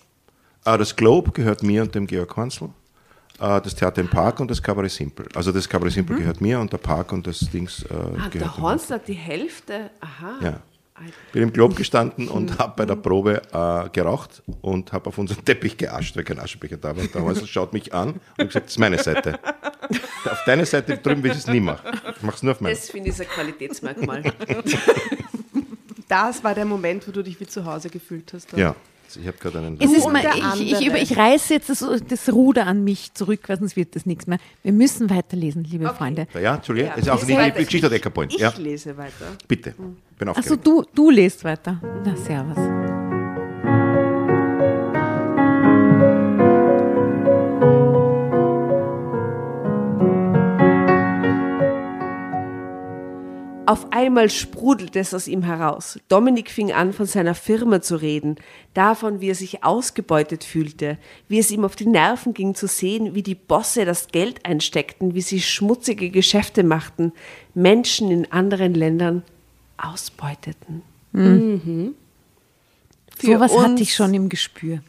[0.64, 2.68] Äh, Das Globe gehört mir und dem Georg Hornsel.
[3.38, 5.26] Äh, Das Theater im Park und das Cabaret Simple.
[5.34, 8.34] Also das Cabaret Simple gehört mir und der Park und das Dings äh, Ah, gehört
[8.34, 9.90] der Horns hat die Hälfte.
[10.00, 10.34] Aha.
[10.42, 10.60] Ja.
[11.32, 15.44] Bin im Globe gestanden und habe bei der Probe äh, geraucht und habe auf unseren
[15.44, 17.02] Teppich geascht, weil kein Aschenbecher da war.
[17.02, 19.38] Und der Häusl schaut mich an und gesagt, das ist meine Seite.
[20.24, 21.98] auf deine Seite drüben will ich es nie machen.
[22.16, 22.74] Ich mache es nur auf meine.
[22.74, 24.22] Das finde ich ein Qualitätsmerkmal.
[26.08, 28.52] Das war der Moment, wo du dich wie zu Hause gefühlt hast.
[28.52, 28.76] Ja,
[29.16, 29.80] ich habe gerade einen...
[29.80, 30.22] Es ist mal,
[30.56, 33.94] ich, ich, über, ich reiße jetzt das, das Ruder an mich zurück, weil sonst wird
[33.96, 34.38] das nichts mehr.
[34.62, 36.26] Wir müssen weiterlesen, liebe Freunde.
[36.40, 37.58] Ja, Entschuldigung, Ja, ist auch ich nicht weiter.
[37.58, 38.32] die Geschichte der Eckerpoint.
[38.34, 39.36] Ich Ja, lese weiter.
[39.48, 39.74] bitte.
[40.18, 41.80] Bin Achso, du, du lest weiter.
[42.04, 42.81] Na, servus.
[53.64, 55.98] Auf einmal sprudelte es aus ihm heraus.
[56.08, 58.36] Dominik fing an, von seiner Firma zu reden,
[58.74, 60.98] davon, wie er sich ausgebeutet fühlte,
[61.28, 65.14] wie es ihm auf die Nerven ging zu sehen, wie die Bosse das Geld einsteckten,
[65.14, 67.12] wie sie schmutzige Geschäfte machten,
[67.54, 69.22] Menschen in anderen Ländern
[69.78, 70.82] ausbeuteten.
[71.12, 71.92] Für
[73.20, 74.80] Sowas uns- hatte ich schon im Gespür.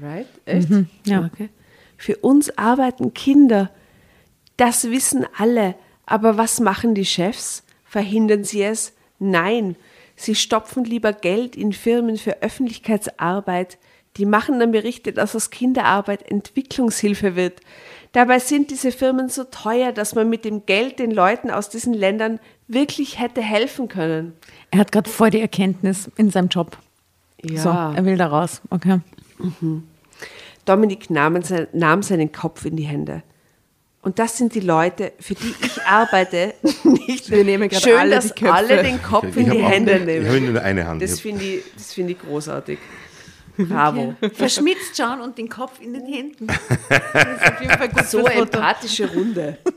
[0.00, 0.26] Right?
[0.46, 0.68] Echt?
[1.04, 1.28] ja.
[1.32, 1.48] Okay.
[1.96, 3.70] Für uns arbeiten Kinder.
[4.56, 5.74] Das wissen alle.
[6.06, 7.62] Aber was machen die Chefs?
[7.92, 8.94] Verhindern sie es?
[9.18, 9.76] Nein.
[10.16, 13.76] Sie stopfen lieber Geld in Firmen für Öffentlichkeitsarbeit.
[14.16, 17.60] Die machen dann Berichte, dass aus Kinderarbeit Entwicklungshilfe wird.
[18.12, 21.92] Dabei sind diese Firmen so teuer, dass man mit dem Geld den Leuten aus diesen
[21.92, 24.32] Ländern wirklich hätte helfen können.
[24.70, 26.78] Er hat gerade voll die Erkenntnis in seinem Job.
[27.44, 27.60] Ja.
[27.60, 28.62] So, er will da raus.
[28.70, 29.00] Okay.
[30.64, 33.22] Dominik nahm, sein, nahm seinen Kopf in die Hände.
[34.02, 36.54] Und das sind die Leute, für die ich arbeite.
[37.06, 38.52] Nicht Wir nehmen gerade schön, alle dass die Köpfe.
[38.54, 40.26] alle den Kopf in die hab auch- Hände Ich nehmen.
[40.26, 41.02] habe nur eine Hand.
[41.02, 42.78] Das finde ich, das finde ich großartig.
[43.56, 44.14] Bravo.
[44.34, 46.46] Verschmitzt schauen und den Kopf in den Händen.
[46.88, 49.58] Das ist auf jeden Fall gut So empathische Runde.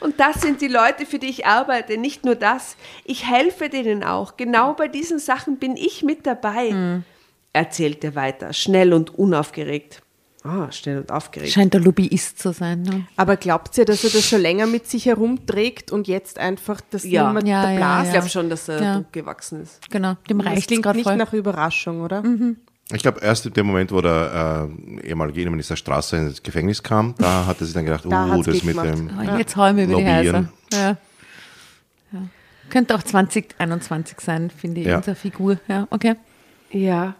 [0.00, 1.96] Und das sind die Leute, für die ich arbeite.
[1.96, 4.36] Nicht nur das, ich helfe denen auch.
[4.36, 7.02] Genau bei diesen Sachen bin ich mit dabei.
[7.54, 10.02] Erzählt er weiter, schnell und unaufgeregt.
[10.46, 11.52] Ah, schnell und aufgeregt.
[11.52, 12.82] Scheint der Lobbyist zu sein.
[12.82, 13.06] Ne?
[13.16, 17.04] Aber glaubt ihr, dass er das schon länger mit sich herumträgt und jetzt einfach das
[17.04, 17.28] Ja.
[17.28, 18.06] niemand Ja, der ja, Blase?
[18.08, 18.94] Ich glaube schon, dass er Ja.
[18.96, 19.90] Druck gewachsen ist.
[19.90, 21.16] Genau, dem Das reicht klingt gerade nicht voll.
[21.16, 22.22] nach Überraschung, oder?
[22.92, 24.68] Ich glaube, erst in dem Moment, wo der
[25.02, 28.30] äh, ehemalige Innenminister Strasser ins Gefängnis kam, da hat er sich dann gedacht, Da uh,
[28.32, 28.98] hat's das mit gemacht.
[28.98, 30.06] dem Oh, Jetzt hau ich mir über die.
[30.06, 30.48] Häuser.
[30.74, 30.96] Ja.
[32.12, 32.18] Ja.
[32.68, 34.98] Könnte auch 2021 sein, finde ich, Ja.
[34.98, 35.58] unsere Figur.
[35.68, 36.16] Ja, okay.
[36.70, 37.14] Ja.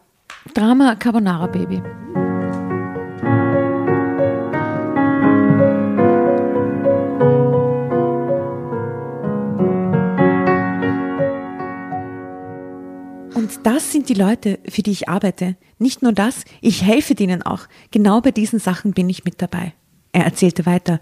[0.52, 1.80] Drama Carbonara Baby.
[13.44, 15.56] Und das sind die Leute, für die ich arbeite.
[15.78, 17.66] Nicht nur das, ich helfe denen auch.
[17.90, 19.74] Genau bei diesen Sachen bin ich mit dabei.
[20.12, 20.98] Er erzählte weiter,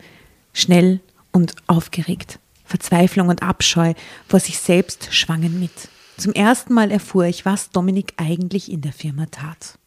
[0.53, 0.99] schnell
[1.31, 2.41] und aufgeregt.
[2.65, 3.95] Verzweiflung und Abscheu
[4.27, 5.71] vor sich selbst schwangen mit.
[6.17, 9.79] Zum ersten Mal erfuhr ich, was Dominik eigentlich in der Firma tat.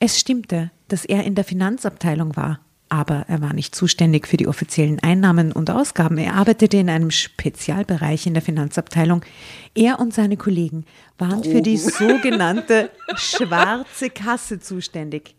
[0.00, 2.58] Es stimmte, dass er in der Finanzabteilung war,
[2.92, 6.18] aber er war nicht zuständig für die offiziellen Einnahmen und Ausgaben.
[6.18, 9.24] Er arbeitete in einem Spezialbereich in der Finanzabteilung.
[9.74, 10.84] Er und seine Kollegen
[11.16, 15.34] waren für die sogenannte schwarze Kasse zuständig.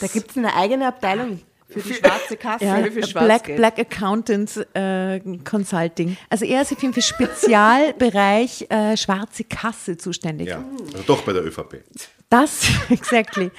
[0.00, 2.64] Da gibt es eine eigene Abteilung für die schwarze Kasse.
[2.64, 3.56] Ja, für Black.
[3.56, 6.16] Black Accountant äh, Consulting.
[6.30, 10.48] Also er ist auf jeden Fall für Spezialbereich äh, schwarze Kasse zuständig.
[10.48, 11.82] Ja, also doch bei der ÖVP.
[12.28, 13.50] Das, exactly.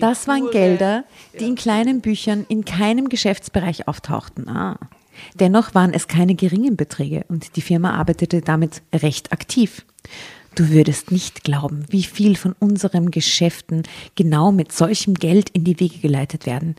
[0.00, 1.04] Das waren pure- Gelder,
[1.38, 4.48] die in kleinen Büchern in keinem Geschäftsbereich auftauchten.
[4.48, 4.78] Ah.
[5.34, 9.84] Dennoch waren es keine geringen Beträge und die Firma arbeitete damit recht aktiv.
[10.54, 13.84] Du würdest nicht glauben, wie viel von unseren Geschäften
[14.16, 16.74] genau mit solchem Geld in die Wege geleitet werden.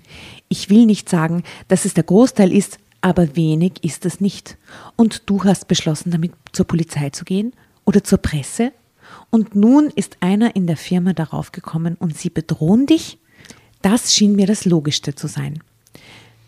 [0.50, 4.58] Ich will nicht sagen, dass es der Großteil ist, aber wenig ist es nicht.
[4.98, 7.54] Und du hast beschlossen, damit zur Polizei zu gehen
[7.86, 8.74] oder zur Presse?
[9.30, 13.18] Und nun ist einer in der Firma darauf gekommen und sie bedrohen dich?
[13.82, 15.62] Das schien mir das Logischste zu sein.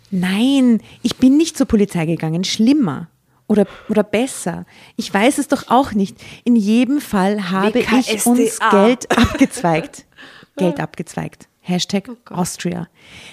[0.10, 2.44] Nein, ich bin nicht zur Polizei gegangen.
[2.44, 3.08] Schlimmer.
[3.48, 4.66] Oder, oder besser.
[4.96, 6.18] Ich weiß es doch auch nicht.
[6.44, 8.30] In jedem Fall habe ich WKSDA.
[8.30, 10.06] uns Geld abgezweigt.
[10.56, 11.48] Geld abgezweigt.
[11.62, 12.88] Hashtag Austria.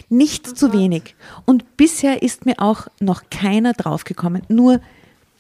[0.08, 1.14] Nicht zu wenig.
[1.44, 4.42] Und bisher ist mir auch noch keiner draufgekommen.
[4.48, 4.80] Nur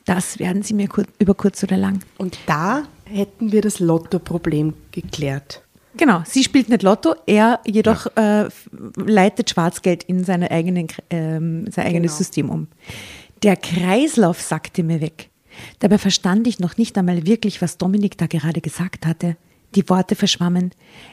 [0.04, 2.00] das werden Sie mir kur über kurz oder lang.
[2.16, 5.62] Und da hätten wir das Lotto-Problem geklärt.
[5.96, 11.64] Genau, sie spielt nicht Lotto, er jedoch äh, f- leitet Schwarzgeld in seine eigenen, ähm,
[11.72, 12.18] sein eigenes Genau.
[12.18, 12.68] System um.
[13.42, 15.30] Der Kreislauf sackte mir weg.
[15.80, 19.36] Dabei verstand ich noch nicht einmal wirklich, was Dominik da gerade gesagt hatte.
[19.74, 20.70] Die Worte verschwammen.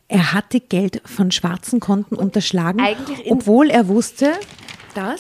[0.08, 2.80] Er hatte Geld von schwarzen Konten unterschlagen,
[3.30, 4.34] obwohl er wusste,
[4.93, 5.20] dass,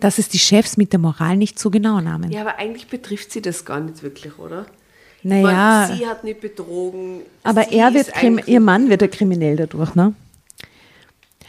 [0.00, 2.30] dass es die Chefs mit der Moral nicht so genau nahmen.
[2.30, 4.66] Ja, aber eigentlich betrifft sie das gar nicht wirklich, oder?
[5.22, 5.86] Naja.
[5.86, 7.22] Meine, sie hat nicht betrogen.
[7.42, 8.12] Aber er wird,
[8.46, 10.14] ihr Mann wird ja kriminell dadurch, ne?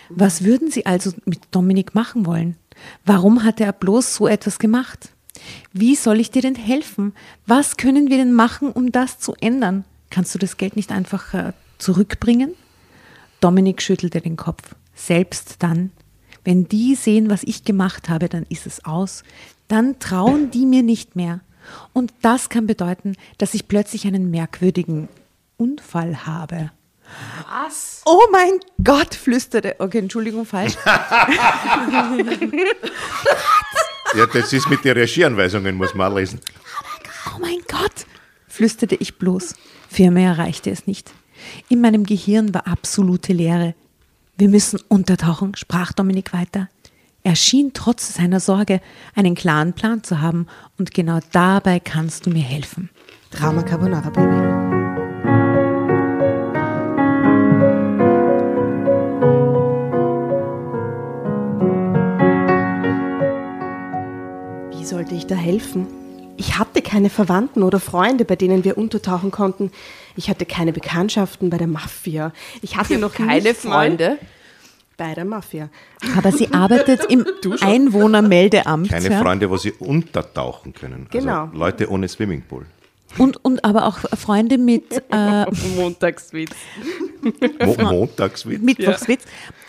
[0.09, 2.55] Was würden Sie also mit Dominik machen wollen?
[3.05, 5.09] Warum hat er bloß so etwas gemacht?
[5.73, 7.13] Wie soll ich dir denn helfen?
[7.45, 9.83] Was können wir denn machen, um das zu ändern?
[10.09, 12.53] Kannst du das Geld nicht einfach äh, zurückbringen?
[13.41, 14.75] Dominik schüttelte den Kopf.
[14.95, 15.91] Selbst dann,
[16.47, 19.23] wenn die sehen, was ich gemacht habe, dann ist es aus.
[19.67, 21.41] Dann trauen die mir nicht mehr.
[21.91, 25.09] Und das kann bedeuten, dass ich plötzlich einen merkwürdigen
[25.57, 26.71] Unfall habe.
[27.51, 28.01] Was?
[28.05, 29.75] Oh mein Gott, flüsterte.
[29.79, 30.75] Okay, Entschuldigung, falsch.
[34.15, 36.39] Ja, das ist mit den Regieanweisungen, muss man lesen.
[37.35, 38.05] Oh mein Gott,
[38.47, 39.53] flüsterte ich bloß.
[39.89, 41.11] Für mehr reichte es nicht.
[41.67, 43.75] In meinem Gehirn war absolute Leere.
[44.39, 46.69] Wir müssen untertauchen, sprach Dominik weiter.
[47.23, 48.81] Er schien trotz seiner Sorge
[49.15, 50.45] einen klaren Plan zu haben
[50.77, 52.91] und genau dabei kannst du mir helfen.
[53.31, 54.77] Drama Carbonara Baby.
[64.77, 65.87] Wie sollte ich da helfen?
[66.37, 69.71] Ich hatte keine Verwandten oder Freunde, bei denen wir untertauchen konnten.
[70.17, 72.33] Ich hatte keine Bekanntschaften bei der Mafia.
[72.61, 74.17] Ich hatte noch Keine Freunde.
[74.97, 75.69] bei der Mafia.
[76.17, 77.25] Aber sie arbeitet im
[77.61, 78.89] Einwohnermeldeamt.
[78.89, 79.21] Keine ja?
[79.21, 81.07] Freunde, wo sie untertauchen können.
[81.11, 81.45] Genau.
[81.45, 82.65] Also Leute ohne Swimmingpool.
[83.17, 85.45] Und, und aber auch Freunde mit, äh,
[85.77, 86.51] Montagswitz.
[87.63, 88.61] Mo Montagswitz.
[88.61, 89.23] Mittwochswitz.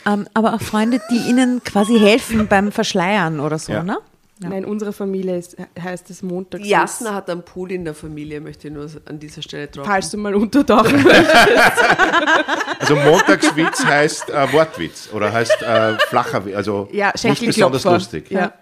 [0.06, 3.82] Ähm, aber auch Freunde, die ihnen quasi helfen beim Verschleiern oder so, Ja.
[3.82, 3.98] ne?
[4.40, 4.50] Ja.
[4.50, 6.66] Nein, unsere Familie ist, heißt es Montags.
[6.66, 9.84] Jasna hat einen Pool in der Familie, möchte ich nur an dieser Stelle drauf.
[9.84, 12.80] Falls du mal untertauchen willst.
[12.80, 18.30] Also Montagswitz heißt äh, Wortwitz oder heißt äh, flacher Witz, also Ja, nicht besonders lustig.
[18.30, 18.52] Ja.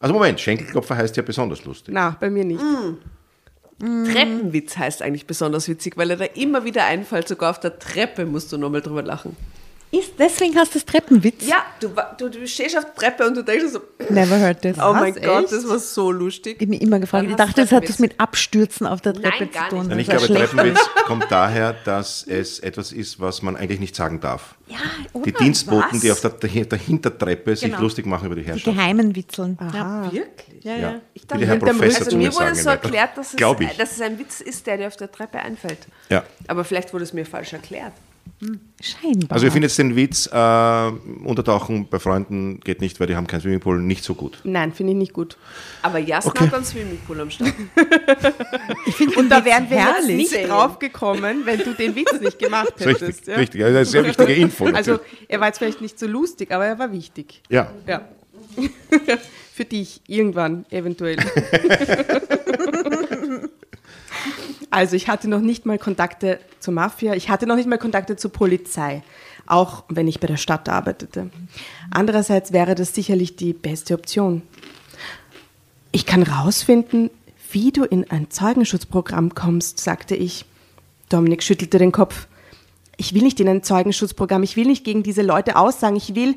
[0.00, 1.92] Also Moment, Schenkelklopfer heißt ja besonders lustig.
[1.92, 2.62] Na, bei mir nicht.
[3.80, 8.26] Treppenwitz heißt eigentlich besonders witzig, weil er da immer wieder einfällt, sogar auf der Treppe
[8.26, 9.36] musst du nochmal drüber lachen.
[9.90, 11.46] Ist, deswegen hast du das Treppenwitz?
[11.46, 13.80] Ja, du, du, du stehst auf der Treppe und du denkst so,
[14.10, 14.76] Never heard this.
[14.78, 15.52] oh mein Gott, echt?
[15.52, 16.56] das war so lustig.
[16.56, 17.24] Ich habe mich immer gefragt.
[17.24, 17.98] Dann Ich dachte, das hat was Treppenwitz.
[18.00, 19.86] mit Abstürzen auf der Treppe Nein, zu tun.
[19.88, 20.52] Nein, ich Das glaube, schlecht.
[20.52, 24.56] Treppenwitz kommt daher, dass es etwas ist, was man eigentlich nicht sagen darf.
[24.66, 24.76] Ja,
[25.14, 25.24] oder?
[25.24, 26.00] Die Dienstboten, Was?
[26.00, 27.80] die auf der, der Hintertreppe sich Genau.
[27.80, 28.76] lustig machen über die Die Herrschaft.
[28.76, 29.56] geheimen Witzeln.
[29.72, 30.12] Ja.
[30.12, 30.64] Wirklich?
[30.64, 31.00] Ja, Ja.
[31.14, 33.36] Ich der Herr Professor Also mir wurde so erklärt, dass es,
[33.78, 35.78] dass es ein Witz ist, der dir auf der Treppe einfällt.
[36.10, 36.24] Ja.
[36.46, 37.92] Aber vielleicht wurde es mir falsch erklärt.
[38.80, 39.32] Scheinbar.
[39.32, 40.90] Also ich finde jetzt den Witz, äh,
[41.24, 44.38] Untertauchen bei Freunden geht nicht, weil die haben keinen Swimmingpool, nicht so gut.
[44.44, 45.36] Nein, finde ich nicht gut.
[45.82, 46.46] Aber Jasna Okay.
[46.46, 47.52] hat einen Swimmingpool am Start.
[49.16, 50.48] Und da wären wir jetzt nicht Sehen.
[50.48, 53.26] drauf gekommen, wenn du den Witz nicht gemacht hättest.
[53.26, 53.36] Richtig, ja?
[53.36, 53.60] richtig.
[53.60, 54.66] Ist eine sehr wichtige Info.
[54.66, 55.12] Also natürlich.
[55.28, 57.42] er war jetzt vielleicht nicht so lustig, aber er war wichtig.
[57.48, 57.70] ja.
[57.86, 58.02] Ja.
[59.54, 61.16] Für dich irgendwann eventuell.
[64.70, 68.16] also ich hatte noch nicht mal Kontakte zur Mafia, ich hatte noch nicht mal Kontakte
[68.16, 69.02] zur Polizei,
[69.46, 71.30] auch wenn ich bei der Stadt arbeitete.
[71.90, 74.42] Andererseits wäre das sicherlich die beste Option.
[75.90, 77.10] Ich kann rausfinden,
[77.50, 80.44] wie du in ein Zeugenschutzprogramm kommst, sagte ich.
[81.08, 82.26] Dominik schüttelte den Kopf.
[82.98, 86.36] Ich will nicht in ein Zeugenschutzprogramm, ich will nicht gegen diese Leute aussagen, ich will,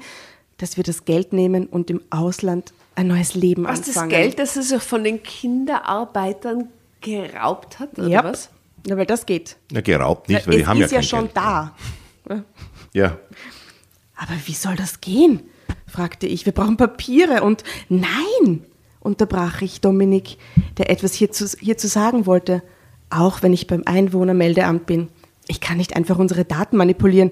[0.57, 4.09] dass wir das Geld nehmen und im Ausland ein neues Leben Was, das anfangen.
[4.09, 6.69] Geld, das er sich von den Kinderarbeitern
[7.01, 8.49] geraubt hat, oder ja, was?
[8.87, 9.57] Ja, weil das geht.
[9.71, 11.37] Na, geraubt nicht, weil es die haben ja ist ja kein schon Geld.
[11.37, 11.75] da.
[12.93, 13.17] Ja.
[14.17, 15.43] Aber wie soll das gehen?
[15.87, 16.45] fragte ich.
[16.45, 18.65] Wir brauchen Papiere und nein,
[18.99, 20.37] unterbrach ich Dominik,
[20.77, 22.63] der etwas hierzu, hierzu sagen wollte,
[23.09, 25.09] auch wenn ich beim Einwohnermeldeamt bin.
[25.47, 27.31] Ich kann nicht einfach unsere Daten manipulieren.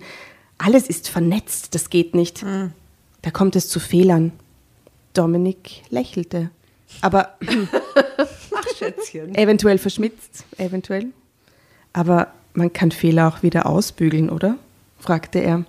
[0.58, 2.44] Alles ist vernetzt, das geht nicht.
[3.22, 4.32] Da kommt es zu Fehlern.
[5.14, 6.52] Dominik lächelte.
[7.02, 7.38] Aber
[8.98, 9.36] Ach, Schätzchen.
[9.36, 11.08] eventuell verschmitzt, eventuell.
[11.94, 14.58] Aber man kann Fehler auch wieder ausbügeln, oder?
[15.00, 15.66] fragte er.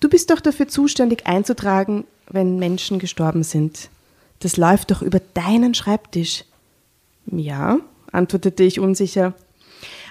[0.00, 3.90] Du bist doch dafür zuständig einzutragen, wenn Menschen gestorben sind.
[4.40, 6.44] Das läuft doch über deinen Schreibtisch.
[7.26, 7.78] Ja,
[8.10, 9.34] antwortete ich unsicher.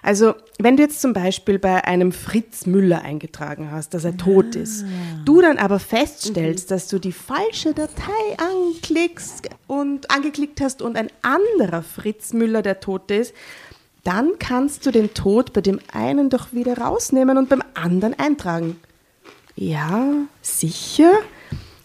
[0.03, 4.55] Also, wenn du jetzt zum Beispiel bei einem Fritz Müller eingetragen hast, dass er tot
[4.55, 4.83] ist,
[5.23, 11.09] du dann aber feststellst, dass du die falsche Datei anklickst und angeklickt hast und ein
[11.21, 13.33] anderer Fritz Müller der Tote ist,
[14.03, 18.77] dann kannst du den Tod bei dem einen doch wieder rausnehmen und beim anderen eintragen.
[19.55, 21.11] Ja, sicher?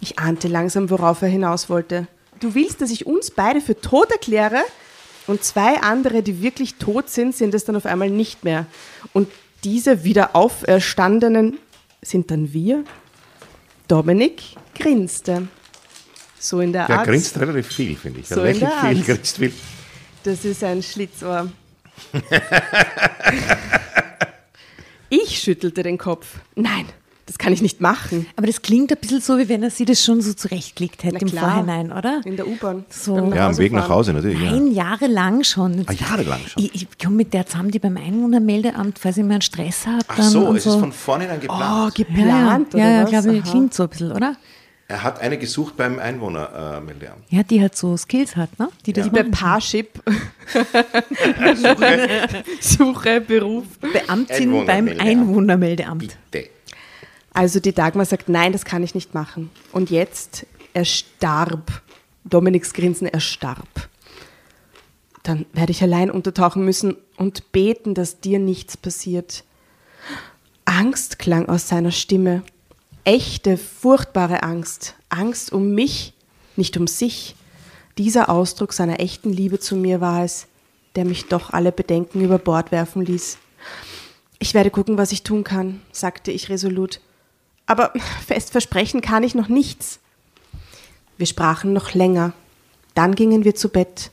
[0.00, 2.08] Ich ahnte langsam, worauf er hinaus wollte.
[2.40, 4.62] Du willst, dass ich uns beide für tot erkläre
[5.26, 8.66] und zwei andere, die wirklich tot sind, sind es dann auf einmal nicht mehr.
[9.12, 9.28] Und
[9.64, 11.58] diese wieder auferstandenen
[12.02, 12.84] sind dann wir?
[13.88, 14.42] Dominik
[14.74, 15.48] grinste.
[16.38, 17.06] So in der Art.
[17.06, 18.30] grinst relativ viel, finde ich.
[18.30, 19.52] Er So in lächelt viel, grinst viel.
[20.24, 21.50] Das ist ein Schlitzohr.
[25.08, 26.38] ich schüttelte den Kopf.
[26.54, 26.86] Nein,
[27.26, 28.26] das kann ich nicht machen.
[28.36, 31.18] Aber das klingt ein bisschen so, wie wenn er sie das schon so zurechtgelegt hätte
[31.18, 31.28] im.
[31.28, 32.20] Vorhinein, oder?
[32.24, 32.84] In der U-Bahn.
[32.90, 33.32] So.
[33.34, 33.88] Ja, am Weg nach.
[33.88, 34.40] Hause natürlich.
[34.40, 34.50] Ja.
[34.52, 35.84] Nein, jahrelang schon.
[35.86, 36.62] Ah, jahrelang schon.
[36.62, 40.04] Ich, ich komme mit der zusammen, die beim Einwohnermeldeamt, falls ich mal einen Stress habe.
[40.08, 40.70] Ach dann so, und es so.
[40.74, 41.94] ist von vornherein Oh, geplant.
[41.94, 43.10] geplant, ja, ja, oder ja, was?
[43.10, 43.50] glaube ich, Aha.
[43.50, 44.36] klingt so ein bisschen, oder?
[44.86, 47.24] er hat eine gesucht beim Einwohnermeldeamt.
[47.30, 48.68] Ja, die hat so Skills hat, ne?
[48.84, 49.22] Die das Die bei.
[49.24, 49.88] Parship
[52.60, 53.64] Suche, Beruf.
[53.80, 55.00] Beamtin beim Einwohnermeldeamt.
[55.00, 56.16] Einwohnermeldeamt.
[56.30, 56.50] Bitte.
[57.34, 59.50] Also die Dagmar sagt, nein, das kann ich nicht machen.
[59.72, 61.82] Und jetzt, er starb.
[62.24, 63.88] Dominiks Grinsen, er starb.
[65.24, 69.44] Dann werde ich allein untertauchen müssen und beten, dass dir nichts passiert.
[70.64, 72.42] Angst klang aus seiner Stimme.
[73.04, 74.94] Echte, furchtbare Angst.
[75.08, 76.14] Angst um mich,
[76.56, 77.34] nicht um sich.
[77.98, 80.46] Dieser Ausdruck seiner echten Liebe zu mir war es,
[80.94, 83.38] der mich doch alle Bedenken über Bord werfen ließ.
[84.38, 87.00] Ich werde gucken, was ich tun kann, sagte ich resolut.
[87.66, 87.92] Aber
[88.26, 90.00] fest versprechen kann ich noch nichts.
[91.16, 92.32] Wir sprachen noch länger.
[92.94, 94.10] Dann gingen wir zu Bett.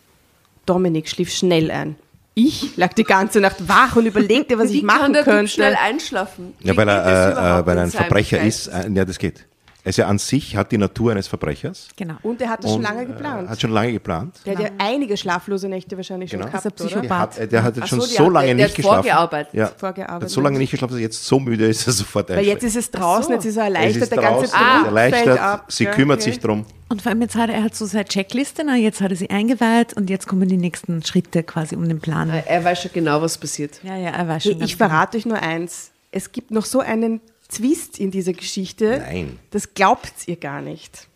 [0.65, 1.95] Dominik schlief schnell ein.
[2.33, 5.33] Ich lag die ganze Nacht wach und überlegte, was Wie ich machen kann der Typ
[5.33, 5.51] könnte.
[5.51, 6.53] schnell einschlafen?
[6.61, 8.67] Ja, weil er, äh, äh, weil er in ein Verbrecher ist.
[8.67, 9.45] Äh, ja, das geht.
[9.83, 11.87] Also an sich hat die Natur eines Verbrechers.
[11.95, 12.13] Genau.
[12.21, 13.49] Und er hat das schon lange äh, geplant.
[13.49, 14.35] Hat schon lange geplant.
[14.45, 16.51] der hat ja einige schlaflose Nächte wahrscheinlich schon Genau.
[16.51, 17.01] gehabt, Das ist ein oder?
[17.01, 17.37] Psychopath.
[17.37, 18.95] Der hat, der hat jetzt schon so, so hat- lange der nicht hat geschlafen.
[18.97, 19.53] vorgearbeitet.
[19.53, 20.21] Ja, Vorgearbeitet.
[20.23, 22.37] hat so lange nicht geschlafen, dass er jetzt so müde ist, dass er sofort Weil
[22.37, 22.61] einschläft.
[22.61, 25.23] jetzt ist es draußen, jetzt ist er Es erleichtert, ist der ganze draußen, Druck erleichtert,
[25.23, 25.65] fällt ab.
[25.71, 25.93] sie gell?
[25.95, 26.29] kümmert Okay.
[26.31, 26.65] sich drum.
[26.89, 29.17] Und vor allem jetzt hat er, er hat so seine Checkliste, na, jetzt hat er
[29.17, 32.29] sie eingeweiht und jetzt kommen die nächsten Schritte quasi um den Plan.
[32.29, 33.79] Er weiß schon genau, was passiert.
[33.81, 34.59] Ja, ja, er weiß schon.
[34.59, 35.91] ganz ich verrate euch nur eins.
[36.11, 37.21] Es gibt noch so einen
[37.51, 38.99] Twist in dieser Geschichte.
[39.05, 39.39] Nein.
[39.51, 41.07] Das glaubt ihr gar nicht.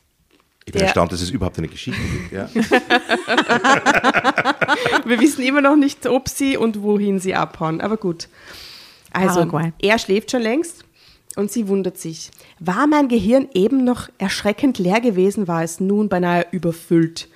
[0.66, 2.32] Ich bin Der- erstaunt, dass es überhaupt eine Geschichte gibt.
[2.32, 2.50] Ja.
[5.06, 7.82] Wir wissen immer noch nicht, ob sie und wohin sie abhauen.
[7.82, 8.28] Aber gut.
[9.12, 9.72] Also, Paraguay.
[9.82, 10.84] er schläft schon längst
[11.36, 12.32] und sie wundert sich.
[12.60, 17.30] War mein Gehirn eben noch erschreckend leer gewesen, war es nun beinahe überfüllt.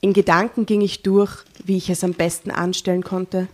[0.00, 1.32] In Gedanken ging ich durch,
[1.64, 3.48] wie ich es am besten anstellen konnte.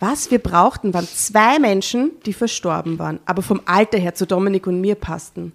[0.00, 4.66] Was wir brauchten, waren zwei Menschen, die verstorben waren, aber vom Alter her zu Dominik
[4.66, 5.52] und mir passten.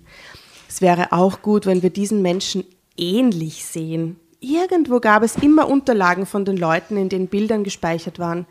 [0.67, 2.63] Es wäre auch gut, wenn wir diesen Menschen
[2.97, 4.17] ähnlich sehen.
[4.39, 8.45] Irgendwo gab es immer Unterlagen von den Leuten, in denen Bildern gespeichert waren.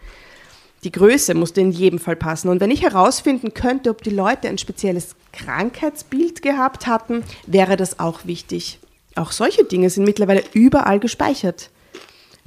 [0.84, 2.48] Die Größe musste in jedem Fall passen.
[2.48, 7.98] Und wenn ich herausfinden könnte, ob die Leute ein spezielles Krankheitsbild gehabt hatten, wäre das
[7.98, 8.78] auch wichtig.
[9.16, 11.70] Auch solche Dinge sind mittlerweile überall gespeichert.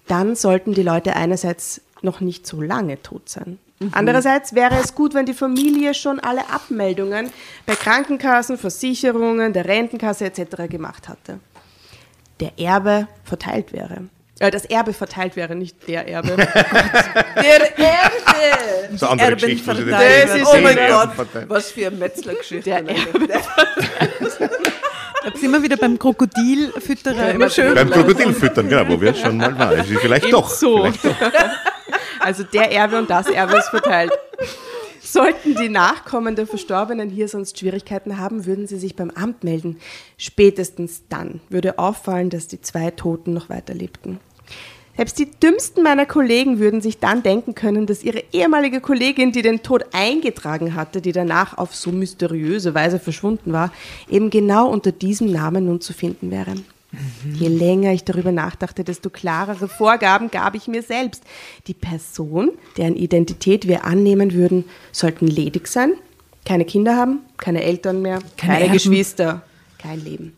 [0.07, 3.59] Dann sollten die Leute einerseits noch nicht so lange tot sein.
[3.93, 7.31] Andererseits wäre es gut, wenn die Familie schon alle Abmeldungen
[7.65, 10.69] bei Krankenkassen, Versicherungen, der Rentenkasse etc.
[10.69, 11.39] gemacht hatte.
[12.39, 14.03] Der Erbe verteilt wäre.
[14.39, 16.35] Äh, das Erbe verteilt wäre, nicht der Erbe.
[16.35, 18.97] Der Erbe!
[18.97, 21.09] So andere Erben Das zehn oh mein Gott,
[21.47, 22.69] was für eine Metzlergeschichte.
[22.69, 22.81] Der
[25.23, 27.31] Da sind wir wieder beim Krokodilfütterer.
[27.31, 27.75] Immer schön.
[27.75, 29.83] Beim Krokodilfüttern, genau, wo wir schon mal waren.
[29.83, 30.49] Vielleicht doch.
[30.49, 30.85] So.
[30.85, 31.15] Vielleicht doch.
[32.19, 34.11] Also der Erbe und das Erbe ist verteilt.
[35.01, 39.77] Sollten die Nachkommen der Verstorbenen hier sonst Schwierigkeiten haben, würden sie sich beim Amt melden.
[40.17, 44.19] Spätestens dann würde auffallen, dass die zwei Toten noch weiterlebten.
[44.95, 49.41] Selbst die dümmsten meiner Kollegen würden sich dann denken können, dass ihre ehemalige Kollegin, die
[49.41, 53.71] den Tod eingetragen hatte, die danach auf so mysteriöse Weise verschwunden war,
[54.09, 56.53] eben genau unter diesem Namen nun zu finden wäre.
[57.33, 61.23] Je länger ich darüber nachdachte, desto klarere Vorgaben gab ich mir selbst.
[61.67, 65.93] Die Person, deren Identität wir annehmen würden, sollten ledig sein,
[66.45, 68.73] keine Kinder haben, keine Eltern mehr, Keine keine.
[68.73, 69.43] Geschwister,
[69.77, 70.33] kein Leben.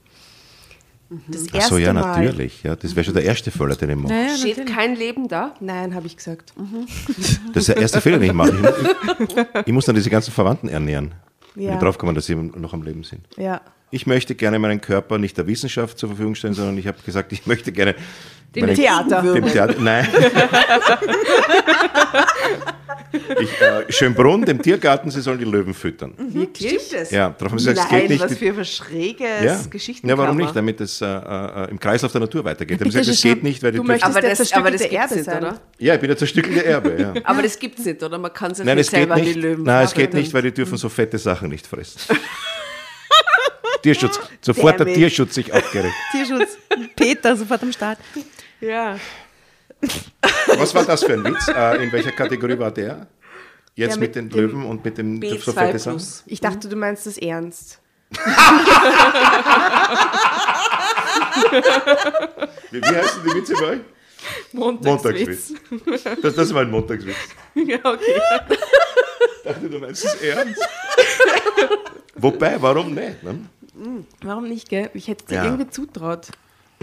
[1.27, 2.01] Das Ach erste so, ja, Mal.
[2.01, 2.63] natürlich.
[2.63, 4.13] Ja, das wäre schon der erste Fehler, den ich mache.
[4.13, 4.75] Naja, Steht natürlich.
[4.75, 5.53] kein Leben da?
[5.59, 6.53] Nein, habe ich gesagt.
[7.53, 8.73] Das ist der erste Fehler, den ich mache.
[9.65, 11.13] Ich muss dann diese ganzen Verwandten ernähren.
[11.55, 11.73] Ja.
[11.73, 13.21] ich draufkommen, dass sie noch am Leben sind.
[13.37, 13.61] Ja.
[13.91, 17.31] Ich möchte gerne meinen Körper nicht der Wissenschaft zur Verfügung stellen, sondern ich habe gesagt,
[17.31, 17.95] ich möchte gerne
[18.55, 19.21] Dem Theater.
[19.21, 19.75] Dem Theater.
[19.79, 20.07] Nein.
[23.39, 26.13] ich, äh, Schönbrunn, dem Tiergarten, sie sollen die Löwen füttern.
[26.17, 26.69] Wirklich?
[26.81, 27.11] Stimmt das?
[27.11, 28.23] Ja, darauf haben sie gesagt, es Nein, geht nicht.
[28.23, 29.59] was für ein schräges ja.
[29.69, 30.07] Geschichten.
[30.09, 30.55] ja, warum nicht?
[30.55, 32.79] Damit es äh, äh, im Kreislauf der Natur weitergeht.
[32.79, 34.71] Haben sie gesagt, es geht nicht, weil die Du dürfen- möchtest Aber der das, aber
[34.71, 35.37] das Erde nicht, sein.
[35.43, 35.59] oder?
[35.79, 37.13] Ja, ich bin der zerstückelte Erbe, ja.
[37.23, 38.17] Aber das gibt's nicht, oder?
[38.17, 39.35] Man kann sich Nein, nicht es geht selber nicht.
[39.35, 41.99] die Löwen Nein, es geht nicht, weil die dürfen so fette Sachen nicht fressen.
[43.83, 44.19] Tierschutz.
[44.41, 44.87] Sofort der.
[44.93, 45.93] Tierschutz sich aufgeregt.
[46.11, 46.57] Tierschutz.
[46.95, 47.97] Peter sofort am Start.
[48.67, 48.97] Ja.
[50.57, 51.47] Was war das für ein Witz?
[51.49, 53.07] Äh, in welcher Kategorie war der?
[53.75, 55.97] Jetzt Ja, mit, mit den Löwen und mit dem so B2 fette Sachen?
[55.97, 56.23] plus.
[56.27, 57.79] Ich dachte, du meinst das ernst.
[62.71, 63.79] Wie, wie heißen die Witze bei euch?
[64.53, 65.53] Montagswitz.
[66.21, 67.15] Das, das war ein Montagswitz.
[67.55, 68.21] ja, okay.
[69.37, 70.61] Ich dachte, du meinst es ernst.
[72.15, 73.21] Wobei, warum nicht?
[73.23, 73.39] Ne?
[74.21, 74.89] Warum nicht, gell?
[74.93, 75.45] Ich hätte es dir Ja.
[75.45, 76.27] irgendwie zutraut.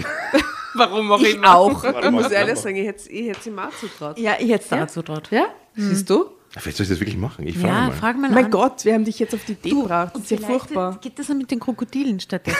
[0.74, 1.56] Warum auch Ich immer.
[1.56, 1.82] auch.
[1.84, 4.18] Ich muss ehrlich sagen, ich hätte ich hätte sie mal zutraut.
[4.18, 5.30] Ja, ich hätte es dazu traut.
[5.30, 5.46] Ja?
[5.74, 6.26] Siehst du?
[6.58, 7.46] Vielleicht soll ich das wirklich machen.
[7.46, 7.92] Ich frage Ja, mal.
[7.92, 8.50] frag mal Mein an.
[8.50, 10.12] Gott, wir haben dich jetzt auf die Idee gebracht.
[10.14, 10.98] Das ist ja furchtbar.
[11.00, 12.58] Geht das dann mit den Krokodilen stattdessen?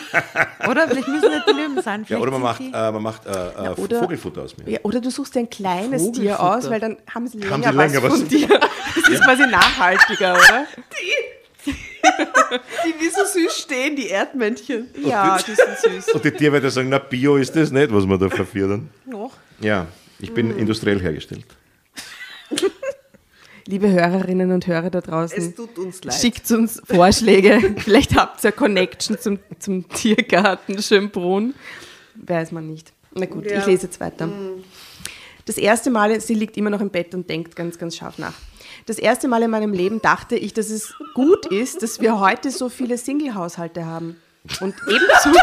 [0.70, 0.88] oder?
[0.88, 2.06] Vielleicht müssen nicht die Löwen sein.
[2.08, 4.70] ja, oder man macht, äh, man macht äh, äh, oder- Vogelfutter aus mir.
[4.70, 7.62] Ja, oder du suchst dir ein kleines Tier aus, weil dann haben sie länger, Haben
[7.62, 8.48] sie länger was was von dir.
[8.96, 10.66] Das ist quasi nachhaltiger, oder?
[10.74, 11.35] Die
[12.98, 14.88] wie so süß stehen, die Erdmännchen.
[15.04, 16.14] Ja, die sind süß.
[16.14, 18.90] Und die Tierwärter sagen, na, Bio ist das nicht, was wir da verführen.
[19.04, 19.32] Noch.
[19.60, 19.86] Ja,
[20.18, 20.58] ich bin Mm.
[20.58, 21.44] industriell hergestellt.
[23.68, 26.14] Liebe Hörerinnen und Hörer da draußen, Es tut uns leid.
[26.14, 27.74] schickt uns Vorschläge.
[27.78, 31.54] Vielleicht habt ihr eine Connection zum, zum Tiergarten Schönbrunn.
[32.14, 32.92] Weiß man nicht.
[33.12, 33.58] Na gut, Ja.
[33.58, 34.28] ich lese jetzt weiter.
[35.46, 38.34] Das erste Mal, sie liegt immer noch im Bett und denkt ganz, ganz scharf nach.
[38.86, 42.52] Das erste Mal in meinem Leben dachte ich, dass es gut ist, dass wir heute
[42.52, 44.20] so viele Single-Haushalte haben.
[44.60, 45.40] Und ebenso.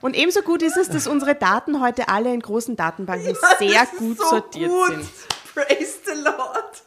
[0.00, 4.18] Und ebenso gut ist es, dass unsere Daten heute alle in großen Datenbanken sehr gut
[4.18, 5.08] sortiert sind.
[5.52, 6.82] Praise the Lord.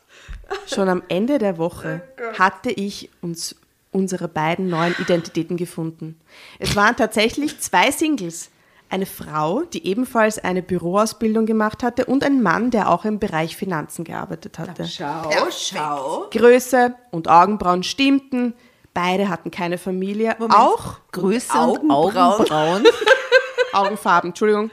[0.67, 2.01] Schon am Ende der Woche
[2.37, 3.55] hatte ich uns
[3.91, 6.19] unsere beiden neuen Identitäten gefunden.
[6.59, 8.49] Es waren tatsächlich zwei Singles.
[8.89, 13.55] Eine Frau, die ebenfalls eine Büroausbildung gemacht hatte und ein Mann, der auch im Bereich
[13.55, 14.85] Finanzen gearbeitet hatte.
[14.87, 16.27] Schau, schau.
[16.31, 18.53] Größe und Augenbrauen stimmten.
[18.93, 20.35] Beide hatten keine Familie.
[20.39, 22.17] Auch Größe und Augenbrauen.
[22.17, 22.83] Augenbrauen.
[23.73, 24.71] Augenfarben, Entschuldigung.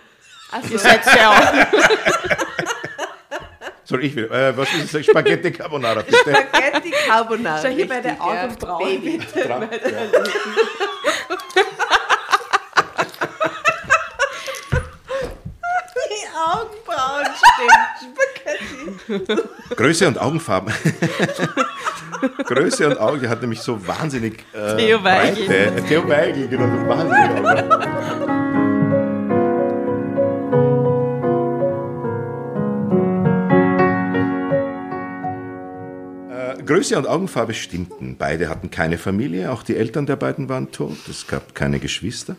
[0.70, 1.40] Ihr seid sehr auch.
[3.84, 4.30] Soll ich wieder?
[4.30, 5.04] Äh, was ist das?
[5.04, 6.16] Spaghetti Carbonara, bitte.
[6.18, 7.60] Spaghetti Carbonara.
[7.60, 8.44] Schau hier bei der richtig, ja.
[8.44, 8.84] Augenbrauen.
[9.02, 9.18] Baby.
[9.34, 9.68] Dran, ja.
[16.08, 18.14] Die Augenbrauen, stimmt.
[18.44, 18.91] Spaghetti.
[19.76, 20.72] Größe und Augenfarben.
[22.44, 25.46] Größe und Augen, die hat nämlich so wahnsinnig äh, Theo Weigel.
[25.46, 28.82] breite- Theo Weigel, genau, so wahnsinnig Augen.
[36.30, 38.16] Äh, Größe und Augenfarbe stimmten.
[38.18, 40.96] Beide hatten keine Familie, auch die Eltern der beiden waren tot.
[41.08, 42.36] Es gab keine Geschwister.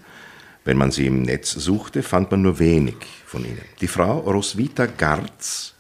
[0.66, 2.96] Wenn man sie im Netz suchte, fand man nur wenig
[3.26, 3.62] von ihnen.
[3.82, 5.73] Die Frau Roswitha Garz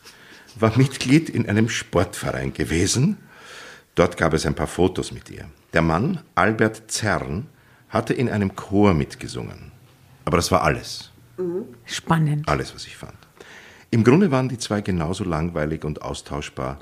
[0.59, 3.17] war Mitglied in einem Sportverein gewesen.
[3.95, 5.45] Dort gab es ein paar Fotos mit ihr.
[5.73, 7.47] Der Mann, Albert Zern,
[7.89, 9.71] hatte in einem Chor mitgesungen.
[10.25, 11.11] Aber das war alles.
[11.85, 12.47] Spannend.
[12.47, 13.13] Alles, was ich fand.
[13.91, 16.79] Im Grunde waren die zwei genauso langweilig und austauschbar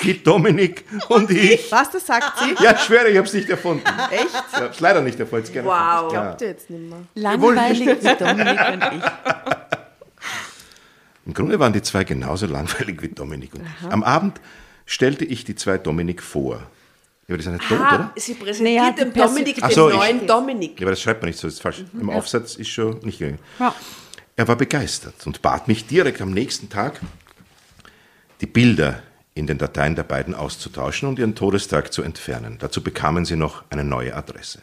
[0.00, 1.72] wie Dominik und ich.
[1.72, 2.62] Was, das sagt sie?
[2.62, 3.84] Ja, ich schwöre, ich habe es nicht erfunden.
[4.12, 4.28] Echt?
[4.52, 5.48] Ich habe es leider nicht erfunden.
[5.64, 5.64] Wow.
[5.64, 6.08] Ja.
[6.08, 7.00] Glaubt ihr jetzt nicht mehr.
[7.14, 9.02] Langweilig wie Dominik und ich.
[11.26, 13.90] Im Grunde waren die zwei genauso langweilig wie Dominik und ich.
[13.92, 14.40] Am Abend
[14.86, 16.56] stellte ich die zwei Dominik vor.
[16.56, 18.12] Ja, aber die sind nicht tot, oder?
[18.16, 20.80] sie präsentiert Naja, Perso- Dominik den so, ich- neuen Dominik.
[20.80, 21.84] Ja, aber das schreibt man nicht so, das ist falsch.
[21.98, 23.38] Im Aufsatz ist schon nicht gegangen.
[23.60, 23.74] Ja.
[24.34, 27.00] Er war begeistert und bat mich direkt am nächsten Tag,
[28.40, 29.02] die Bilder
[29.34, 32.56] in den Dateien der beiden auszutauschen und ihren Todestag zu entfernen.
[32.58, 34.60] Dazu bekamen sie noch eine neue Adresse.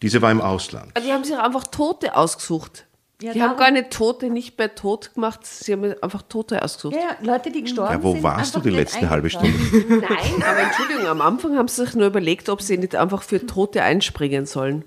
[0.00, 0.92] Diese war im Ausland.
[1.04, 2.86] Die haben sich einfach Tote ausgesucht.
[3.22, 6.94] Ja, die haben gar nicht Tote nicht bei Tot gemacht, sie haben einfach Tote ausgesucht.
[6.94, 8.22] Ja, ja, Leute, die gestorben Ja, wo sind.
[8.22, 9.28] warst du die letzte halbe.
[9.28, 9.50] Stunde?
[9.88, 13.44] Nein, aber Entschuldigung, am Anfang haben sie sich nur überlegt, ob sie nicht einfach für
[13.46, 14.84] Tote einspringen sollen.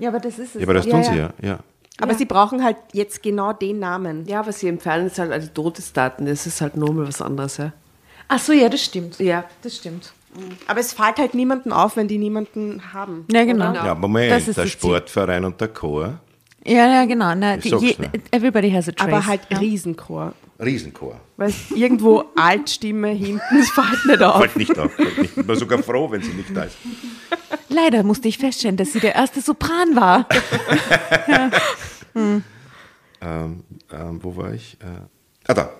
[0.00, 0.60] Ja, aber das ist es.
[0.60, 1.30] Ja, aber das tun sie ja.
[1.42, 1.58] ja.
[2.00, 4.24] Aber sie brauchen halt jetzt genau den Namen.
[4.26, 7.72] Ja, aber sie entfernen jetzt halt die Todesdaten, das ist halt nochmal was anderes, ja.
[8.28, 9.18] Ach so, ja, das stimmt.
[9.18, 9.44] Ja.
[9.62, 10.12] Das stimmt.
[10.68, 13.24] Aber es fällt halt niemanden auf, wenn die niemanden haben.
[13.32, 13.70] Ja, genau.
[13.70, 13.84] Oder?
[13.86, 14.66] Ja, Moment, Das ist der.
[14.66, 16.20] Sportverein und der Chor,
[16.68, 17.34] Ja, ja, genau.
[17.34, 18.10] Na, die, je, ne?
[18.30, 19.08] everybody has a trace.
[19.08, 19.58] Aber halt ja.
[19.58, 20.34] Riesenchor.
[20.60, 21.20] Riesenchor.
[21.36, 24.40] Weil irgendwo Altstimme hinten, es fällt nicht auf.
[24.40, 24.92] Fällt nicht auf.
[24.92, 25.36] Fällt nicht.
[25.36, 26.76] Ich bin sogar froh, wenn sie nicht da ist.
[27.68, 30.26] Leider musste ich feststellen, dass sie der erste Sopran war.
[33.20, 34.76] Ähm, ähm, wo war ich?
[34.80, 35.72] Äh, ah, da.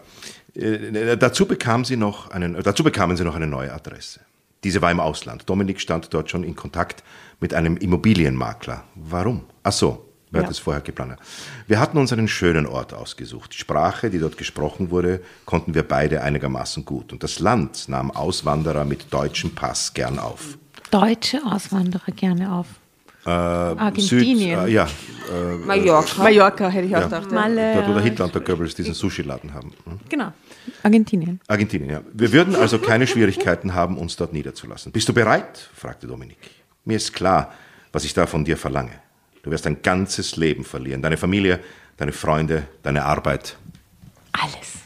[0.55, 4.21] Äh, dazu, bekam sie noch einen, äh, dazu bekamen sie noch eine neue Adresse.
[4.65, 5.49] Diese war im Ausland.
[5.49, 7.05] Dominik stand dort schon in Kontakt
[7.41, 8.85] mit einem Immobilienmakler.
[8.97, 9.45] Warum?
[9.63, 11.19] Ach so, wer hat es vorher geplant?
[11.67, 13.55] Wir hatten uns einen schönen Ort ausgesucht.
[13.55, 17.13] Die Sprache, die dort gesprochen wurde, konnten wir beide einigermaßen gut.
[17.13, 20.59] Und das Land nahm Auswanderer mit deutschem Pass gern auf.
[20.91, 22.67] Deutsche Auswanderer gerne auf.
[23.25, 24.61] Argentinien.
[24.61, 24.89] Süd, äh, ja,
[25.67, 26.23] Mallorca.
[26.23, 27.07] Mallorca hätte ich auch ja.
[27.07, 27.31] gedacht.
[27.31, 27.35] Ja.
[27.35, 27.75] Malle.
[27.75, 29.73] dort, wo der Hitler und der Goebbels diesen Sushi-Laden haben.
[29.85, 30.01] Hm?
[30.09, 30.33] Genau.
[30.83, 31.41] Argentinien.
[31.47, 32.01] Argentinien, ja.
[32.13, 34.93] Wir würden also keine Schwierigkeiten haben, uns dort niederzulassen.
[34.93, 35.69] Bist du bereit?
[35.75, 36.39] fragte Dominik.
[36.85, 37.53] Mir ist klar,
[37.93, 38.93] was ich da von dir verlange.
[39.43, 41.03] Du wirst dein ganzes Leben verlieren.
[41.03, 41.61] Deine Familie,
[41.97, 43.57] deine Freunde, deine Arbeit.
[44.33, 44.79] Alles.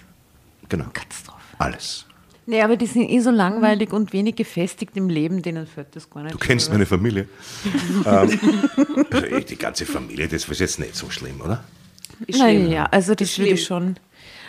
[0.68, 0.86] Genau.
[0.92, 1.40] Katastrophe.
[1.58, 2.06] Alles.
[2.44, 6.10] Nee, aber die sind eh so langweilig und wenig gefestigt im Leben, denen fällt das
[6.10, 6.34] gar nicht.
[6.34, 7.28] Du kennst meine Familie.
[8.06, 8.40] ähm,
[9.10, 11.62] also die ganze Familie, das ist jetzt nicht so schlimm, oder?
[12.26, 12.66] Ist schlimm.
[12.66, 13.84] Naja, also das Ist würde ich schlimm.
[13.84, 13.96] schon.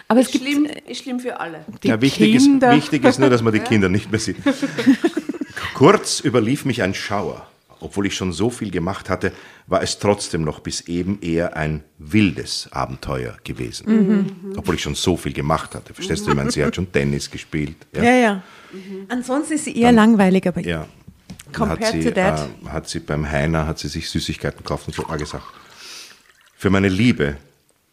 [0.08, 1.66] Aber es Ist gibt schlimm, ist schlimm für alle.
[1.84, 2.72] Die ja, wichtig, Kinder.
[2.72, 4.38] Ist, wichtig ist nur, dass man die Kinder nicht mehr sieht.
[5.76, 7.48] Kurz überlief mich ein Schauer.
[7.84, 9.32] Obwohl ich schon so viel gemacht hatte,
[9.68, 14.54] war es trotzdem noch bis eben eher ein wildes Abenteuer gewesen.
[14.56, 15.94] Obwohl ich schon so viel gemacht hatte.
[15.94, 16.32] Verstehst du?
[16.32, 17.76] Ich meine, sie hat schon Tennis gespielt.
[17.94, 18.44] Ja, ja.
[19.10, 20.88] Ansonsten ist sie eher langweilig, aber Ja.
[21.52, 22.50] Dann hat Compared sie, to that.
[22.66, 25.44] Äh, hat sie beim Heiner hat sie sich Süßigkeiten gekauft und so hat gesagt,
[26.56, 27.38] für meine Liebe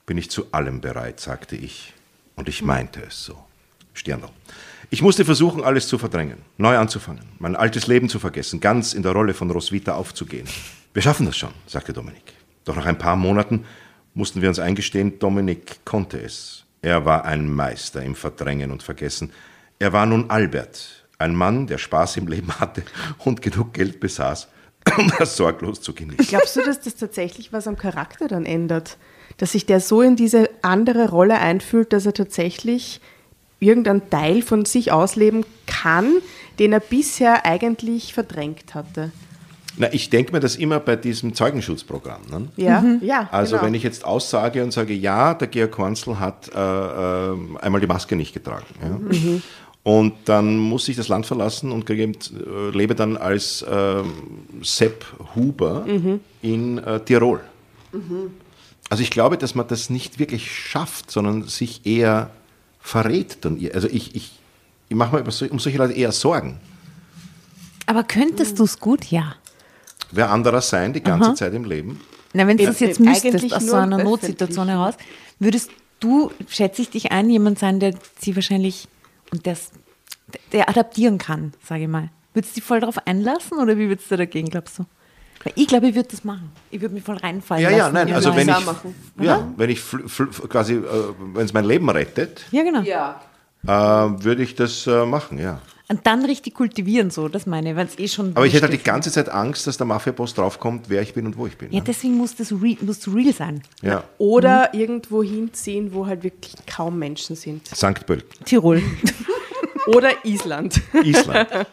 [0.06, 1.92] bin ich zu allem bereit, sagte ich.
[2.36, 3.36] Und ich meinte es so.
[3.92, 4.28] Stirnl.
[4.92, 9.04] Ich musste versuchen, alles zu verdrängen, neu anzufangen, mein altes Leben zu vergessen, ganz in
[9.04, 10.48] der Rolle von Roswitha aufzugehen.
[10.92, 12.32] Wir schaffen das schon, sagte Dominik.
[12.64, 13.64] Doch nach ein paar Monaten
[14.14, 16.64] mussten wir uns eingestehen, Dominik konnte es.
[16.82, 19.30] Er war ein Meister im Verdrängen und Vergessen.
[19.78, 22.82] Er war nun Albert, ein Mann, der Spaß im Leben hatte
[23.18, 24.48] und genug Geld besaß,
[24.98, 26.26] um das sorglos zu genießen.
[26.26, 28.98] Glaubst du, dass das tatsächlich was am Charakter dann ändert?
[29.36, 33.00] Dass sich der so in diese andere Rolle einfühlt, dass er tatsächlich
[33.60, 36.14] irgendeinen Teil von sich ausleben kann,
[36.58, 39.12] den er bisher eigentlich verdrängt hatte.
[39.76, 42.22] Na, ich denke mir das immer bei diesem Zeugenschutzprogramm.
[42.30, 42.48] Ne?
[42.56, 43.28] Ja, ja.
[43.30, 43.66] Also genau.
[43.66, 47.86] wenn ich jetzt aussage und sage, ja, der Georg Hornzl hat äh, äh, einmal die
[47.86, 48.66] Maske nicht getragen.
[48.82, 48.88] Ja?
[48.88, 49.42] Mhm.
[49.82, 54.02] Und dann muss ich das Land verlassen und kriege, äh, lebe dann als äh,
[54.62, 56.20] Sepp Huber Mhm.
[56.42, 57.40] in äh, Tirol.
[58.90, 62.30] Also ich glaube, dass man das nicht wirklich schafft, sondern sich eher
[62.80, 63.44] verrät.
[63.44, 63.58] Dann.
[63.72, 64.32] Also ich, ich,
[64.88, 66.60] ich mache mir so, um solche Leute eher Sorgen.
[67.86, 69.06] Aber könntest du es gut?
[69.06, 69.34] Ja.
[70.12, 72.00] Wer anderer sein die ganze Zeit im Leben?
[72.32, 74.94] Na, wenn du das jetzt müsstest, aus so einer Notsituation heraus,
[75.38, 78.88] würdest du, schätze ich dich ein, jemand sein, der sie wahrscheinlich
[79.32, 79.70] und das,
[80.52, 82.10] der adaptieren kann, sage ich mal.
[82.32, 84.84] Würdest du dich voll darauf einlassen oder wie würdest du dagegen, glaubst du?
[85.54, 86.50] Ich glaube, ich würde das machen.
[86.70, 87.80] Ich würde mich voll reinfallen Ja, lassen.
[87.80, 88.94] ja, nein, in also wenn ich, machen.
[89.20, 89.80] ja, wenn ich
[90.48, 90.82] quasi, äh,
[91.34, 92.82] wenn es mein Leben rettet, Ja, genau.
[92.82, 93.20] Ja.
[93.66, 95.60] äh, würde ich das äh, machen, ja.
[95.88, 98.36] Und dann richtig kultivieren, so, das meine ich, weil es eh schon.
[98.36, 101.26] Aber ich hätte halt die ganze Zeit Angst, dass der Mafia-Boss draufkommt, wer ich bin
[101.26, 101.72] und wo ich bin.
[101.72, 101.84] Ja, ne?
[101.84, 103.62] deswegen muss das real, musst du real sein.
[103.82, 104.04] ja.
[104.18, 107.66] Oder irgendwo hinziehen, wo halt wirklich kaum Menschen sind.
[107.66, 108.06] St.
[108.06, 108.80] Pölten, Tirol.
[109.88, 110.80] Oder Island.
[111.02, 111.48] Island.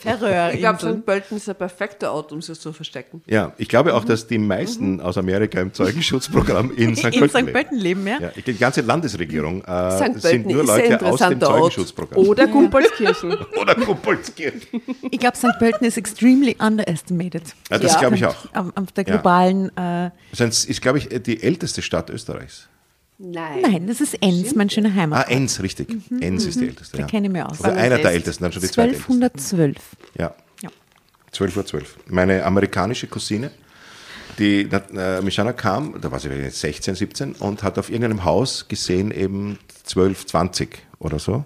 [0.00, 0.52] Färöer.
[0.54, 1.04] Ich glaube, St.
[1.04, 3.22] Pölten ist ein perfekter Ort, um sich zu verstecken.
[3.26, 7.04] Ja, ich glaube auch, dass die meisten aus Amerika im Zeugenschutzprogramm in St.
[7.06, 7.36] In Pölten St.
[7.36, 7.52] leben.
[7.52, 8.18] Pölten leben, ja?
[8.20, 10.20] Ja, ich- die ganze Landesregierung äh, St.
[10.22, 11.44] sind nur Leute aus dem Ort.
[11.44, 12.18] Zeugenschutzprogramm.
[12.26, 13.36] Oder Gumpolskirchen.
[13.60, 14.80] Oder Kumpolskirchen.
[15.10, 15.58] Ich glaube, St.
[15.58, 17.42] Pölten ist extremely underestimated.
[17.70, 17.98] Ja, das Ja.
[18.00, 18.34] glaube ich auch.
[18.54, 19.14] Auf, der Ja.
[19.14, 19.76] globalen.
[19.76, 22.68] Äh, Das ist, glaube ich, die älteste Stadt Österreichs.
[23.22, 23.60] Nein.
[23.60, 25.28] nein, das ist Enns, mein schöner Ah, Heimat.
[25.28, 25.88] Enns, richtig.
[26.20, 26.96] Enns ist die älteste.
[26.96, 27.06] Da ja.
[27.06, 27.60] kenne ich mich aus.
[27.60, 29.12] Oder einer der ältesten, dann schon die zweitälteste.
[29.12, 29.76] 1212.
[30.16, 30.34] Ja.
[30.62, 30.70] Ja.
[31.32, 31.96] 12 Uhr 12.
[32.06, 33.50] Meine amerikanische Cousine,
[34.38, 38.68] die äh, Michana kam, da war sie jetzt 16, 17 und hat auf irgendeinem Haus
[38.68, 41.44] gesehen eben 12, 20 oder so.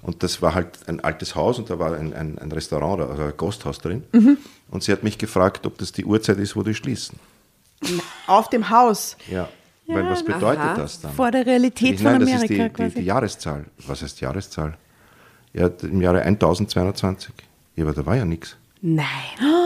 [0.00, 3.22] Und das war halt ein altes Haus und da war ein, ein, ein Restaurant, also
[3.22, 4.02] ein Gasthaus drin.
[4.70, 7.18] Und sie hat mich gefragt, ob das die Uhrzeit ist, wo die schließen.
[8.26, 9.16] Auf dem Haus.
[9.30, 9.48] Ja.
[9.86, 10.74] Weil was bedeutet Aha.
[10.74, 11.12] das dann?
[11.12, 12.94] Vor der Realität Ich, von nein, das Amerika ist die, die, quasi.
[13.00, 13.64] die Jahreszahl.
[13.86, 14.76] Was heißt Jahreszahl?
[15.52, 17.32] Ja, im Jahre 1220.
[17.76, 18.56] Ja, aber da war ja nichts.
[18.80, 19.06] Nein.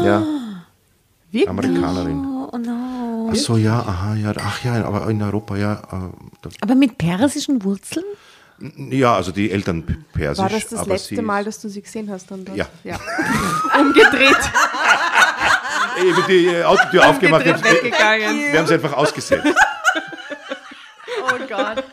[0.03, 0.25] Ja,
[1.31, 1.49] Wirklich?
[1.49, 2.25] Amerikanerin.
[2.53, 3.31] oh no.
[3.31, 5.75] Ach so, ja, aha, ja, ach ja, aber in Europa, ja.
[5.75, 8.05] Äh, Aber mit persischen Wurzeln?
[8.91, 10.43] ja, also die Eltern persisch.
[10.43, 12.31] War das das aber letzte Mal, dass du sie gesehen hast?
[12.31, 12.57] Dann dort?
[12.57, 12.67] Ja.
[12.85, 12.99] ja.
[13.79, 14.37] Umgedreht.
[15.99, 17.45] Ey, mit die äh, Autotür aufgemacht.
[17.45, 18.53] Weggegangen.
[18.53, 19.47] wir haben sie einfach ausgesetzt.
[21.37, 21.85] Oh Gott.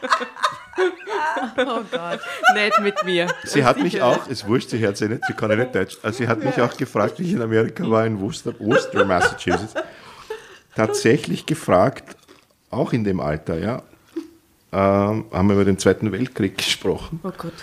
[1.58, 2.20] oh Gott.
[2.56, 3.28] Nicht mit mir.
[3.44, 5.98] Sie hat mich auch, ist wurscht, sie hört sie nicht, sie kann ja nicht Deutsch.
[6.02, 9.74] Also sie hat mich auch gefragt, wie ich in Amerika war, in Worcester, Worcester Massachusetts.
[10.76, 12.16] Tatsächlich gefragt,
[12.72, 13.84] auch in dem Alter, ja,
[14.72, 17.20] ähm, haben wir über den Zweiten Weltkrieg gesprochen.
[17.24, 17.54] Oh Gott.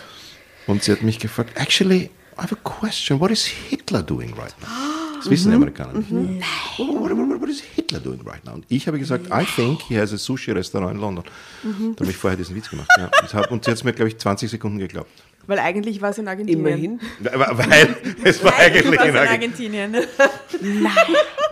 [0.67, 3.19] Und sie hat mich gefragt, actually, I have a question.
[3.19, 4.80] What is Hitler doing right now?
[5.23, 6.11] Das wissen die Amerikaner nicht.
[6.11, 6.43] Nein.
[6.79, 8.55] What, what, what is Hitler doing right now?
[8.55, 11.25] Und ich habe gesagt, I think he has a Sushi-Restaurant in London.
[11.63, 12.89] Da habe ich vorher diesen Witz gemacht.
[12.97, 13.11] Ja.
[13.21, 15.11] Und, hab, und sie hat es mir, glaube ich, 20 Sekunden geglaubt.
[15.47, 16.67] Weil eigentlich war es in Argentinien.
[16.67, 17.01] Immerhin.
[17.21, 19.95] Weil es war eigentlich in Argentinien.
[19.95, 19.97] Argentinien.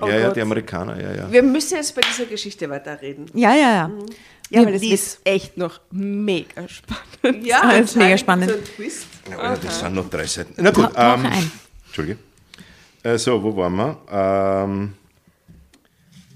[0.01, 1.32] Ja, ja, die Amerikaner, ja, ja.
[1.32, 3.27] Wir müssen jetzt bei dieser Geschichte weiterreden.
[3.35, 3.90] Ja, ja, ja.
[4.51, 7.45] Ja, aber das Die ist echt noch mega spannend.
[7.45, 8.51] Ja, das ist mega spannend.
[8.51, 9.07] So ein Twist.
[9.28, 10.55] Ja, das sind noch drei Seiten.
[10.57, 11.27] Na gut, ähm.
[11.86, 12.19] Entschuldige.
[13.03, 13.99] Äh, so, wo waren wir?
[14.11, 14.95] Ähm,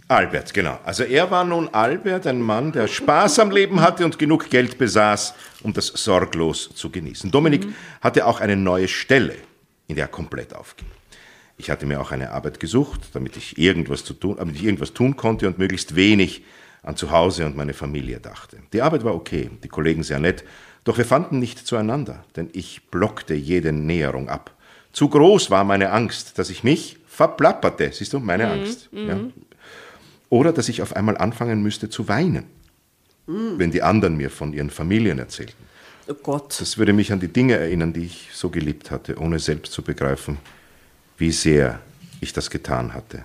[0.08, 0.78] Albert, genau.
[0.84, 4.76] Also er war nun Albert, ein Mann, der Spaß am Leben hatte und genug Geld
[4.76, 7.30] besaß, um das sorglos zu genießen.
[7.30, 7.66] Dominik
[8.00, 9.36] hatte auch eine neue Stelle,
[9.86, 10.88] in der er komplett aufging.
[11.56, 14.92] Ich hatte mir auch eine Arbeit gesucht, damit ich irgendwas, zu tun, damit ich irgendwas
[14.92, 16.44] tun konnte und möglichst wenig
[16.82, 18.58] an Zuhause und meine Familie dachte.
[18.72, 20.44] Die Arbeit war okay, die Kollegen sehr nett,
[20.84, 24.54] doch wir fanden nicht zueinander, denn ich blockte jede Näherung ab.
[24.92, 27.90] Zu groß war meine Angst, dass ich mich verplapperte.
[27.92, 28.88] Siehst du, meine Angst.
[28.92, 29.20] Ja.
[30.28, 32.44] Oder dass ich auf einmal anfangen müsste zu weinen,
[33.26, 35.62] wenn die anderen mir von ihren Familien erzählten.
[36.08, 36.60] Oh Gott.
[36.60, 39.82] Das würde mich an die Dinge erinnern, die ich so geliebt hatte, ohne selbst zu
[39.82, 40.38] begreifen,
[41.16, 41.80] wie sehr
[42.20, 43.24] ich das getan hatte.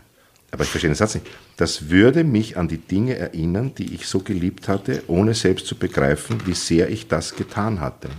[0.52, 1.28] Aber ich verstehe den Satz nicht.
[1.58, 5.76] Das würde mich an die Dinge erinnern, die ich so geliebt hatte, ohne selbst zu
[5.76, 8.10] begreifen, wie sehr ich das getan hatte.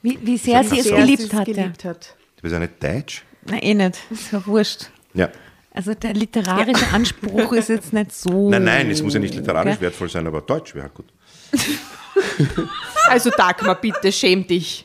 [0.00, 2.16] Wie, wie sehr sie es geliebt geliebt hat.
[2.42, 3.22] Du bist ja nicht Deutsch?
[3.46, 3.98] Na, eh nicht.
[4.10, 4.90] Ist ja wurscht.
[5.14, 5.30] Ja.
[5.72, 8.50] Also der literarische Anspruch ist jetzt nicht so.
[8.50, 9.82] Nein, nein, es muss ja nicht literarisch Okay.
[9.82, 11.06] wertvoll sein, aber Deutsch wäre gut.
[13.08, 14.84] Also Dagmar, bitte schäm dich.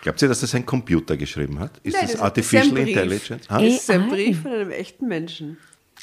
[0.00, 1.78] Glaubt ihr, dass das ein Computer geschrieben hat?
[1.82, 2.78] Ist Nein, das das ist Artificial.
[2.78, 3.44] Intelligence?
[3.50, 3.60] Ah?
[3.60, 4.08] Das ist ein.
[4.08, 5.58] Brief von einem echten Menschen.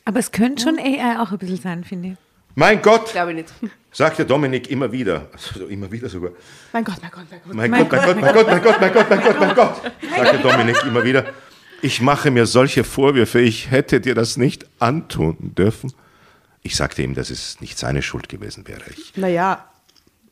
[0.06, 2.15] Aber es könnte schon AI auch ein bisschen sein, finde ich.
[2.56, 3.53] Mein Gott, Glaube ich nicht.
[3.91, 5.30] sagte Dominik immer wieder.
[5.34, 6.32] Also immer wieder sogar.
[6.73, 7.53] Mein Gott, mein Gott, mein Gott.
[7.56, 10.38] Mein, Gott, mein Gott, mein Gott, mein Gott, mein Gott, mein Gott, mein Gott, sagte
[10.40, 11.26] Dominik immer wieder.
[11.82, 15.91] Ich mache mir solche Vorwürfe, ich hätte dir das nicht antun dürfen.
[16.61, 18.82] Ich sagte ihm, dass es nicht seine Schuld gewesen wäre.
[18.95, 19.65] Ich, Naja,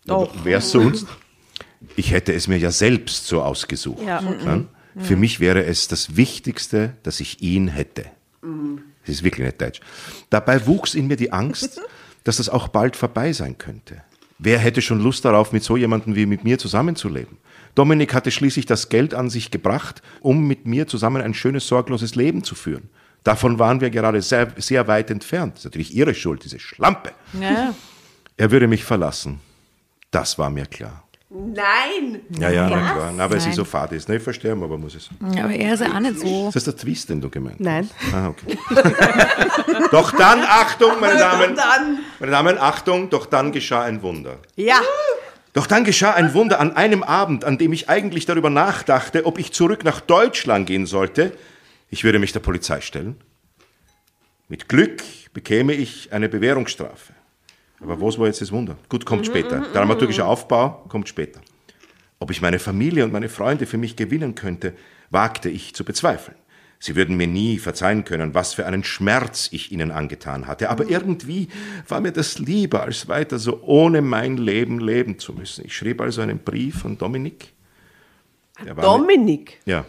[0.05, 0.45] doch.
[0.45, 1.07] Wär's sonst?
[1.95, 4.03] Ich hätte es mir ja selbst so ausgesucht.
[4.03, 4.21] Ja.
[4.21, 4.63] Ja?
[5.01, 8.05] Für mich wäre es das Wichtigste, dass ich ihn hätte.
[8.41, 9.79] Das ist wirklich nicht deutsch.
[10.29, 11.81] Dabei wuchs in mir die Angst,
[12.23, 14.01] dass das auch bald vorbei sein könnte.
[14.37, 17.37] Wer hätte schon Lust darauf, mit so jemandem wie mit mir zusammenzuleben?
[17.75, 22.15] Dominik hatte schließlich das Geld an sich gebracht, um mit mir zusammen ein schönes, sorgloses
[22.15, 22.89] Leben zu führen.
[23.23, 25.53] Davon waren wir gerade sehr, sehr weit entfernt.
[25.53, 27.11] Das ist natürlich ihre Schuld, diese Schlampe.
[27.39, 27.73] Ja.
[28.37, 29.41] Er würde mich verlassen.
[30.11, 31.03] Das war mir klar.
[31.31, 32.21] Nein!
[32.39, 33.13] Ja, ja, na klar.
[33.15, 33.55] Na, weil sie Nein.
[33.55, 34.09] so fad ist.
[34.09, 35.09] Ne, versterben, aber muss es.
[35.35, 36.47] Ja, aber er ist ja auch nicht so.
[36.47, 37.63] Ist das der Twist, den du gemeint hast?
[37.63, 37.89] Nein.
[38.11, 38.57] Ah, okay.
[39.91, 41.55] doch dann, Achtung, meine Damen.
[41.55, 41.99] Dann.
[42.19, 44.37] Meine Damen, Achtung, doch dann geschah ein Wunder.
[44.55, 44.81] Ja.
[45.53, 49.37] Doch dann geschah ein Wunder an einem Abend, an dem ich eigentlich darüber nachdachte, ob
[49.37, 51.31] ich zurück nach Deutschland gehen sollte.
[51.91, 53.17] Ich würde mich der Polizei stellen.
[54.47, 55.03] Mit Glück
[55.33, 57.13] bekäme ich eine Bewährungsstrafe.
[57.81, 58.77] Aber was war jetzt das Wunder?
[58.89, 59.61] Gut, kommt später.
[59.73, 61.41] Dramaturgischer Aufbau kommt später.
[62.19, 64.73] Ob ich meine Familie und meine Freunde für mich gewinnen könnte,
[65.09, 66.35] wagte ich zu bezweifeln.
[66.81, 70.69] Sie würden mir nie verzeihen können, was für einen Schmerz ich ihnen angetan hatte.
[70.69, 71.49] Aber irgendwie
[71.87, 75.65] war mir das lieber, als weiter so ohne mein Leben leben zu müssen.
[75.65, 77.53] Ich schrieb also einen Brief an Dominik.
[78.65, 79.59] Der war Dominik.
[79.65, 79.85] mit, ja,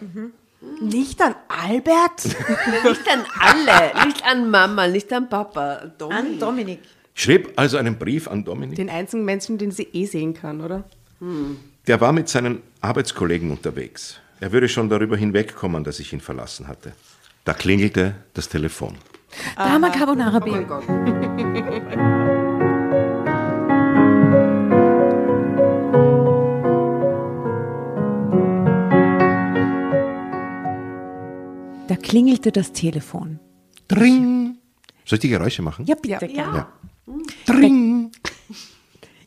[0.81, 2.25] Nicht an Albert?
[2.83, 4.05] Nicht an alle.
[4.05, 5.91] Nicht an Mama, nicht an Papa.
[5.97, 6.23] Dominik.
[6.33, 6.79] An Dominik.
[7.21, 8.77] Ich schrieb also einen Brief an Dominik.
[8.77, 10.85] Den einzigen Menschen, den sie eh sehen kann, oder?
[11.85, 14.17] Der war mit seinen Arbeitskollegen unterwegs.
[14.39, 16.93] Er würde schon darüber hinwegkommen, dass ich ihn verlassen hatte.
[17.45, 18.95] Da klingelte das Telefon.
[19.55, 20.67] Drama Carbonara Oh mein B.
[20.67, 20.83] Gott.
[31.87, 33.39] Da klingelte das Telefon.
[33.87, 34.57] Dring!
[35.05, 35.85] Soll ich die Geräusche machen?
[35.85, 36.27] Ja, bitte.
[36.27, 36.57] gerne.
[36.57, 36.73] Ja.
[37.45, 38.11] Dring!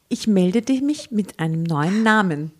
[0.08, 2.52] Ich meldete mich mit einem neuen Namen.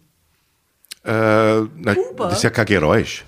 [1.05, 3.25] Äh, na, das ist ja kein Geräusch.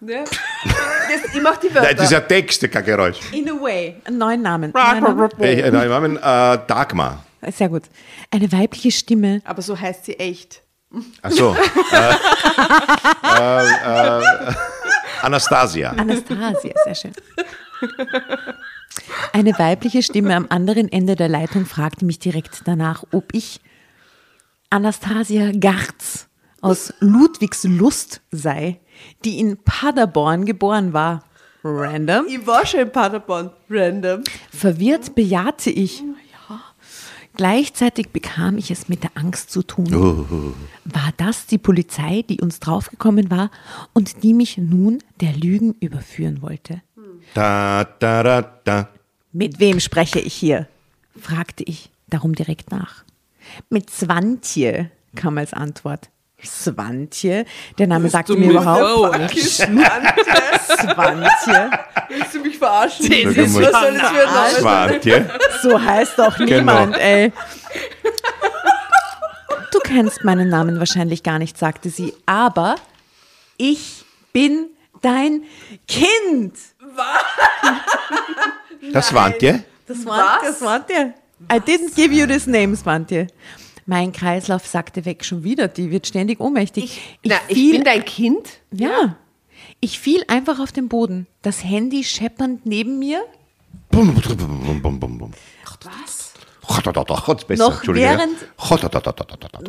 [0.00, 0.24] Ja.
[0.24, 2.12] Das, ich mach die Nein, das ist Wörter.
[2.12, 3.18] ja Text, kein Geräusch.
[3.32, 3.96] In a way.
[4.04, 4.72] Einen neuen Namen.
[4.72, 5.28] Neuer Name.
[5.40, 6.20] Äh, äh, nein, Namen, äh,
[6.66, 7.24] Dagmar.
[7.50, 7.84] Sehr gut.
[8.30, 9.40] Eine weibliche Stimme.
[9.44, 10.62] Aber so heißt sie echt.
[11.22, 11.56] Ach so.
[11.92, 12.14] äh,
[13.38, 14.54] äh, äh,
[15.22, 15.90] Anastasia.
[15.90, 17.12] Anastasia, sehr schön.
[19.32, 23.60] Eine weibliche Stimme am anderen Ende der Leitung fragte mich direkt danach, ob ich
[24.70, 26.28] Anastasia Garz
[26.60, 28.80] aus Ludwigslust sei,
[29.24, 31.24] die in Paderborn geboren war.
[31.62, 32.26] Random.
[32.28, 33.50] Ich war schon in Paderborn.
[33.70, 34.22] Random.
[34.50, 36.00] Verwirrt bejahte ich.
[36.00, 36.60] Ja.
[37.36, 39.90] Gleichzeitig bekam ich es mit der Angst zu tun.
[40.84, 43.50] War das die Polizei, die uns draufgekommen war
[43.92, 46.82] und die mich nun der Lügen überführen wollte?
[47.32, 48.88] Da, da, da, da.
[49.32, 50.68] Mit wem spreche ich hier?
[51.20, 53.04] fragte ich darum direkt nach.
[53.70, 56.10] Mit Swantje, kam als Antwort.
[56.44, 57.46] Swantje?
[57.78, 59.56] Der Name sagte mir überhaupt nichts.
[59.56, 61.70] Swantje?
[62.08, 63.06] Willst du mich verarschen?
[63.06, 63.36] Sag mal.
[63.36, 64.50] Was soll das für ein Name?
[64.58, 65.30] Swantje.
[65.62, 67.32] So heißt doch niemand, ey.
[69.72, 72.76] Du kennst meinen Namen wahrscheinlich gar nicht, sagte sie, aber
[73.56, 74.66] ich bin
[75.02, 75.42] dein
[75.88, 76.54] Kind.
[78.92, 79.64] Das Swantje?
[79.86, 81.14] Das war das Swantje.
[81.52, 83.26] I didn't give you this name, Swantje.
[83.86, 86.84] Mein Kreislauf sagte weg schon wieder, die wird ständig ohnmächtig.
[87.22, 88.48] Ich, Na, ich fiel, bin dein Kind?
[88.72, 89.16] ja,
[89.80, 91.26] ich fiel einfach auf den Boden.
[91.42, 93.22] Das Handy scheppernd neben mir.
[93.90, 95.30] Bum, bum, bum, bum, bum, bum.
[95.84, 96.32] Was?
[97.58, 97.82] Noch
[98.18, 98.38] während-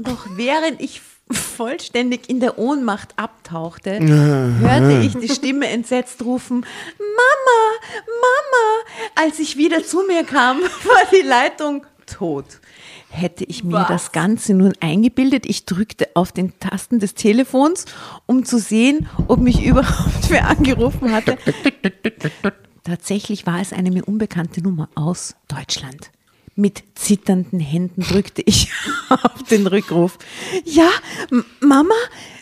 [0.06, 3.99] Doch während ich vollständig in der Ohnmacht abtauchte,
[4.60, 6.65] hörte ich die Stimme entsetzt rufen,
[6.99, 9.26] Mama, Mama.
[9.27, 12.45] Als ich wieder zu mir kam, war die Leitung tot.
[13.10, 13.88] Hätte ich mir Was?
[13.88, 17.85] das Ganze nun eingebildet, ich drückte auf den Tasten des Telefons,
[18.26, 21.38] um zu sehen, ob mich überhaupt wer angerufen hatte.
[22.84, 26.11] Tatsächlich war es eine mir unbekannte Nummer aus Deutschland.
[26.56, 28.72] Mit zitternden Händen drückte ich
[29.10, 30.18] auf den Rückruf.
[30.64, 30.90] Ja,
[31.60, 31.95] Mama,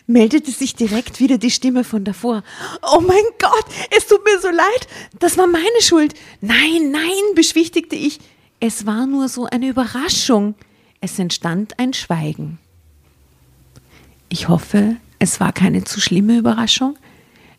[0.06, 2.44] meldete sich direkt wieder die Stimme von davor.
[2.82, 3.66] Oh mein Gott,
[3.96, 4.88] es tut mir so leid,
[5.20, 6.14] das war meine Schuld.
[6.42, 8.20] Nein, nein, beschwichtigte ich.
[8.60, 10.56] Es war nur so eine Überraschung.
[11.02, 12.60] Es entstand ein Schweigen.
[14.30, 16.98] Ich hoffe, es war keine zu schlimme Überraschung.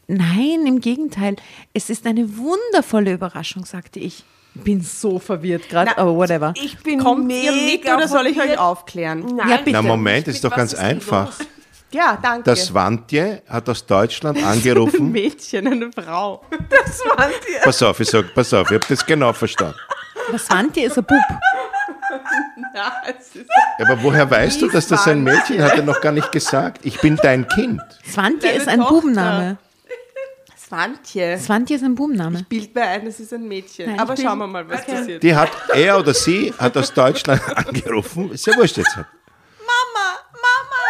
[0.06, 1.36] Nein, im Gegenteil,
[1.72, 4.24] es ist eine wundervolle Überraschung, sagte ich.
[4.54, 6.52] Bin so verwirrt gerade, aber whatever.
[6.56, 9.24] Ich bin Kommt ihr mit oder soll ich euch aufklären?
[9.36, 9.72] Nein, Ja, bitte.
[9.72, 11.38] Na Moment, ist doch ganz ist einfach.
[11.38, 11.48] los?
[11.90, 12.42] Ja, danke.
[12.44, 15.12] Das Swantje hat aus Deutschland ein angerufen.
[15.12, 16.42] Mädchen, eine Frau.
[16.68, 17.60] Das waren die.
[17.62, 19.76] pass auf, ich sag, pass auf, ich habe das genau verstanden.
[20.30, 21.18] Was Swantje ist ein Bub.
[22.74, 23.36] Ja, ist
[23.80, 26.84] aber woher weißt du, dass das ein Mädchen hat er noch gar nicht gesagt?
[26.84, 27.80] Ich bin dein Kind.
[28.08, 28.94] Swantje ist ein Tochter.
[28.94, 29.56] Bubenname.
[30.74, 31.38] Swantje.
[31.38, 32.44] Swantje ist ein Bubenname.
[32.48, 33.90] Bild mir ein, es ist ein Mädchen.
[33.90, 35.22] Nein, Aber ich schauen wir mal, was passiert.
[35.22, 38.32] Die hat, er oder sie hat aus Deutschland angerufen.
[38.32, 38.96] Ist ja wurscht jetzt.
[38.96, 39.06] Mama,
[40.32, 40.80] Mama.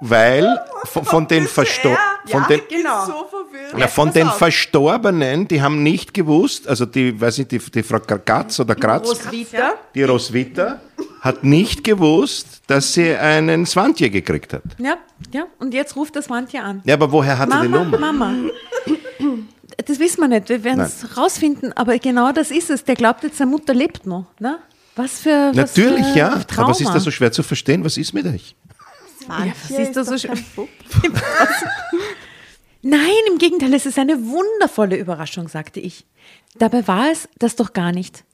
[0.00, 1.96] Weil von, von den Verstor
[2.26, 3.04] von Ja, den, genau.
[3.06, 3.74] So verwirrt.
[3.76, 4.28] na, von den.
[4.28, 9.08] Verstorbenen, die haben nicht gewusst, also die, weiß nicht, die, die Frau Gatz oder Gratz,
[9.08, 9.74] Roswitha.
[9.94, 10.80] die Roswitha,
[11.24, 14.62] hat nicht gewusst, dass sie einen Swantje gekriegt hat.
[14.78, 14.98] Ja,
[15.32, 15.46] ja.
[15.58, 16.82] Und jetzt ruft das Swantje an.
[16.84, 18.12] Ja, aber woher hat er die Mama, Nummer?
[18.12, 18.34] Mama.
[19.86, 20.50] Das wissen wir nicht.
[20.50, 21.72] Wir werden es rausfinden.
[21.72, 22.84] Aber genau das ist es.
[22.84, 24.26] Der glaubt jetzt, seine Mutter lebt noch.
[24.38, 24.58] Ne?
[24.96, 26.38] Was für was Natürlich, für ja.
[26.44, 26.62] Trauma.
[26.68, 27.82] Aber was ist da so schwer zu verstehen?
[27.84, 28.54] Was ist mit euch?
[29.24, 30.68] Swantje was ist da doch so sch- kein Bub.
[32.82, 33.00] Nein,
[33.32, 36.04] im Gegenteil, es ist eine wundervolle Überraschung, sagte ich.
[36.56, 38.24] Dabei war es das doch gar nicht.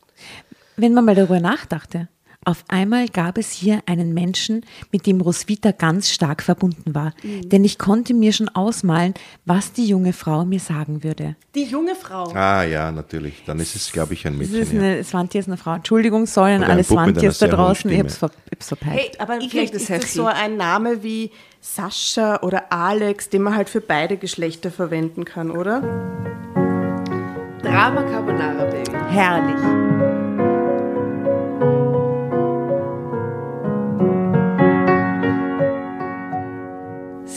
[0.77, 2.09] Wenn man mal darüber nachdachte,
[2.47, 7.12] auf einmal gab es hier einen Menschen, mit dem Roswitha ganz stark verbunden war.
[7.23, 9.12] Denn ich konnte mir schon ausmalen,
[9.45, 11.37] was die junge Frau mir sagen würde.
[11.55, 12.33] Die junge Frau.
[12.33, 13.43] Ah ja, natürlich.
[13.45, 14.62] Dann ist es, glaube ich, ein Mädchen.
[14.62, 14.81] ist ja.
[14.81, 15.75] eine, Swantje ist eine Frau.
[15.75, 17.91] Entschuldigung, ein alle Swantjes da draußen.
[17.91, 18.99] Ich hab's, ver hab's verpeilt.
[18.99, 23.55] Hey, aber Ich vielleicht ist das so ein Name wie Sascha oder Alex, den man
[23.55, 25.83] halt für beide Geschlechter verwenden kann, oder?
[27.62, 28.93] Drama Carbonara Baby.
[29.11, 30.20] Herrlich.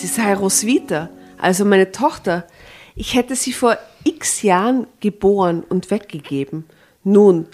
[0.04, 2.46] Sie sei Roswitha, also meine Tochter.
[2.94, 6.66] Ich hätte sie vor x Jahren geboren und weggegeben.
[7.06, 7.48] Nun,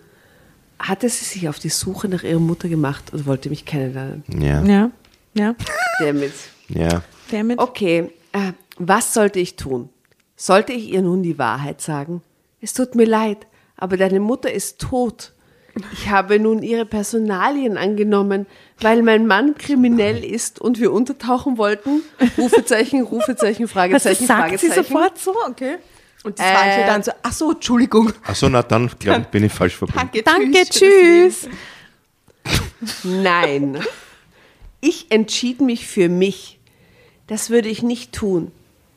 [0.79, 4.23] hatte sie sich auf die Suche nach ihrer Mutter gemacht und wollte mich kennenlernen.
[4.29, 4.91] Ja, Ja,
[5.35, 5.55] ja.
[5.99, 6.33] Damit.
[6.69, 7.03] ja.
[7.29, 7.59] Damit.
[7.59, 9.89] Okay, äh, was sollte ich tun?
[10.35, 12.23] Sollte ich ihr nun die Wahrheit sagen?
[12.61, 13.45] Es tut mir leid,
[13.77, 15.33] aber deine Mutter ist tot.
[15.93, 18.45] Ich habe nun ihre Personalien angenommen,
[18.81, 22.01] weil mein Mann kriminell ist und wir untertauchen wollten.
[22.37, 24.83] Rufezeichen, Rufezeichen, Das Fragezeichen, sagt sie Fragezeichen.
[24.83, 25.75] sofort so, okay.
[26.23, 26.85] Und die Swantje Äh.
[26.85, 28.11] dann so, ach so, Entschuldigung.
[28.25, 29.99] Achso, na dann, glaube ich, bin ich falsch verbunden.
[29.99, 31.47] Danke, Danke, das tschüss.
[33.03, 33.79] Nein.
[34.81, 36.59] Ich entschied mich für mich.
[37.27, 38.51] Das würde ich nicht tun.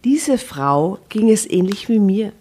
[0.05, 2.32] Diese Frau ging es ähnlich wie mir.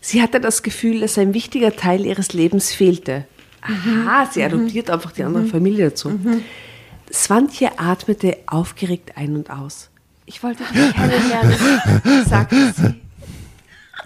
[0.00, 3.26] Sie hatte das Gefühl, dass ein wichtiger Teil ihres Lebens fehlte.
[3.68, 6.18] Aha, sie adoptiert einfach die andere Familie dazu.
[7.12, 9.90] Swantje atmete aufgeregt ein und aus.
[10.24, 12.94] Ich wollte dich kennenlernen, sagte sie.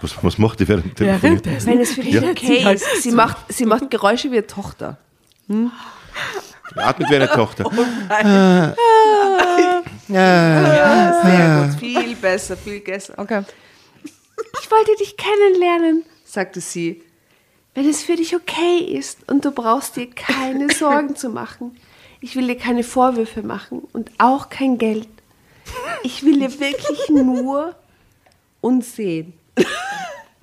[0.01, 1.65] Was, was macht die während dem Telefonieren?
[1.65, 3.03] Wenn es für dich okay ist.
[3.03, 4.97] Sie macht, sie macht Geräusche wie eine Tochter.
[6.75, 7.65] Atmet wie eine Tochter.
[10.07, 11.79] Ja, sehr gut.
[11.79, 13.13] Viel besser, viel besser.
[13.17, 13.43] Okay.
[14.61, 17.03] Ich wollte dich kennenlernen, sagte sie.
[17.73, 21.77] Wenn es für dich okay ist und du brauchst dir keine Sorgen zu machen.
[22.19, 25.07] Ich will dir keine Vorwürfe machen und auch kein Geld.
[26.03, 27.75] Ich will dir wirklich nur
[28.59, 29.33] uns sehen.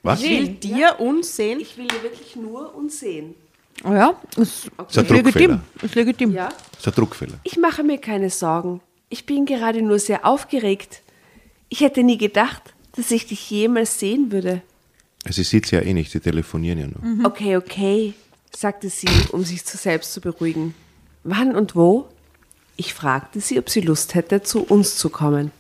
[0.02, 0.22] Was?
[0.22, 1.60] Ich will dir uns sehen.
[1.60, 3.34] Ich will dir wirklich nur uns sehen.
[3.84, 5.22] Oh ja, ist, ist ein legitim.
[5.22, 5.60] Druckfehler.
[5.82, 6.32] Ist legitim.
[6.32, 6.48] Ja?
[6.48, 7.38] Das ist ein Druckfehler.
[7.44, 8.80] Ich mache mir keine Sorgen.
[9.08, 11.02] Ich bin gerade nur sehr aufgeregt.
[11.68, 14.62] Ich hätte nie gedacht, dass ich dich jemals sehen würde.
[15.30, 17.26] Sie sieht es ja eh nicht, sie telefonieren ja nur.
[17.26, 18.14] Okay, okay,
[18.54, 20.74] sagte sie, um sich zu selbst zu beruhigen.
[21.24, 22.08] Wann und wo?
[22.76, 25.50] Ich fragte sie, ob sie Lust hätte, zu uns zu kommen.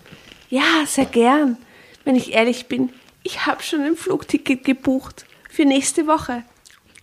[0.50, 1.56] Ja, sehr gern.
[2.04, 2.90] Wenn ich ehrlich bin,
[3.22, 6.44] ich habe schon ein Flugticket gebucht für nächste Woche.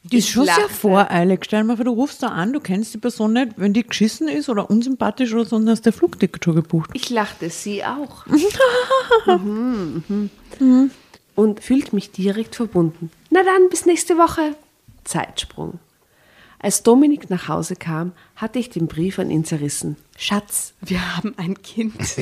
[0.04, 0.74] Das ist Ich schon sehr lachte.
[0.74, 1.42] voreilig.
[1.46, 3.84] Stell dir mal vor, du rufst da an, du kennst die Person nicht, wenn die
[3.86, 6.92] geschissen ist oder unsympathisch oder so, dann hast du der Flugticket schon gebucht.
[6.94, 8.26] Ich lachte, sie auch.
[9.28, 10.30] Mhm,
[10.60, 10.92] mhm.
[11.36, 13.12] Und fühlt mich direkt verbunden.
[13.30, 14.56] Na dann, bis nächste Woche.
[15.04, 15.80] Zeitsprung.
[16.60, 19.98] Als Dominik nach Hause kam, hatte ich den Brief an ihn zerrissen.
[20.18, 21.96] Schatz, wir haben ein Kind.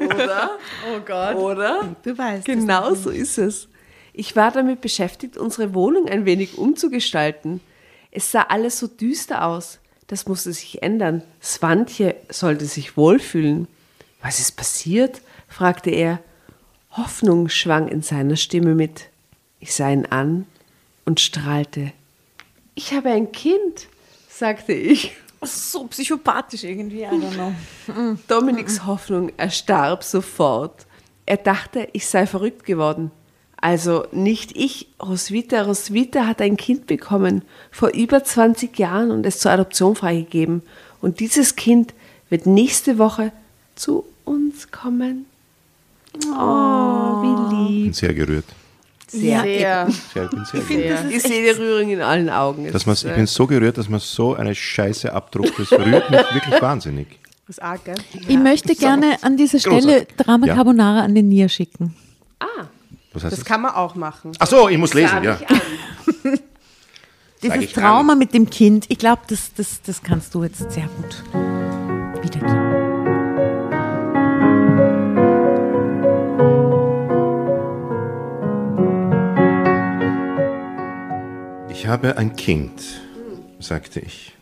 [0.00, 0.58] Oder?
[0.90, 1.36] Oh Gott.
[1.36, 1.94] Oder?
[2.02, 2.46] Du weißt.
[2.46, 3.68] Genau so ist es.
[4.12, 7.60] Ich war damit beschäftigt, unsere Wohnung ein wenig umzugestalten.
[8.10, 9.78] Es sah alles so düster aus.
[10.08, 11.22] Das musste sich ändern.
[11.40, 13.68] Swantje sollte sich wohlfühlen.
[14.22, 15.20] Was ist passiert?
[15.46, 16.18] fragte er.
[16.98, 19.06] Hoffnung schwang in seiner Stimme mit.
[19.60, 20.46] Ich sah ihn an
[21.04, 21.92] und strahlte.
[22.74, 23.88] Ich habe ein Kind,
[24.28, 25.16] sagte ich.
[25.40, 28.16] So psychopathisch irgendwie, I don't know.
[28.28, 30.86] Dominiks Hoffnung erstarb sofort.
[31.26, 33.12] Er dachte, ich sei verrückt geworden.
[33.60, 35.62] Also nicht ich, Roswitha.
[35.62, 40.62] Roswitha hat ein Kind bekommen vor über 20 Jahren und es zur Adoption freigegeben.
[41.00, 41.94] Und dieses Kind
[42.30, 43.32] wird nächste Woche
[43.76, 45.26] zu uns kommen.
[46.32, 47.84] Oh, wie lieb.
[47.84, 48.44] bin sehr gerührt.
[49.06, 49.42] Sehr.
[49.42, 49.88] Sehr.
[50.14, 51.10] Sehr, bin sehr gerührt.
[51.10, 52.70] Ich sehe die Rührung in allen Augen.
[52.70, 55.58] Dass man, ist, ich äh, bin so gerührt, dass man so eine Scheiße abdruckt.
[55.58, 57.18] Das rührt mich wirklich wahnsinnig.
[57.46, 57.94] Das ist arg, gell?
[58.28, 60.16] Ich möchte gerne an dieser Stelle Großartig.
[60.18, 60.54] Drama Ja.
[60.54, 61.94] Carbonara an den Nia schicken.
[63.12, 63.48] Was heißt Das das?
[63.48, 64.32] kann man auch machen.
[64.38, 65.38] Ach so, ich muss lesen, ja.
[65.40, 65.60] ich an.
[67.42, 70.88] Dieses ich Trauma mit dem Kind, ich glaube, das, das, das kannst du jetzt sehr
[70.96, 71.57] gut
[81.88, 82.82] habe ein Kind,
[83.58, 84.34] sagte ich.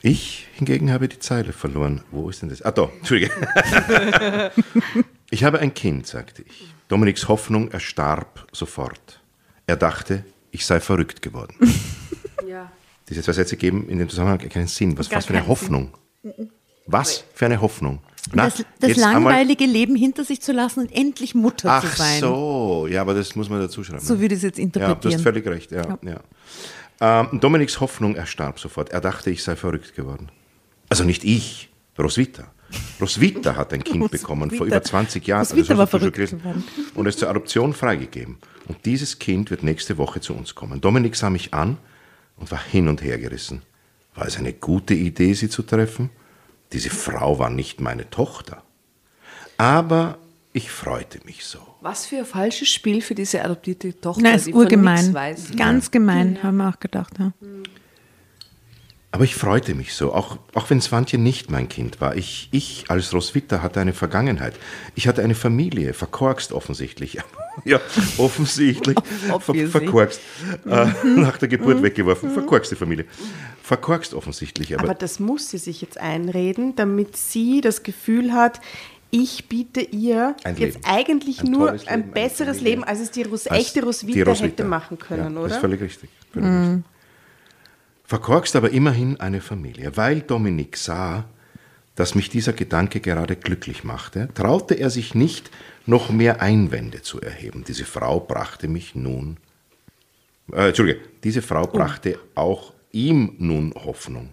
[0.00, 2.02] Ich hingegen habe die Zeile verloren.
[2.10, 2.62] Wo ist denn das?
[2.62, 3.32] Ah, da, Entschuldige.
[5.30, 6.72] ich habe ein Kind, sagte ich.
[6.88, 9.20] Dominiks Hoffnung erstarb sofort.
[9.66, 11.54] Er dachte, ich sei verrückt geworden.
[12.46, 12.72] Ja.
[13.10, 14.96] Diese zwei Sätze geben in dem Zusammenhang keinen Sinn.
[14.96, 15.92] Was, was für eine Hoffnung?
[16.86, 17.98] Was für eine Hoffnung?
[18.34, 21.96] Na, das das einmal- langweilige Leben hinter sich zu lassen und endlich Mutter Ach zu
[21.96, 22.20] sein.
[22.20, 24.00] so, ja, aber das muss man dazu schreiben.
[24.04, 25.14] So würde ich es jetzt Ja, du interpretieren.
[25.14, 25.70] hast völlig recht.
[25.72, 26.20] Ja, ja.
[27.00, 28.90] Ähm, Dominiks Hoffnung erstarb sofort.
[28.90, 30.30] Er dachte, ich sei verrückt geworden.
[30.88, 32.50] Also nicht ich, Roswitha.
[33.00, 35.40] Roswitha hat ein Kind bekommen vor über 20 Jahren.
[35.46, 36.64] Roswitha das war verrückt geworden.
[36.94, 38.38] Und es zur Adoption freigegeben.
[38.66, 40.80] Und dieses Kind wird nächste Woche zu uns kommen.
[40.80, 41.78] Dominik sah mich an
[42.36, 43.62] und war hin und her gerissen.
[44.14, 46.10] War es eine gute Idee, sie zu treffen?
[46.72, 48.62] Diese Frau war nicht meine Tochter.
[49.56, 50.18] Aber
[50.52, 51.58] ich freute mich so.
[51.80, 54.96] Was für ein falsches Spiel für diese adoptierte Tochter, Nein, ist die von urgemein.
[54.96, 55.56] nichts weiß.
[55.56, 57.14] Ganz gemein, haben wir auch gedacht.
[57.18, 57.32] Ja.
[59.10, 62.14] Aber ich freute mich so, auch, auch wenn Swantje nicht mein Kind war.
[62.16, 64.54] Ich, ich als Roswitha hatte eine Vergangenheit.
[64.96, 67.18] Ich hatte eine Familie, verkorkst offensichtlich.
[67.64, 67.80] ja,
[68.18, 68.96] offensichtlich.
[69.40, 70.20] Ver, verkorkst.
[70.66, 72.30] Äh, nach der Geburt weggeworfen.
[72.30, 73.06] Verkorkste Familie.
[73.62, 74.74] Verkorkst offensichtlich.
[74.74, 78.60] Aber, Aber das muss sie sich jetzt einreden, damit sie das Gefühl hat,
[79.10, 80.86] ich biete ihr Ein jetzt Leben.
[80.86, 82.60] eigentlich Ein nur Leben, ein besseres.
[82.60, 84.48] Leben, als es die Ros echte Roswitha, Roswitha.
[84.48, 85.48] hätte machen können, ja, oder?
[85.48, 86.10] Das ist völlig richtig.
[86.30, 86.97] Völlig richtig.
[88.08, 89.98] Verkorkst aber immerhin eine Familie.
[89.98, 91.26] Weil Dominik sah,
[91.94, 95.50] dass mich dieser Gedanke gerade glücklich machte, traute er sich nicht,
[95.84, 97.64] noch mehr Einwände zu erheben.
[97.68, 99.36] Diese Frau brachte mich nun.
[100.50, 104.30] Äh, Entschuldige, diese Frau brachte auch ihm nun Hoffnung.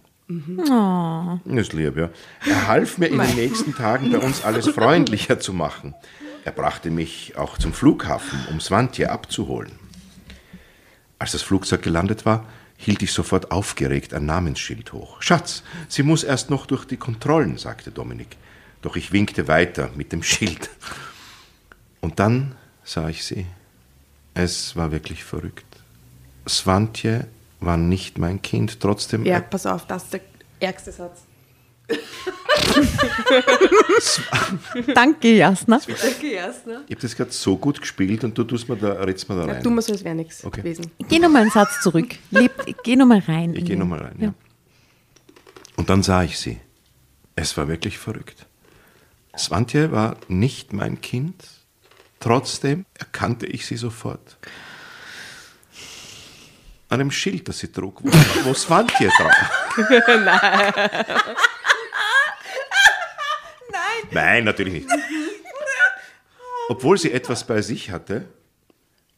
[1.44, 2.10] Das ist lieb, ja.
[2.48, 5.94] Er half mir in den nächsten Tagen bei uns alles freundlicher zu machen.
[6.46, 9.74] Er brachte mich auch zum Flughafen, um Swantje abzuholen.
[11.20, 12.46] Als das Flugzeug gelandet war,
[12.86, 15.20] hielt ich sofort aufgeregt ein Namensschild hoch.
[15.20, 18.38] Schatz, sie muss erst noch durch die Kontrollen, sagte Dominik.
[18.84, 20.70] Doch ich winkte weiter mit dem Schild.
[22.00, 22.54] Und dann
[22.84, 23.48] sah ich sie.
[24.36, 25.66] Es war wirklich verrückt.
[26.48, 27.26] Swantje
[27.60, 30.22] war nicht mein Kind, trotzdem Ja, pass auf, das ist der
[30.60, 31.24] ärgste Satz.
[34.94, 35.80] Danke, Jasna.
[35.80, 36.82] Danke, Jasna.
[36.88, 39.46] Ich habe das gerade so gut gespielt und du tust mir da, redst mir da
[39.48, 39.64] Ja, rein.
[39.64, 40.62] du musst es wäre nichts Okay.
[40.62, 40.92] gewesen.
[41.08, 42.16] Geh nochmal einen Satz zurück.
[42.32, 42.52] Leb,
[42.84, 43.52] geh nochmal rein.
[43.54, 44.16] Ich gehe den- nochmal rein.
[44.20, 44.34] Ja.
[45.76, 46.60] Und dann sah ich sie.
[47.36, 48.46] Es war wirklich verrückt.
[49.38, 51.44] Swantje war nicht mein Kind.
[52.20, 54.38] Trotzdem erkannte ich sie sofort.
[56.88, 58.10] An dem Schild, das sie trug, wo,
[58.46, 59.34] wo Swantje drauf.
[60.08, 60.74] Nein.
[64.16, 64.88] Nein, natürlich nicht.
[66.70, 68.24] Obwohl sie etwas bei sich hatte,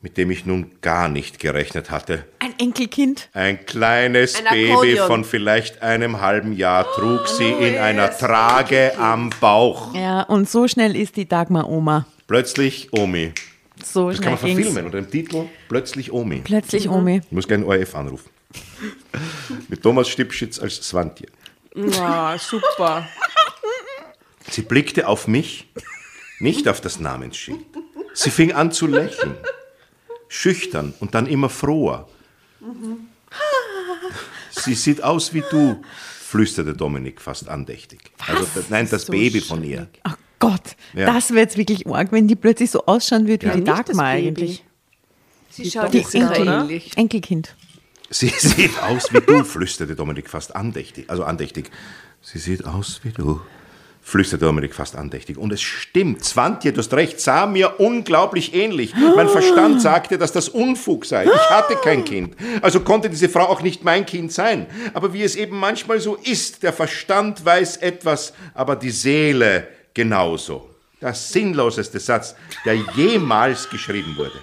[0.02, 2.26] mit dem ich nun gar nicht gerechnet hatte.
[2.40, 3.30] Ein Enkelkind.
[3.34, 9.30] Ein kleines Ein Baby von vielleicht einem halben Jahr trug sie in einer Trage am
[9.40, 9.94] Bauch.
[9.94, 12.07] Ja, und so schnell ist die Dagmar-Oma.
[12.26, 13.34] Plötzlich Omi.
[13.86, 14.56] So Das kann man ging's.
[14.56, 16.41] verfilmen unter dem Titel Plötzlich Omi.
[16.44, 17.22] Plötzlich Omi.
[17.24, 18.30] Ich muss gerne ORF anrufen.
[19.68, 21.28] Mit Thomas Stipschitz als Swantje.
[21.76, 23.07] Ja, super.
[24.49, 25.68] Sie blickte auf mich,
[26.40, 27.60] nicht auf das Namensschild.
[28.14, 29.36] Sie fing an zu lächeln.
[30.30, 32.07] Schüchtern und dann immer froher.
[34.52, 35.82] Sie sieht aus wie du,
[36.19, 37.99] flüsterte Dominik fast andächtig.
[38.28, 39.88] Also, das, nein, das So Baby von ihr.
[40.03, 41.14] Ach Gott, Ja.
[41.14, 44.64] das wäre jetzt wirklich arg, wenn die plötzlich so ausschauen würde wie die Dagmar eigentlich.
[45.49, 46.95] Sie schaut Die Enkel, ähnlich.
[46.98, 47.56] Enkelkind.
[48.10, 51.10] Sie sieht aus wie du, flüsterte Dominik fast andächtig.
[51.10, 51.72] Also andächtig.
[52.22, 53.41] Sie sieht aus wie du,
[54.07, 55.38] flüsterte Dominik fast andächtig.
[55.38, 58.93] Und es stimmt, Zwantje, du hast recht, sah mir unglaublich ähnlich.
[58.95, 61.25] Mein Verstand sagte, dass das Unfug sei.
[61.25, 62.34] Ich hatte kein Kind.
[62.61, 64.67] Also konnte diese Frau auch nicht mein Kind sein.
[64.93, 70.69] Aber wie es eben manchmal so ist, der Verstand weiß etwas, aber die Seele genauso.
[71.01, 74.39] Der sinnloseste Satz, der jemals geschrieben wurde.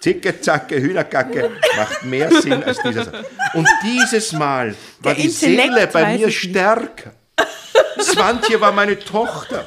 [0.00, 3.26] Zicke, zacke, Hühnerkacke macht mehr Sinn als dieser Satz.
[3.54, 7.12] Und dieses Mal war Der die Seele Intellekt bei weiß mir stärker.
[8.00, 9.66] Swantje war meine Tochter.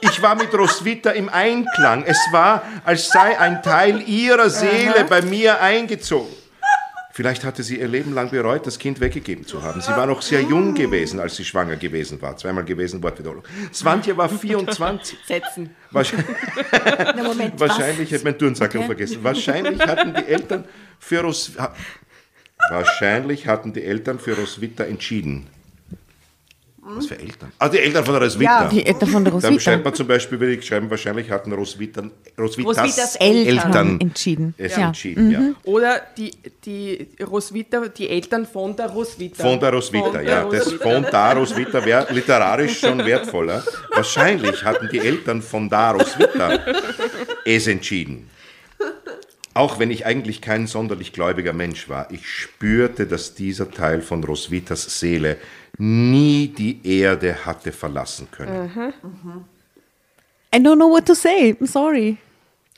[0.00, 2.04] Ich war mit Roswitha im Einklang.
[2.06, 6.32] Es war, als sei ein Teil ihrer Seele bei mir eingezogen.
[7.12, 9.80] Vielleicht hatte sie ihr Leben lang bereut, das Kind weggegeben zu haben.
[9.80, 12.36] Sie war noch sehr jung gewesen, als sie schwanger gewesen war.
[12.36, 13.42] Zweimal gewesen, Wortwiederholung.
[13.72, 15.16] Swantje war 24.
[15.26, 15.74] Setzen.
[15.90, 16.26] Wahrscheinlich,
[17.16, 18.86] Na, Moment, wahrscheinlich hätte mein Turnsackel Okay.
[18.86, 19.24] vergessen.
[19.24, 20.64] Wahrscheinlich hatten die Eltern
[20.98, 21.52] für Ros
[22.68, 25.46] Wahrscheinlich hatten die Eltern für Roswitha entschieden.
[26.88, 27.50] Was für Eltern?
[27.58, 28.62] Ah, die Eltern von Roswitha.
[28.62, 29.60] Ja, Die Eltern von der Dann Roswitha.
[29.60, 32.02] schreibt man zum Beispiel, würde ich schreiben, wahrscheinlich hatten Roswitha,
[32.38, 34.54] Roswithas Roswithas Eltern, Eltern entschieden.
[34.56, 34.86] es ja.
[34.86, 35.30] entschieden.
[35.30, 35.40] Ja.
[35.64, 36.30] Oder die,
[36.64, 39.42] die Roswitha, die Eltern von der Roswitha.
[39.42, 40.44] Von der Roswitha, Von ja.
[40.44, 40.84] der Das Roswitha.
[40.92, 43.64] von da Roswitha wäre literarisch schon wertvoller.
[43.92, 46.60] Wahrscheinlich hatten die Eltern von da Roswitha
[47.44, 48.30] es entschieden.
[49.54, 54.22] Auch wenn ich eigentlich kein sonderlich gläubiger Mensch war, ich spürte, dass dieser Teil von
[54.22, 55.38] Roswithas Seele
[55.78, 58.92] nie die Erde hatte verlassen können.
[60.54, 61.56] I don't know what to say.
[61.60, 62.18] I'm sorry.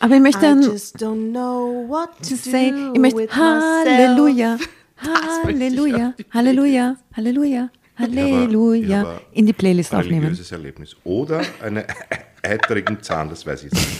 [0.00, 4.56] Aber ich möchte dann don't know what to say, ich möchte Halleluja,
[5.44, 10.20] Halleluja, Halleluja, Halleluja, Halleluja aber in die Playlist Ein aufnehmen.
[10.20, 10.96] religiöses Erlebnis.
[11.02, 11.84] Oder einen
[12.42, 13.98] eitrigen Zahn, das weiß ich jetzt nicht.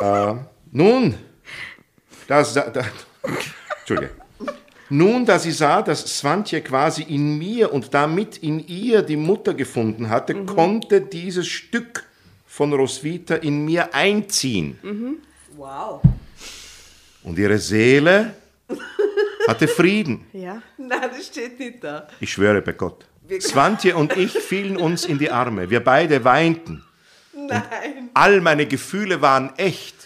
[0.00, 0.34] äh,
[0.72, 1.14] nun,
[2.26, 2.72] das, da,
[3.78, 4.10] Entschuldige.
[4.88, 9.54] Nun, da sie sah, dass Swantje quasi in mir und damit in ihr die Mutter
[9.54, 12.04] gefunden hatte, konnte dieses Stück
[12.46, 14.78] von Roswitha in mir einziehen.
[15.56, 16.02] Wow.
[17.24, 18.34] Und ihre Seele
[19.48, 20.24] hatte Frieden.
[20.32, 20.62] Ja.
[20.76, 22.06] Nein, das steht nicht da.
[22.20, 23.06] Ich schwöre bei Gott.
[23.40, 25.68] Swantje und ich fielen uns in die Arme.
[25.68, 26.84] Wir beide weinten.
[27.34, 28.10] Nein.
[28.14, 29.96] All meine Gefühle waren echt.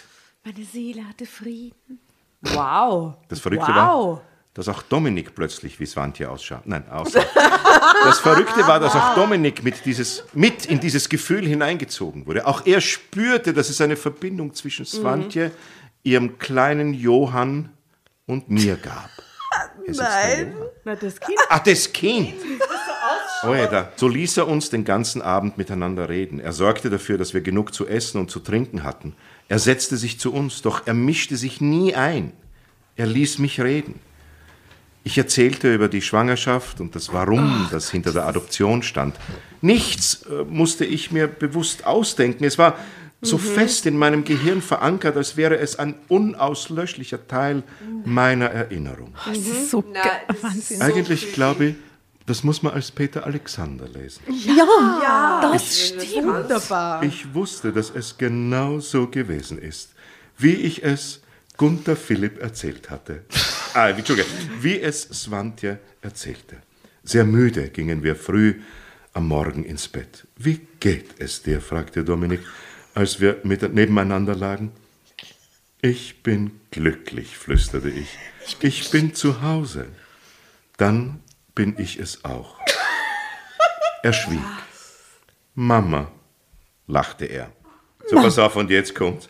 [0.43, 1.99] Meine Seele hatte Frieden.
[2.41, 3.15] Wow.
[3.27, 3.75] Das Verrückte wow.
[3.75, 4.21] war,
[4.53, 6.65] dass auch Dominik plötzlich wie Swantje ausschaut.
[6.65, 7.23] Nein, aussah.
[8.03, 12.47] Das Verrückte war, dass auch Dominik mit, dieses, mit in dieses Gefühl hineingezogen wurde.
[12.47, 15.51] Auch er spürte, dass es eine Verbindung zwischen Swantje,
[16.01, 17.69] ihrem kleinen Johann
[18.25, 19.09] und mir gab.
[19.87, 20.55] Nein.
[20.83, 21.37] Na, das Kind.
[21.49, 22.33] Ach, das Kind.
[23.43, 23.91] Oh ja, da.
[23.95, 26.39] So ließ er uns den ganzen Abend miteinander reden.
[26.39, 29.15] Er sorgte dafür, dass wir genug zu essen und zu trinken hatten.
[29.47, 32.31] Er setzte sich zu uns, doch er mischte sich nie ein.
[32.95, 33.99] Er ließ mich reden.
[35.03, 39.15] Ich erzählte über die Schwangerschaft und das Warum, das hinter der Adoption stand.
[39.61, 42.43] Nichts äh, musste ich mir bewusst ausdenken.
[42.43, 42.77] Es war
[43.23, 47.63] so fest in meinem Gehirn verankert, als wäre es ein unauslöschlicher Teil
[48.03, 49.13] meiner Erinnerung.
[49.27, 50.37] Das ist so Nein, geil.
[50.41, 51.33] das ist so Eigentlich creepy.
[51.33, 51.75] glaube ich,
[52.25, 54.21] das muss man als Peter Alexander lesen.
[54.45, 56.25] Ja, das stimmt.
[56.25, 57.03] Wunderbar.
[57.03, 59.93] Ich wusste, dass es genau so gewesen ist,
[60.37, 61.21] wie ich es
[61.57, 63.23] Gunther Philipp erzählt hatte.
[63.73, 64.27] Ah, Entschuldige,
[64.59, 66.57] wie es Swantje erzählte.
[67.03, 68.61] Sehr müde gingen wir früh
[69.13, 70.27] am Morgen ins Bett.
[70.35, 71.61] Wie geht es dir?
[71.61, 72.41] fragte Dominik,
[72.93, 74.73] als wir mit, nebeneinander lagen.
[75.81, 78.17] Ich bin glücklich, flüsterte ich.
[78.59, 79.87] Ich bin zu Hause.
[80.75, 81.21] Dann
[81.55, 82.59] bin ich es auch.
[84.03, 84.39] Er schwieg.
[85.55, 86.11] Mama,
[86.87, 87.51] lachte er.
[88.09, 89.29] So, pass auf, und jetzt kommt's.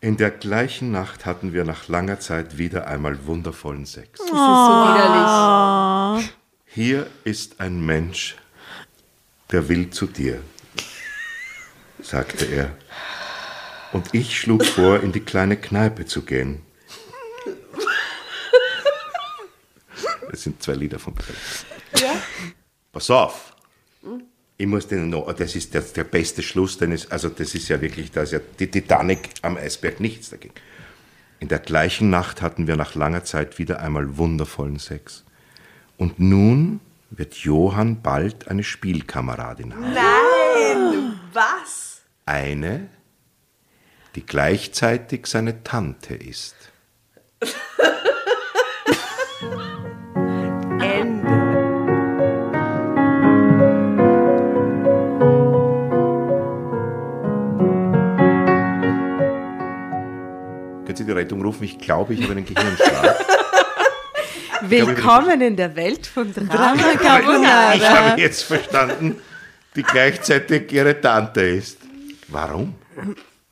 [0.00, 4.10] In der gleichen Nacht hatten wir nach langer Zeit wieder einmal wundervollen Sex.
[4.18, 6.30] Das ist so widerlich.
[6.66, 8.36] Hier ist ein Mensch,
[9.50, 10.40] der will zu dir,
[12.00, 12.76] sagte er.
[13.92, 16.62] Und ich schlug vor, in die kleine Kneipe zu gehen.
[20.30, 21.14] Das sind zwei Lieder von.
[21.96, 22.12] Ja.
[22.92, 23.52] Pass auf.
[24.60, 27.68] Ich muss den noch, das ist der, der beste Schluss, denn es, also das ist
[27.68, 30.54] ja wirklich, da ist ja die Titanic am Eisberg nichts dagegen.
[31.38, 35.24] In der gleichen Nacht hatten wir nach langer Zeit wieder einmal wundervollen Sex.
[35.96, 36.80] Und nun
[37.10, 39.94] wird Johann bald eine Spielkameradin haben.
[39.94, 41.20] Nein.
[41.32, 42.02] Was?
[42.26, 42.88] Eine,
[44.16, 46.56] die gleichzeitig seine Tante ist.
[60.98, 61.64] Sie die Rettung rufen?
[61.64, 63.16] Ich glaube, ich habe einen Gehirnschlag.
[64.62, 67.78] Willkommen in der Welt von Drama Ich Carbonara.
[68.08, 69.16] habe jetzt verstanden,
[69.76, 71.78] die gleichzeitig ihre Tante ist.
[72.26, 72.74] Warum?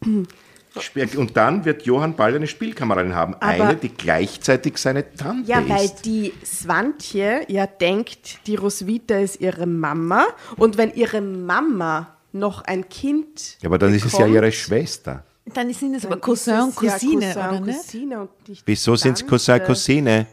[0.04, 3.34] Und dann wird Johann bald eine Spielkameradin haben.
[3.34, 6.04] Aber- eine, die gleichzeitig seine Tante Ja, weil ist.
[6.04, 10.26] die Swantje ja denkt, die Roswitha ist ihre Mama.
[10.56, 13.56] Und wenn ihre Mama noch ein Kind.
[13.62, 15.24] Ja, aber dann ist es ja bekommt, ihre Schwester.
[15.54, 17.78] Dann sind es aber Cousin und es ja Cousine, Cousin oder und nicht?
[17.78, 19.26] Cousine und nicht Wieso sind es.
[19.26, 20.26] Cousin, Cousine?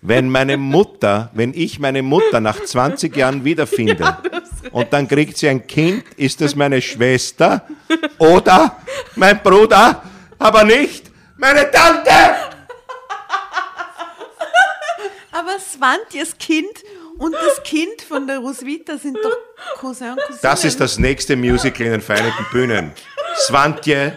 [0.00, 4.16] Wenn meine Mutter, wenn ich meine Mutter nach 20 Jahren wiederfinde
[4.70, 7.66] und dann kriegt sie ein Kind, ist das meine Schwester
[8.18, 8.76] oder
[9.16, 10.02] mein Bruder,
[10.38, 12.10] aber nicht meine Tante.
[15.32, 16.84] Aber Svantjes Kind
[17.18, 19.36] und das Kind von der Roswitha sind doch
[19.80, 20.38] Cousin und Cousine.
[20.42, 22.92] Das ist das nächste Musical in den Vereinigten Bühnen.
[23.36, 24.16] Swantje,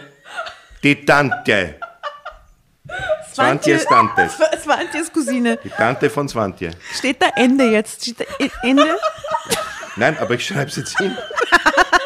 [0.82, 1.76] die Tante.
[3.32, 4.28] Swantjes Tante.
[4.62, 5.58] Svantjes Cousine.
[5.64, 6.72] Die Tante von Swantje.
[6.92, 8.02] Steht da Ende jetzt?
[8.02, 8.24] Steht da
[8.62, 8.98] Ende?
[9.96, 11.16] Nein, aber ich schreibe es jetzt hin.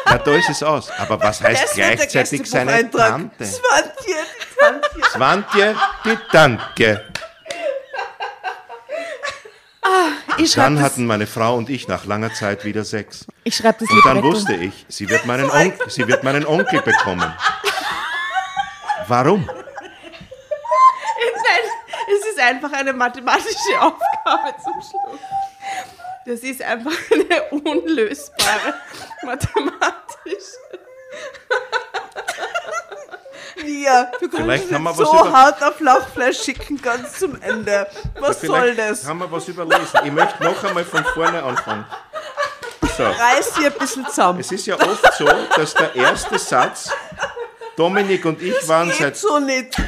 [0.05, 0.89] Ja, da ist es aus.
[0.97, 3.45] Aber was heißt gleichzeitig seine Tante?
[3.45, 5.09] Swantje, die Tante.
[5.11, 5.75] Swantje,
[6.05, 7.03] die Tante.
[10.37, 13.25] Schreibe Dann das, hatten meine Frau und ich nach langer Zeit wieder Sex.
[13.43, 16.81] ich schreib das Und dann wusste ich, sie wird meinen, Onkel, sie wird meinen Onkel
[16.81, 17.33] bekommen.
[19.07, 19.45] Warum?
[19.45, 19.63] Nein,
[22.19, 25.19] es ist einfach eine mathematische Aufgabe zum Schluss.
[26.25, 28.73] Das ist einfach eine unlösbare
[29.23, 30.43] mathematisch.
[33.65, 37.17] Ja, du kannst Vielleicht haben wir nicht was so über- hart auf Lauchfleisch schicken, ganz
[37.19, 37.87] zum Ende.
[38.19, 39.05] Was soll Vielleicht das?
[39.07, 39.99] haben wir was überlesen.
[40.03, 41.85] Ich möchte noch einmal von vorne anfangen.
[42.97, 43.03] So.
[43.03, 44.39] Reiß dir ein bisschen zusammen.
[44.39, 45.25] Es ist ja oft so,
[45.55, 46.91] dass der erste Satz,
[47.77, 49.39] Dominik und ich waren Geht seit so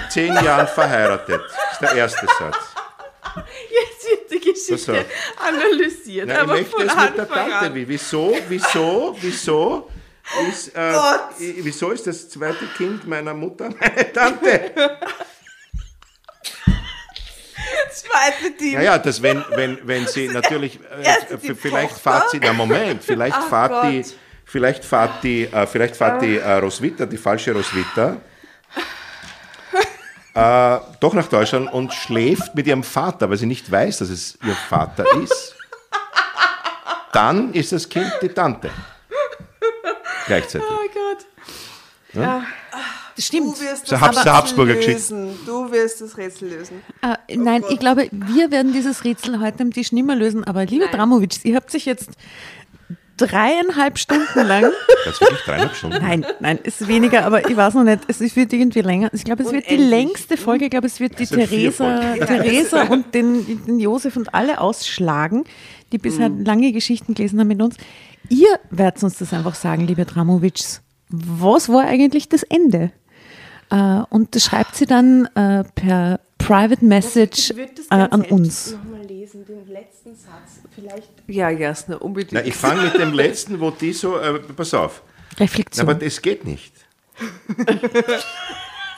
[0.09, 1.41] zehn Jahren verheiratet.
[1.41, 2.57] Das ist der erste Satz.
[3.35, 4.93] Jetzt wird die Geschichte So.
[5.45, 7.55] analysiert, Na, ich aber möchte von es mit der Tante.
[7.57, 7.75] an.
[7.75, 9.89] Wie, wieso, wieso, wieso
[10.47, 10.93] ist, äh,
[11.39, 14.71] wieso ist das zweite Kind meiner Mutter meine Tante?
[17.91, 18.75] Zweite Team.
[18.75, 22.01] Naja, das wenn, wenn, wenn sie natürlich, äh, die vielleicht Tochter.
[22.11, 24.15] fahrt sie, na Moment, vielleicht Ach fahrt die, Gott.
[24.49, 28.17] Vielleicht fahrt die, äh, vielleicht fahrt die äh, Roswitha, die falsche Roswitha,
[30.33, 34.37] äh, doch nach Deutschland und schläft mit ihrem Vater, weil sie nicht weiß, dass es
[34.45, 35.55] ihr Vater ist.
[37.11, 38.69] Dann ist das Kind die Tante.
[40.27, 40.67] Gleichzeitig.
[40.69, 41.25] Oh Gott.
[43.15, 43.47] Das stimmt.
[43.57, 44.93] Du wirst das Habs- Rätsel Habsburger Geschichte.
[45.15, 45.39] lösen.
[45.45, 46.83] Du wirst das Rätsel lösen.
[47.01, 50.43] Äh, nein, ich glaube, wir werden dieses Rätsel heute am Tisch nicht mehr lösen.
[50.43, 52.11] Aber liebe Dramovic, ihr habt sich jetzt
[53.19, 54.65] dreieinhalb Stunden lang,
[55.05, 55.97] Das wirklich dreieinhalb Stunden.
[56.01, 59.09] nein, nein, ist weniger, aber ich weiß noch nicht, es wird irgendwie länger.
[59.13, 59.89] Ich glaube, es wird die Unendlich.
[59.89, 61.99] längste Folge, ich glaube, es wird die vier Theresa.
[62.25, 65.43] Theresa und den, den Josef und alle ausschlagen,
[65.91, 67.75] die bisher lange Geschichten gelesen haben mit uns.
[68.29, 70.59] Ihr werdet uns das einfach sagen, liebe Dramovic.
[71.09, 72.91] Was war eigentlich das Ende?
[73.71, 76.19] Äh, und das schreibt sie dann äh, per
[76.49, 78.71] Private Message äh, an uns.
[78.71, 80.61] nochmal lesen, den letzten Satz.
[80.73, 81.11] Vielleicht.
[81.27, 82.33] Ja, Jasna, unbedingt.
[82.33, 85.03] Na, ich fange mit dem letzten, wo die so, äh, pass auf.
[85.39, 85.87] Reflexion.
[85.87, 86.73] Aber das geht nicht.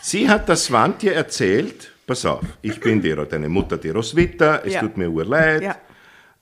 [0.02, 4.74] Sie hat das Swantje erzählt, pass auf, ich bin die, deine Mutter, die Roswitha, es
[4.74, 4.80] Ja.
[4.80, 5.62] tut mir urleid.
[5.62, 5.76] Ja.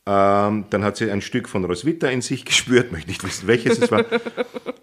[0.06, 3.80] Ähm, dann hat sie ein Stück von Roswitha in sich gespürt, möchte nicht wissen, welches
[3.80, 4.06] es war.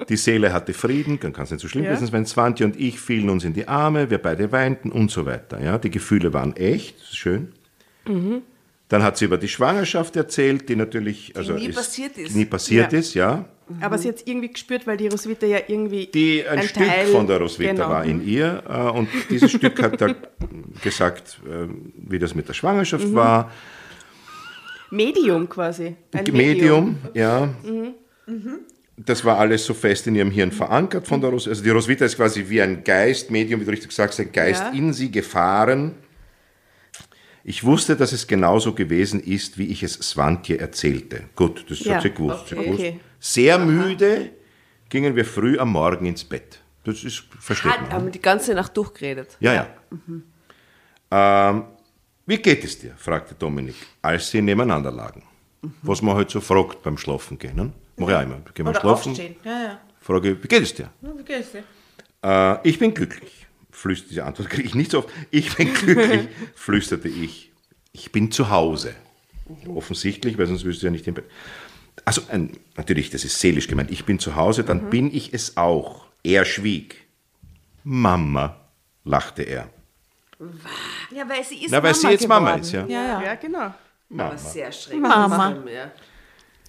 [0.09, 1.90] Die Seele hatte Frieden, dann kann es nicht so schlimm Ja.
[1.94, 2.26] gewesen sein.
[2.26, 5.60] Swantje und ich fielen uns in die Arme, wir beide weinten und so weiter.
[5.60, 7.52] Ja, die Gefühle waren echt, ist schön.
[8.88, 12.34] Dann hat sie über die Schwangerschaft erzählt, die natürlich also nie passiert ist.
[12.34, 12.98] Die nie passiert Ja.
[13.01, 13.44] ist, ja.
[13.80, 16.06] Aber sie hat es irgendwie gespürt, weil die Roswitha ja irgendwie.
[16.06, 17.88] Die ein, Stück Teil- von der Roswitha genau.
[17.88, 20.16] war in ihr äh, und dieses Stück hat halt
[20.84, 21.66] gesagt, äh,
[21.97, 23.51] wie das mit der Schwangerschaft war.
[24.90, 25.96] Medium quasi.
[26.12, 27.48] Ein Medium, ja.
[28.96, 31.50] Das war alles so fest in ihrem Hirn verankert von der Roswitha.
[31.50, 34.62] Also die Roswitha ist quasi wie ein Geist, Medium, wie du richtig sagst, ein Geist
[34.62, 34.70] Ja.
[34.70, 35.94] in sie gefahren.
[37.44, 41.24] Ich wusste, dass es genauso gewesen ist, wie ich es Swantje erzählte.
[41.36, 42.48] Gut, das Ja, hat sie gewusst.
[42.48, 42.64] sie okay.
[42.64, 42.80] gewusst.
[42.80, 43.00] Okay.
[43.20, 44.30] Sehr müde
[44.88, 46.60] gingen wir früh am Morgen ins Bett.
[46.84, 47.72] Das ist, man.
[47.72, 49.36] Hat, haben wir die ganze Nacht durchgeredet.
[49.40, 49.66] Ja, ja.
[51.10, 51.64] Ähm,
[52.27, 52.94] wie geht es dir?
[52.97, 55.23] fragte Dominik, als sie nebeneinander lagen.
[55.82, 57.57] Was man halt so fragt beim Schlafen gehen.
[57.57, 57.73] Ne?
[57.97, 58.40] Mach ich auch immer.
[58.55, 59.81] Gehen wir schlafen, Ja, ja.
[60.01, 60.90] frage wie geht es dir?
[61.01, 61.65] Wie geht's dir?
[62.23, 63.47] Äh, ich bin glücklich.
[63.70, 65.09] Flüsterte diese Antwort kriege ich nicht so oft.
[65.31, 67.53] Ich bin glücklich, flüsterte ich.
[67.93, 68.94] Ich bin zu Hause.
[69.74, 71.24] Offensichtlich, weil sonst wüsste ich ja nicht im Bett.
[72.05, 73.90] Also ein, natürlich, das ist seelisch gemeint.
[73.90, 76.07] Ich bin zu Hause, dann bin ich es auch.
[76.23, 77.07] Er schwieg.
[77.85, 78.57] Mama,
[79.05, 79.69] lachte er.
[81.10, 82.86] Ja, weil sie ist Na, weil sie jetzt Mama ist, ja.
[82.86, 83.22] Ja, ja.
[83.22, 83.74] Ja, genau.
[84.16, 85.00] Aber sehr schräg.
[85.00, 85.56] Mama.
[85.72, 85.90] Ja.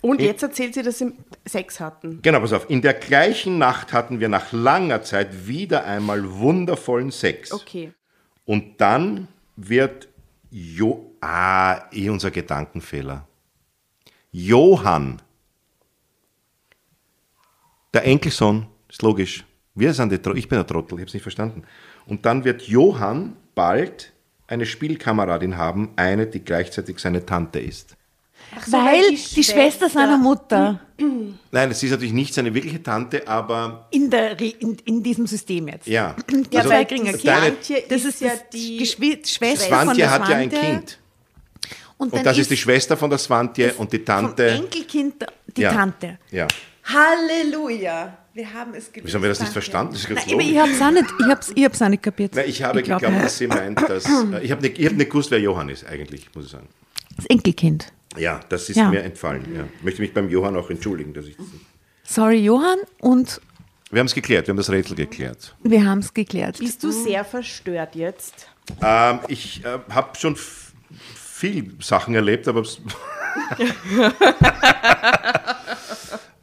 [0.02, 1.14] Und jetzt erzählt sie, dass sie
[1.46, 2.22] Sex hatten.
[2.22, 2.70] Genau, pass auf.
[2.70, 7.52] In der gleichen Nacht hatten wir nach langer Zeit wieder einmal wundervollen Sex.
[7.52, 7.94] Okay.
[8.46, 10.08] Und dann wird
[10.50, 11.04] Jo.
[11.20, 13.28] Ah, eh unser Gedankenfehler.
[14.32, 15.22] Johann.
[17.94, 19.44] Der Enkelsohn, ist logisch.
[19.74, 21.64] Wir sind die Trottel, ich bin der Trottel, ich habe es nicht verstanden.
[22.06, 24.14] Und dann wird Johann bald
[24.48, 27.98] eine Spielkameradin haben, eine, die gleichzeitig seine Tante ist.
[28.66, 30.80] So, weil die, die Schwester seiner Mutter.
[31.52, 33.88] Nein, es ist natürlich nicht seine wirkliche Tante, aber.
[33.92, 35.88] In, der, in, in diesem System jetzt.
[35.88, 36.16] Ja.
[36.52, 37.58] Die also deine-.
[37.90, 40.50] Das ist ja die Schwester von Swantje der hat ja ein.
[40.50, 41.00] Kind.
[41.98, 44.50] Und, Und das ist die Schwester von der Swantje und die vom Tante.
[44.50, 45.74] Enkelkind die ja.
[45.74, 46.20] Tante.
[46.32, 46.48] Ja.
[46.88, 48.18] Halleluja.
[48.34, 49.08] Wir haben es gelöst.
[49.08, 49.94] Wieso haben wir das nicht verstanden?
[49.94, 52.36] Das Nein, aber ich habe es auch nicht, ich hab's, ich hab's auch nicht kapiert.
[52.36, 54.06] Nein, ich habe glaub, geglaubt, dass sie meint, dass.
[54.06, 56.68] äh, Ich habe nicht, ich hab nicht gewusst, wer Johann ist, eigentlich, muss ich sagen.
[57.16, 57.92] Das Enkelkind.
[58.18, 58.90] Ja, das ist Ja.
[58.90, 59.44] mir entfallen.
[59.56, 59.64] Ja.
[59.80, 61.36] Ich möchte mich beim Johann auch entschuldigen, dass ich.
[61.36, 61.66] das nicht-
[62.04, 63.42] Sorry, Johann, und
[63.92, 65.56] Wir haben es geklärt, wir haben das Rätsel geklärt.
[65.64, 66.60] wir haben es geklärt.
[66.60, 68.48] Bist du sehr verstört jetzt?
[68.82, 70.74] Ähm, ich äh, habe schon f-
[71.16, 72.80] viel Sachen erlebt, aber es-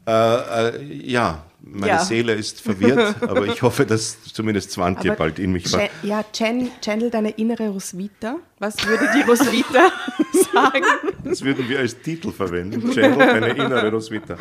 [0.07, 1.99] äh, äh, ja, meine Ja.
[2.05, 5.83] Seele ist verwirrt, aber ich hoffe, dass zumindest 20 Aber bald in mich war.
[6.03, 8.37] Ja, chan channel deine innere Roswitha.
[8.59, 9.91] Was würde die Roswitha
[10.53, 10.85] sagen?
[11.25, 12.91] Das würden wir als Titel verwenden.
[12.93, 14.37] Channel, eine innere Roswitha.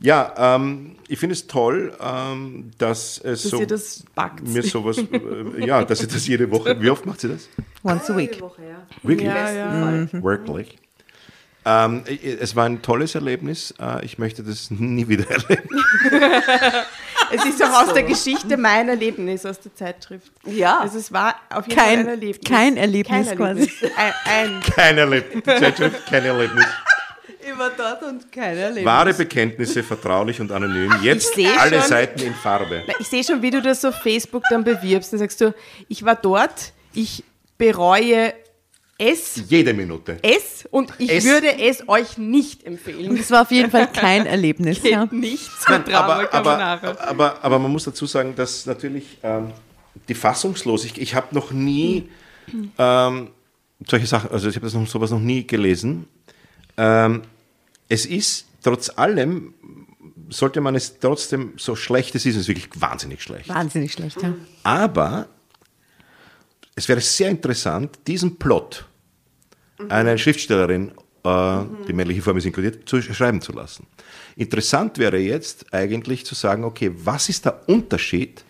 [0.00, 4.46] Ja, ähm, ich finde es toll, ähm, dass es Dass so ihr das backt.
[4.46, 6.78] mir sowas, äh, ja, dass sie das jede Woche.
[6.80, 7.48] Wie oft macht sie das?
[7.82, 8.38] Once a week.
[8.40, 8.86] Woche, ja.
[9.02, 9.26] Wirklich?
[9.28, 10.08] Ja, ja.
[10.12, 10.76] Wirklich.
[11.68, 12.04] Ähm,
[12.40, 13.74] es war ein tolles Erlebnis.
[13.80, 15.68] Äh, Ich möchte das nie wieder erleben.
[17.32, 20.30] Es ist auch aus der Geschichte mein Erlebnis aus der Zeitschrift.
[20.44, 20.78] Ja.
[20.78, 22.48] Also es war auf jeden Kein- Fall ein Erlebnis.
[22.48, 23.72] kein Erlebnis quasi.
[23.96, 24.12] Ein,
[24.54, 24.60] ein.
[24.76, 25.42] Kein Erlebnis.
[25.42, 26.64] Die Zeitschrift, kein Erlebnis.
[27.50, 28.84] Immer dort und kein Erlebnis.
[28.84, 30.94] Wahre Bekenntnisse, vertraulich und anonym.
[31.02, 32.84] Jetzt alle schon- Seiten in Farbe.
[33.00, 35.12] Ich sehe schon, wie du das auf Facebook dann bewirbst.
[35.12, 35.52] Dann sagst du,
[35.88, 37.24] ich war dort, ich
[37.58, 38.34] bereue
[38.98, 40.18] es, Jede Minute.
[40.22, 41.24] es und ich Es.
[41.24, 43.16] würde es euch nicht empfehlen.
[43.16, 44.82] Es war auf jeden Fall kein Erlebnis.
[44.82, 45.08] Geht Ja.
[45.10, 49.52] nicht Drama aber, aber, aber, aber man muss dazu sagen, dass natürlich ähm,
[50.08, 52.08] die Fassungslosigkeit, ich habe noch nie
[52.78, 53.28] ähm,
[53.86, 56.06] solche Sachen, also ich habe das noch, sowas noch nie gelesen.
[56.78, 57.22] Ähm,
[57.88, 59.54] es ist trotz allem,
[60.30, 63.48] sollte man es trotzdem, so schlecht es ist, es ist wirklich wahnsinnig schlecht.
[63.48, 64.32] Wahnsinnig schlecht, ja.
[64.62, 65.28] Aber
[66.76, 68.86] es wäre sehr interessant, diesen Plot
[69.88, 70.92] einer Schriftstellerin,
[71.24, 71.58] äh,
[71.88, 73.86] die männliche Form ist inkludiert, zu schreiben zu lassen.
[74.36, 78.44] Interessant wäre jetzt eigentlich zu sagen, okay, was ist der Unterschied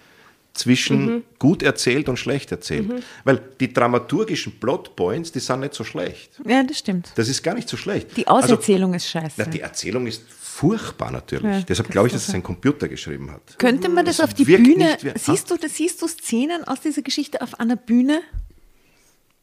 [0.52, 2.90] zwischen gut erzählt und schlecht erzählt?
[3.24, 6.40] Weil die dramaturgischen Plotpoints, die sind nicht so schlecht.
[6.46, 7.12] Ja, das stimmt.
[7.16, 8.16] Das ist gar nicht so schlecht.
[8.16, 9.34] Die Also, Auserzählung ist scheiße.
[9.36, 10.22] na, die Erzählung ist
[10.56, 11.44] furchtbar natürlich.
[11.58, 13.58] Ja, Deshalb glaube ich, dass es ein Computer geschrieben hat.
[13.58, 16.64] Könnte man das Das auf die Bühne, nicht wie- siehst du, das siehst du Szenen
[16.64, 18.20] aus dieser Geschichte auf einer Bühne?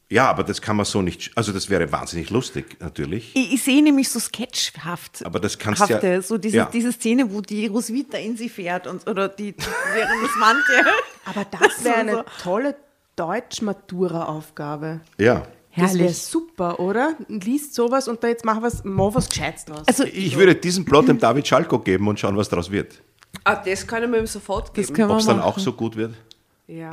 [0.09, 3.31] Ja, aber das kann man so nicht, also das wäre wahnsinnig lustig natürlich.
[3.35, 5.25] Ich, ich sehe nämlich so sketchhaft.
[5.25, 6.69] Aber das kannst ja- hafte, so diese, ja.
[6.71, 9.55] diese Szene, wo die Roswitha in sie fährt und, oder die
[9.93, 10.85] während das Mantje.
[11.25, 12.23] Aber das wäre So, eine so.
[12.43, 12.75] tolle
[13.15, 15.01] Deutsch-Matura-Aufgabe.
[15.17, 15.43] Ja.
[15.75, 16.17] Das wäre Herrlich.
[16.21, 17.15] super, oder?
[17.27, 19.81] Liest sowas und da jetzt mach was, mach was Gescheites draus.
[19.87, 23.01] Also, Ich würde diesen Plot dem David Schalko geben und schauen, was daraus wird.
[23.43, 24.93] Ah, das kann ich mir ihm sofort geben.
[24.93, 26.13] können wir Ob es dann auch so gut wird.
[26.67, 26.91] Ja.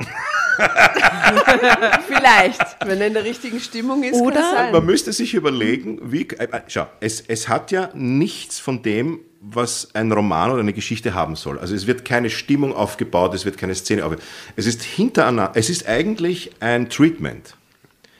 [2.07, 4.19] Vielleicht, wenn er in der richtigen Stimmung ist.
[4.19, 4.71] Oder- kann sein.
[4.73, 6.21] Man müsste sich überlegen, wie.
[6.29, 10.73] Äh, äh, schau, es, es hat ja nichts von dem, was ein Roman oder eine
[10.73, 11.57] Geschichte haben soll.
[11.59, 14.25] Also es wird keine Stimmung aufgebaut, es wird keine Szene aufgebaut.
[14.55, 17.55] Es ist hintereinander, es ist eigentlich ein Treatment,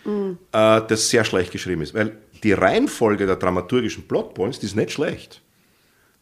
[0.05, 1.93] äh, das sehr schlecht geschrieben ist.
[1.93, 5.41] Weil die Reihenfolge der dramaturgischen Plotpoints, die ist nicht schlecht.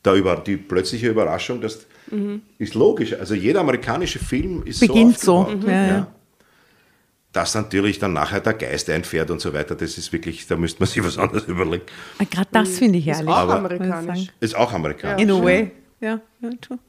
[0.04, 1.86] Da über die plötzliche Überraschung, das
[2.58, 3.14] ist logisch.
[3.14, 5.26] Also jeder amerikanische Film ist Beginnt so.
[5.26, 5.68] so, aufgebaut.
[5.70, 6.08] ja, ja.
[7.32, 10.80] Dass natürlich dann nachher der Geist einfährt und so weiter, das ist wirklich, da müsste
[10.80, 11.84] man sich was anderes überlegen.
[12.32, 13.30] Gerade das finde ich ist herrlich.
[13.30, 14.28] auch Aber- amerikanisch.
[14.40, 15.22] Ist auch amerikanisch.
[15.22, 15.44] In a ja.
[15.44, 15.72] way.
[16.02, 16.80] Ja, ja, true.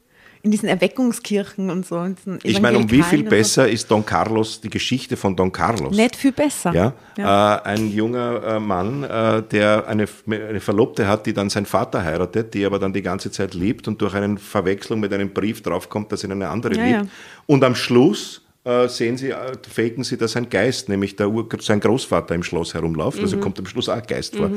[0.43, 2.03] In diesen Erweckungskirchen und so.
[2.03, 5.53] diesen Ich meine, um wie viel und besser ist Don Carlos, die Geschichte von Don
[5.53, 5.95] Carlos?
[5.95, 6.03] So.
[6.03, 6.73] Nicht viel besser.
[6.73, 7.57] Ja, Ja.
[7.59, 12.03] Äh, ein junger äh, Mann, äh, der eine, eine Verlobte hat, die dann seinen Vater
[12.03, 15.61] heiratet, die aber dann die ganze Zeit liebt und durch eine Verwechslung mit einem Brief
[15.63, 16.97] draufkommt, dass ihn eine andere Ja, liebt.
[17.03, 17.07] ja.
[17.47, 18.41] Und am Schluss
[18.89, 22.75] sehen sie, äh, faken sie, dass ein Geist, nämlich der Ur sein Großvater im Schloss
[22.75, 23.19] herumläuft.
[23.21, 23.41] Also Mhm.
[23.41, 24.51] kommt am Schluss auch ein Geist vor.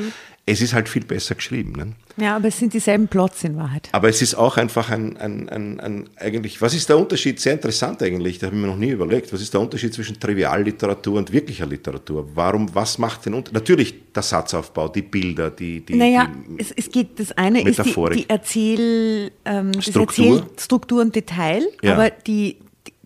[0.45, 1.71] Es ist halt viel besser geschrieben.
[1.71, 1.93] Ne?
[2.17, 3.87] ja, aber es sind dieselben Plots in Wahrheit.
[3.93, 7.39] Aber es ist auch einfach ein, ein, ein, ein, eigentlich, was ist der Unterschied?
[7.39, 9.31] Sehr interessant eigentlich, da habe ich mir noch nie überlegt.
[9.31, 12.27] Was ist der Unterschied zwischen Trivialliteratur und wirklicher Literatur?
[12.35, 13.53] Warum, was macht den Unterschied?
[13.53, 17.63] Natürlich der Satzaufbau, die Bilder, die, die, Naja, die es, es geht, das eine ist
[17.63, 18.17] die, Metaphorik.
[18.17, 20.39] die Erzähl, ähm, Struktur.
[20.41, 21.93] Erzählstruktur und Detail, Ja.
[21.93, 22.57] aber die,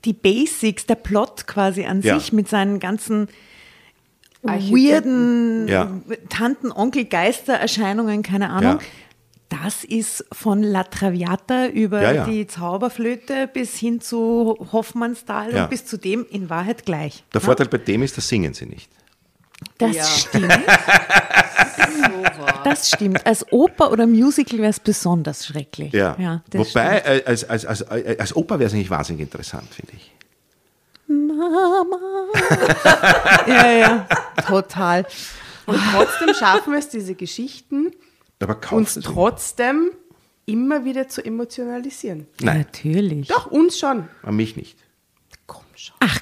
[0.07, 2.17] die Basics, der Plot quasi an Ja.
[2.17, 3.27] sich mit seinen ganzen
[4.41, 5.91] weirden Ja.
[6.29, 8.85] Tanten, Onkel, Geistererscheinungen, keine Ahnung, Ja.
[9.49, 12.25] Das ist von La Traviata über Ja, ja.
[12.25, 15.63] die Zauberflöte bis hin zu Hoffmannsthal Ja.
[15.63, 17.23] und bis zu dem in Wahrheit gleich.
[17.33, 18.89] Der Vorteil bei dem ist, das singen sie nicht.
[19.77, 20.03] Das Ja.
[20.03, 20.53] stimmt.
[22.63, 23.25] Das stimmt.
[23.25, 25.93] Als Oper oder Musical wäre es besonders schrecklich.
[25.93, 26.41] Ja.
[26.49, 27.05] das Wobei, stimmt.
[27.07, 30.11] äh, als, als, als, äh, als Oper wäre es eigentlich wahnsinnig interessant, finde ich.
[31.07, 31.97] Mama.
[33.47, 34.07] ja, ja,
[34.47, 35.05] total.
[35.65, 37.91] Und trotzdem schaffen wir es, diese Geschichten
[38.39, 39.91] Aber uns trotzdem
[40.45, 42.27] immer wieder zu emotionalisieren.
[42.41, 43.27] Nein, Natürlich.
[43.29, 44.07] Doch, uns schon.
[44.23, 44.77] an mich nicht.
[45.45, 45.95] Komm schon.
[46.01, 46.19] Ach,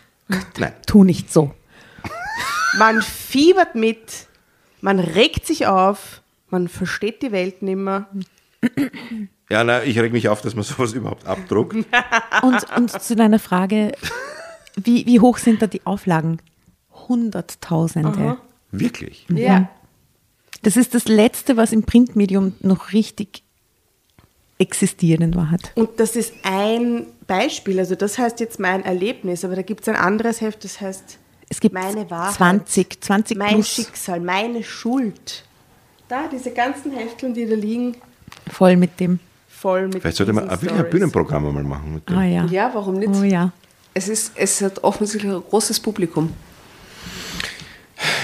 [0.58, 0.74] Nein.
[0.86, 1.54] tu nicht so.
[2.78, 4.28] Man fiebert mit,
[4.82, 8.08] man regt sich auf, man versteht die Welt nimmer.
[9.50, 11.76] Ja, na, ich reg mich auf, dass man sowas überhaupt abdruckt.
[12.42, 13.94] Und, und zu deiner Frage,
[14.76, 16.40] wie, wie hoch sind da die Auflagen?
[17.08, 18.38] Hunderttausende.
[18.72, 19.26] Wirklich.
[19.30, 19.70] Ja.
[20.64, 23.44] Das ist das Letzte, was im Printmedium noch richtig
[24.58, 25.72] existiert in Wahrheit.
[25.76, 29.90] Und das ist ein Beispiel, also das heißt jetzt mein Erlebnis, aber da gibt es
[29.90, 31.20] ein anderes Heft, das heißt
[31.50, 35.44] Es gibt meine Wahrheit, 20, 20 mein plus Schicksal, meine Schuld.
[36.08, 37.98] Da, diese ganzen Hefteln, die da liegen,
[38.52, 39.20] voll mit dem.
[39.48, 40.90] voll mit Vielleicht sollte man wirklich ein.
[40.90, 41.96] Bühnenprogramm einmal machen.
[41.96, 42.18] Mit dem.
[42.18, 42.46] Ah ja.
[42.46, 43.10] Ja, warum nicht?
[43.16, 43.52] Oh ja.
[43.94, 46.34] Es, ist, es hat offensichtlich ein großes Publikum.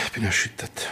[0.06, 0.92] Ich bin erschüttert.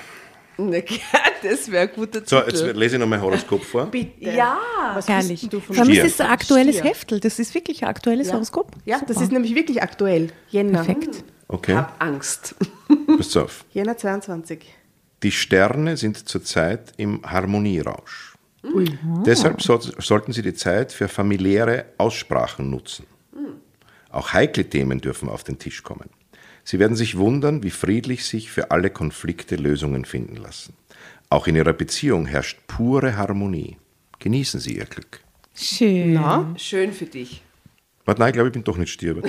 [0.60, 0.77] Na,
[1.41, 2.65] Das wäre ein guter So, Titel.
[2.68, 3.86] jetzt lese ich noch mein Horoskop vor.
[3.91, 4.30] Bitte.
[4.30, 4.57] Ja,
[4.94, 5.48] Was Herrlich.
[5.49, 6.90] du von Vor allem ist es ein aktuelles Stier.
[6.90, 7.19] Heftel.
[7.22, 8.34] Das ist wirklich ein aktuelles Ja.
[8.34, 8.72] Horoskop.
[8.86, 9.22] Ja, das Super.
[9.22, 10.31] ist nämlich wirklich aktuell.
[10.49, 10.84] Jänner.
[10.84, 11.23] perfekt.
[11.48, 12.56] Okay, hab Angst.
[13.18, 13.64] pass auf.
[13.73, 14.65] Jänner 22.
[15.23, 18.36] Die Sterne sind zurzeit im Harmonierausch.
[19.26, 23.06] Deshalb so, sollten Sie die Zeit für familiäre Aussprachen nutzen.
[24.11, 26.10] Auch heikle Themen dürfen auf den Tisch kommen.
[26.64, 30.73] Sie werden sich wundern, wie friedlich sich für alle Konflikte Lösungen finden lassen.
[31.30, 33.77] Auch in Ihrer Beziehung herrscht pure Harmonie.
[34.19, 35.22] Genießen Sie Ihr Glück.
[35.56, 36.14] Schön.
[36.14, 36.53] Na?
[36.57, 37.41] Schön für dich.
[38.06, 39.15] Warte, nein, ich glaube, ich bin doch nicht Stier.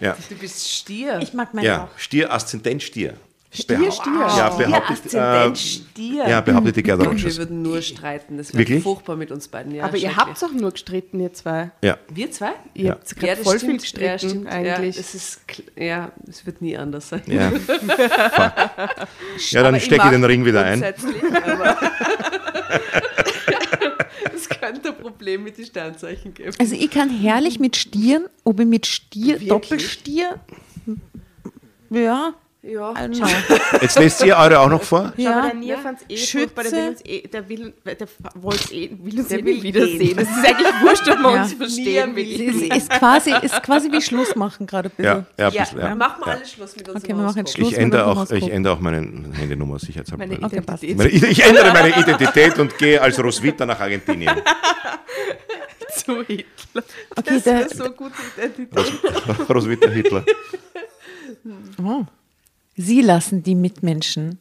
[0.00, 1.20] ja, Du bist Stier.
[1.22, 1.98] Ich mag meine ja auch.
[1.98, 3.14] Stier, Aszendent Stier.
[3.50, 4.12] Stier, Behau- Stier.
[4.36, 6.28] Ja, behauptet, Aszendent äh, Stier.
[6.28, 7.38] ja, behauptet die Gerda Und wir Rogers.
[7.38, 8.36] würden nur streiten.
[8.36, 9.74] Das wäre furchtbar mit uns beiden.
[9.74, 11.70] Ja, Aber ihr habt auch nur gestritten, ihr zwei.
[11.82, 11.96] Ja.
[12.12, 12.52] Wir zwei?
[12.74, 12.90] Ihr Ja.
[12.92, 14.46] habt gerade voll viel gestritten ja, stimmt.
[14.48, 14.96] eigentlich.
[14.96, 15.40] Ja, es ist,
[15.76, 17.22] ja, es wird nie anders sein.
[17.26, 17.50] Ja.
[19.50, 20.82] Ja, dann stecke ich den Ring wieder ein.
[24.34, 26.52] es könnte ein Problem mit den Sternzeichen geben.
[26.58, 29.48] Also ich kann herrlich mit Stieren, ob ich mit Stier, Wirklich?
[29.48, 30.40] Doppelstier,
[31.90, 32.34] ja,
[32.68, 32.94] Ja.
[33.80, 34.98] Jetzt lest ihr eure auch noch vor?
[35.06, 35.42] Aber Ja.
[35.46, 36.38] der Nier fand es eh Schütze.
[36.48, 39.62] furchtbar, der will uns eh, der will, der wollte eh, will uns Der eh will
[39.62, 40.18] wiedersehen.
[40.18, 41.42] Es ist eigentlich wurscht, ob wir Ja.
[41.42, 42.14] uns verstehen.
[42.14, 42.68] Nier will.
[42.72, 45.26] Es ist quasi, ist quasi wie Schluss machen gerade ein Ja, bisschen.
[45.38, 45.94] ja, Ja, bisschen, ja.
[45.94, 46.36] machen wir ja.
[46.38, 47.52] alle Schluss mit unserem Okay, wir machen jetzt.
[47.54, 47.72] Schluss.
[47.72, 48.98] Ich ändere, auch, ich ändere auch meine
[49.32, 50.26] Handynummer sicherheitshalber.
[50.26, 50.82] Meine Okay, passt.
[50.82, 54.34] Ich ändere meine Identität und gehe als Roswitha nach Argentinien.
[55.96, 56.44] zu Hitler.
[56.74, 59.48] Okay, Das der, wäre so gute Identität.
[59.48, 60.24] Roswitha Hitler.
[62.76, 64.38] Sie lassen die Mitmenschen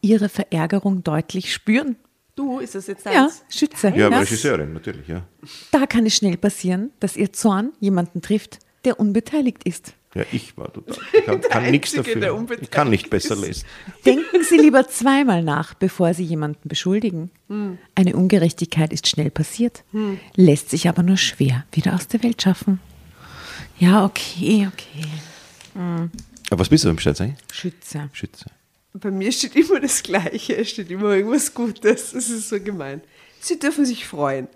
[0.00, 1.96] ihre Verärgerung deutlich spüren.
[2.36, 3.44] Du, ist das jetzt Ja, deins?
[3.48, 3.88] Schütze.
[3.90, 4.18] Ja, Ja.
[4.18, 5.22] Regisseurin, natürlich, ja.
[5.70, 9.94] Da kann es schnell passieren, dass ihr Zorn jemanden trifft, der unbeteiligt ist.
[10.14, 10.96] Ja, ich war total.
[11.12, 12.46] Ich kann, kann nichts dafür.
[12.60, 13.40] Ich kann nicht besser ist.
[13.44, 13.64] lesen.
[14.06, 17.30] Denken Sie lieber zweimal nach, bevor Sie jemanden beschuldigen.
[17.96, 19.82] Eine Ungerechtigkeit ist schnell passiert,
[20.36, 22.78] lässt sich aber nur schwer wieder aus der Welt schaffen.
[23.78, 25.06] Ja, okay, okay.
[26.50, 27.36] Aber was bist du im Sternzeichen?
[27.52, 28.08] Schütze.
[28.12, 28.46] Schütze.
[28.92, 32.12] Bei mir steht immer das Gleiche, es steht immer irgendwas Gutes.
[32.12, 33.00] Das ist so gemein.
[33.40, 34.46] Sie dürfen sich freuen.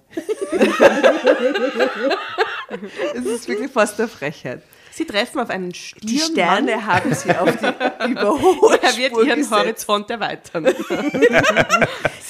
[3.15, 4.63] Es ist wirklich fast eine Frechheit.
[4.93, 6.09] Sie treffen auf einen Stiermann.
[6.09, 9.51] Die Sterne haben sie auf die Überholspur er wird ihren gesetzt.
[9.51, 10.65] Horizont erweitern.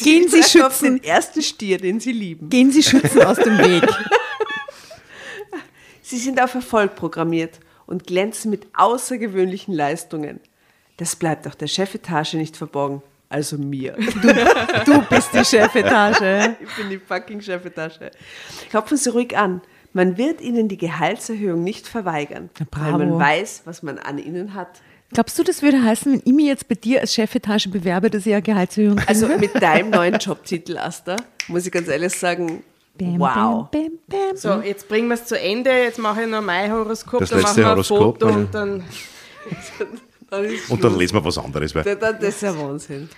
[0.01, 2.51] Gehen Sie treffen auf den schützen, ersten Stier, den sie lieben.
[2.51, 3.83] gehen Sie schützen aus dem Weg.
[6.03, 7.59] Sie sind auf Erfolg programmiert
[7.89, 10.41] und glänzen mit außergewöhnlichen Leistungen.
[10.99, 13.03] Das bleibt auch der Chefetage nicht verborgen.
[13.31, 13.95] Also mir.
[14.87, 16.57] Du bist die Chefetage.
[16.61, 18.11] Ich bin die fucking Chefetage.
[18.71, 19.61] Klopfen Sie ruhig an.
[19.93, 22.99] Man wird Ihnen die Gehaltserhöhung nicht verweigern, Na, weil bravo.
[22.99, 24.81] man weiß, was man an Ihnen hat.
[25.13, 28.27] Glaubst du, das würde heißen, wenn ich mich jetzt bei dir als Chefetage bewerbe, dass
[28.27, 29.09] ich eine Gehaltserhöhung kriege?
[29.09, 31.17] Also mit deinem neuen Jobtitel, Asta,
[31.49, 32.63] muss ich ganz ehrlich sagen,
[32.99, 33.69] Bam, wow.
[33.71, 34.37] Bam, bam, bam.
[34.37, 35.71] So, jetzt bringen wir es zu Ende.
[35.71, 37.21] Jetzt mache ich noch mein Horoskop.
[37.21, 38.85] Das dann letzte machen wir ein Horoskop, Foto und dann.
[40.31, 41.75] Dann ist Und dann lesen wir was anderes.
[41.75, 43.09] Weil Das das ist ja Wahnsinn.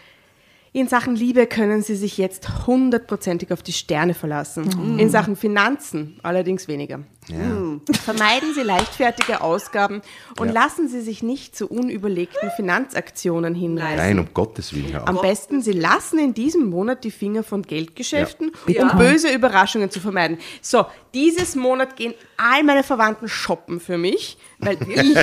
[0.73, 4.99] In Sachen Liebe können Sie sich jetzt hundertprozentig auf die Sterne verlassen.
[5.01, 7.01] In Sachen Finanzen allerdings weniger.
[7.29, 7.81] Hm.
[8.05, 10.01] Vermeiden Sie leichtfertige Ausgaben
[10.39, 10.55] und Ja.
[10.55, 13.97] lassen Sie sich nicht zu unüberlegten Finanzaktionen hinreißen.
[13.97, 15.09] Nein, um Gottes Willen, auf.
[15.09, 18.89] Am besten, Sie lassen in diesem Monat die Finger von Geldgeschäften, Ja.
[18.93, 20.39] um böse Überraschungen zu vermeiden.
[20.63, 25.17] So, dieses Monat gehen all meine Verwandten shoppen für mich, weil ich.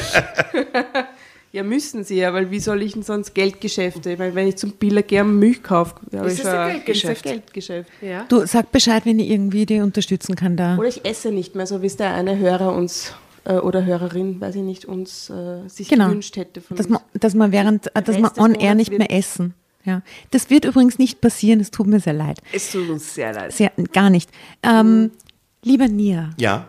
[1.58, 4.12] Ja, müssen sie ja, weil wie soll ich denn sonst Geldgeschäfte?
[4.12, 7.26] Ich meine, wenn ich zum Biller und Milch kaufe, habe Ist ich es ein Geldgeschäft?
[7.26, 7.90] ist ein Geldgeschäft.
[8.02, 8.26] Ja.
[8.30, 10.78] Du sag Bescheid, wenn ich irgendwie die unterstützen kann da.
[10.78, 13.14] Oder ich esse nicht mehr, so wie es der eine Hörer uns
[13.46, 16.10] äh, oder Hörerin, weiß ich nicht, uns äh, sich Genau.
[16.10, 16.94] gewünscht hätte von Dass uns.
[16.94, 19.56] man, dass man während, äh, dass man on air nicht mehr essen.
[19.84, 20.04] Ja.
[20.32, 22.40] Das wird übrigens nicht passieren, es tut mir sehr leid.
[22.54, 23.52] Es tut uns sehr leid.
[23.54, 24.30] Sehr, gar nicht.
[24.62, 25.12] Ähm,
[25.64, 26.68] lieber Nia, Ja,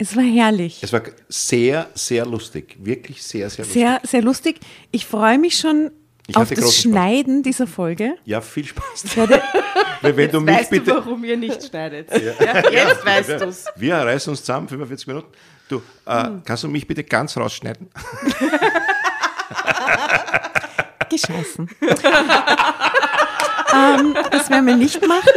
[0.00, 0.82] es war herrlich.
[0.82, 2.76] es war sehr, sehr lustig.
[2.80, 3.82] Wirklich sehr, sehr lustig.
[3.82, 4.60] Sehr, sehr lustig.
[4.90, 5.90] Ich freue mich schon
[6.26, 6.82] Ich auf das großen Spaß.
[6.92, 8.14] Schneiden dieser Folge.
[8.24, 9.04] Ja, viel Spaß.
[9.04, 9.42] Ich werde,
[10.02, 10.84] Wenn, wenn du mich weißt bitte.
[10.86, 12.08] du, warum ihr nicht schneidet?
[12.10, 13.66] Ja, jetzt weißt wir, du's.
[13.76, 15.28] wir reißen uns zusammen, 45 Minuten.
[15.68, 16.42] Du, äh, Hm.
[16.44, 17.90] kannst du mich bitte ganz rausschneiden?
[21.10, 21.68] gescheißen.
[23.74, 25.28] ähm, das werden wir nicht machen.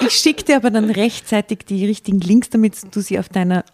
[0.00, 3.64] Ich schicke dir aber dann rechtzeitig die richtigen Links, damit du sie auf deiner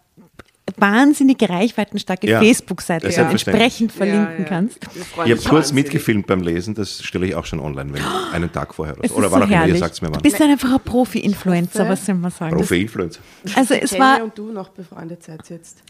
[0.77, 4.45] wahnsinnig reichweitenstarke Ja, Facebook-Seite ja, entsprechend verlinken Ja, ja.
[4.45, 4.79] kannst.
[5.25, 8.01] Ich habe kurz mitgefilmt beim Lesen, das stelle ich auch schon online, wenn
[8.33, 8.95] einen Tag vorher.
[9.01, 10.21] Es Oder ist wann so auch immer, ihr sagt es mir Du wann.
[10.21, 12.55] bist dann einfach ein Profi-Influencer, was soll man sagen?
[12.55, 13.19] Profi-Influencer.
[13.55, 15.83] Also es war, und du noch befreundet seid jetzt.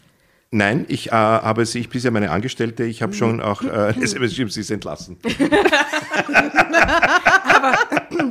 [0.54, 3.94] Nein, ich äh, habe sie, ich bin ja meine Angestellte, ich habe schon auch äh.
[4.02, 5.16] SMS geschrieben, sie ist entlassen.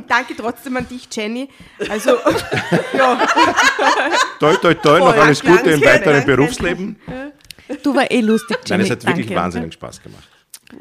[0.08, 1.48] Danke trotzdem an dich, Jenny.
[1.88, 2.10] Also,
[2.96, 3.26] ja,
[4.38, 6.26] Toi, toi, toi, noch alles Gute im weiteren danke.
[6.36, 6.96] Berufsleben.
[7.82, 8.84] du war eh lustig, Nein, Jenny.
[8.84, 9.40] es hat wirklich Danke.
[9.42, 10.28] wahnsinnig Spaß gemacht.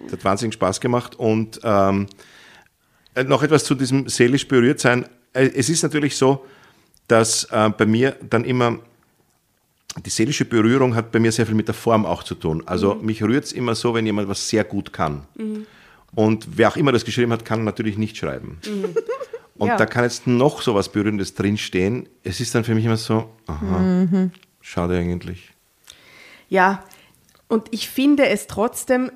[0.06, 2.08] Es hat wahnsinnig Spaß gemacht und ähm,
[3.16, 5.06] äh, noch etwas zu diesem seelisch berührt sein.
[5.34, 6.46] Äh, Es ist natürlich so,
[7.08, 8.80] dass äh, bei mir dann immer
[10.06, 12.64] die seelische Berührung hat bei mir sehr viel mit der Form auch zu tun.
[12.66, 15.26] Also mich rührt es immer so, wenn jemand was sehr gut kann.
[16.16, 18.60] Und wer auch immer das geschrieben hat, kann natürlich nicht schreiben.
[19.58, 19.78] Und Ja.
[19.78, 22.08] da kann jetzt noch so was Berührendes drinstehen.
[22.24, 24.30] Es ist dann für mich immer so, aha,
[24.62, 25.52] schade eigentlich.
[26.50, 26.84] ja.
[27.48, 29.12] Und ich finde es trotzdem,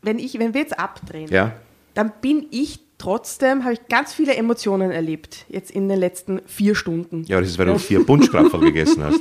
[0.00, 1.56] wenn, ich, wenn wir jetzt abdrehen, Ja.
[1.94, 6.76] dann bin ich trotzdem, habe ich ganz viele Emotionen erlebt, jetzt in den letzten vier
[6.76, 7.24] Stunden.
[7.24, 9.20] Ja, aber das ist, weil du vier Bunschkrapfen gegessen hast.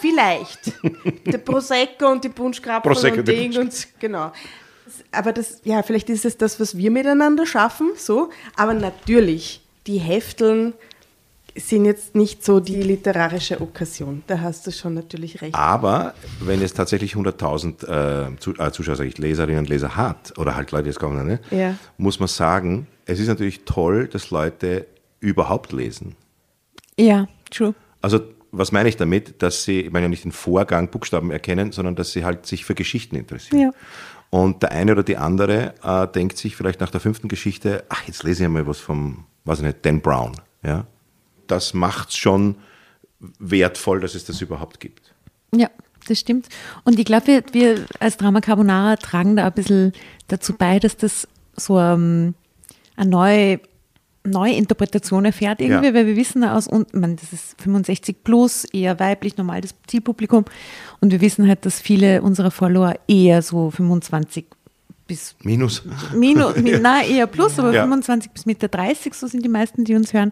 [0.00, 0.72] Vielleicht.
[1.26, 4.32] Der Prosecco und die Bunschkrapfen Prosecco, und Ding und genau.
[5.12, 8.30] Aber das, ja, vielleicht ist es das, was wir miteinander schaffen, so.
[8.56, 10.74] Aber natürlich, die Hefteln
[11.56, 14.22] sind jetzt nicht so die literarische Okkasion.
[14.26, 15.54] Da hast du schon natürlich recht.
[15.54, 20.54] Aber wenn es tatsächlich 100.000 äh, äh, Zuschauer, sag ich, Leserinnen und Leser hat, oder
[20.54, 21.74] halt Leute, die es kommen, ne, Ja.
[21.98, 24.86] muss man sagen, es ist natürlich toll, dass Leute
[25.18, 26.14] überhaupt lesen.
[26.96, 27.74] Ja, true.
[28.00, 28.20] Also
[28.52, 29.42] was meine ich damit?
[29.42, 32.64] Dass sie, ich meine ja nicht den Vorgang Buchstaben erkennen, sondern dass sie halt sich
[32.64, 33.60] für Geschichten interessieren.
[33.60, 33.70] Ja.
[34.30, 38.04] Und der eine oder die andere äh, denkt sich vielleicht nach der fünften Geschichte, ach,
[38.06, 40.32] jetzt lese ich mal was vom, weiß ich nicht, Dan Brown.
[40.62, 40.86] Ja?
[41.48, 42.56] Das macht es schon
[43.38, 45.12] wertvoll, dass es das überhaupt gibt.
[45.54, 45.68] Ja,
[46.06, 46.48] das stimmt.
[46.84, 49.92] Und ich glaube, wir, wir als Drama Carbonara tragen da ein bisschen
[50.28, 52.34] dazu bei, dass das so ähm,
[52.96, 53.60] eine neue,
[54.24, 55.94] neue Interpretation erfährt irgendwie, Ja.
[55.94, 60.44] weil wir wissen aus, und man, das ist 65 plus, eher weiblich, normal das Zielpublikum.
[61.00, 64.44] Und wir wissen halt, dass viele unserer Follower eher so 25
[65.06, 65.82] bis Minus.
[66.14, 67.82] Minus, na, eher plus, aber Ja.
[67.82, 70.30] 25 bis Mitte 30, so sind die meisten, die uns hören.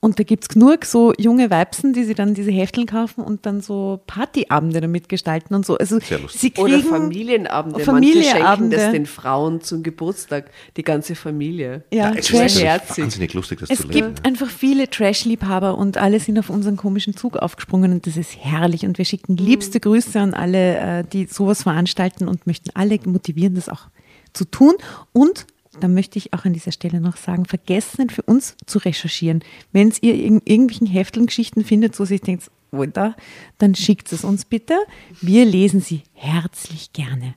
[0.00, 3.46] Und da gibt es genug so junge Weibsen, die sich dann diese Hefteln kaufen und
[3.46, 5.76] dann so Partyabende damit gestalten und so.
[5.78, 6.40] Also Sehr lustig.
[6.40, 7.80] sie kriegen Oder Familienabende.
[7.80, 8.36] Familienabende.
[8.36, 11.84] Manche schenken das den Frauen zum Geburtstag, die ganze Familie.
[11.92, 12.62] Ja, es ist Trash.
[12.62, 13.04] herzig.
[13.04, 14.14] wahnsinnig lustig, das Es zu lesen.
[14.14, 18.36] gibt einfach viele Trash-Liebhaber und alle sind auf unseren komischen Zug aufgesprungen und das ist
[18.38, 18.84] herrlich.
[18.84, 23.54] Und wir schicken liebste Grüße an alle, äh, die sowas veranstalten und möchten alle motivieren,
[23.54, 23.88] das auch
[24.34, 24.74] zu tun.
[25.12, 25.46] Und
[25.80, 29.42] da möchte ich auch an dieser Stelle noch sagen, vergessen nicht für uns zu recherchieren.
[29.72, 33.14] Wenn ihr in irgendwelchen Hefteln Geschichten findet, wo sich denkt, wo da,
[33.58, 34.74] dann schickt es uns bitte.
[35.20, 37.34] Wir lesen sie herzlich gerne.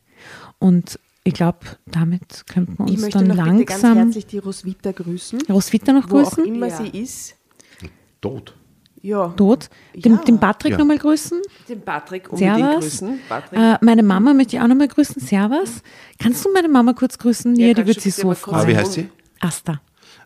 [0.58, 4.26] Und ich glaube, damit könnten wir Ich uns möchte dann noch bitte ganz langsam herzlich
[4.28, 5.42] die Roswitha grüßen.
[5.50, 6.46] Roswitha noch Wo auch grüßen.
[6.56, 6.78] immer Ja.
[6.84, 7.36] sie ist.
[8.22, 8.56] Tot.
[9.02, 9.28] Ja.
[9.30, 9.70] Tot.
[9.96, 10.18] Den, Ja.
[10.24, 10.78] den Patrick Ja.
[10.78, 11.42] nochmal grüßen.
[11.70, 12.84] Den Patrick unbedingt Servus.
[12.84, 13.20] grüßen.
[13.30, 13.60] Patrick.
[13.60, 15.22] Äh, meine Mama möchte ich auch nochmal grüßen.
[15.22, 15.82] Servus.
[16.22, 17.56] Kannst du meine Mama kurz grüßen?
[17.56, 18.68] Ja, die wird sich so kurz Ah, freuen.
[18.68, 19.10] wie heißt sie?
[19.40, 19.82] Asta.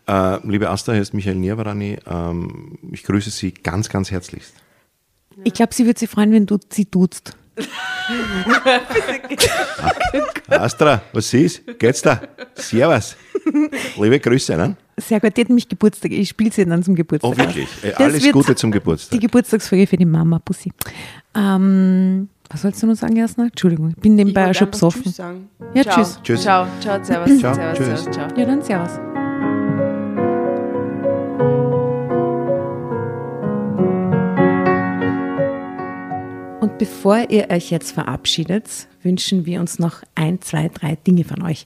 [0.07, 1.97] Äh, liebe Asta, hier ist Michael Nierwarani.
[2.07, 4.53] Ähm, ich grüße Sie ganz, ganz herzlichst.
[5.43, 7.35] Ich glaube, sie wird sich freuen, wenn du sie duzt.
[10.47, 11.61] Astra, was ist?
[11.79, 12.21] Geht's da?
[12.55, 13.15] Servus.
[13.97, 14.75] Liebe Grüße, ne?
[14.97, 16.11] Sehr gut, die hat mich Geburtstag.
[16.11, 17.31] Ich spiele sie dann zum Geburtstag.
[17.31, 17.67] Oh, wirklich?
[17.83, 19.11] Äh, Das Alles Gute zum Geburtstag.
[19.11, 20.71] Die Geburtstagsfolge für die Mama, Pussy.
[21.35, 23.45] Ähm, was sollst du noch sagen, Jasna?
[23.45, 25.01] Entschuldigung, ich bin nebenbei Ich schon besoffen.
[25.03, 25.49] Tschüss sagen.
[25.73, 25.95] Ja, Ciao.
[25.95, 26.19] tschüss.
[26.23, 26.41] Tschüss.
[26.43, 27.87] Ciao, ciao, servus, Ciao, servus, tschüss.
[28.03, 28.27] servus, ciao.
[28.39, 28.99] Ja, dann servus.
[36.61, 41.41] Und bevor ihr euch jetzt verabschiedet, wünschen wir uns noch ein, zwei, drei Dinge von
[41.41, 41.65] euch.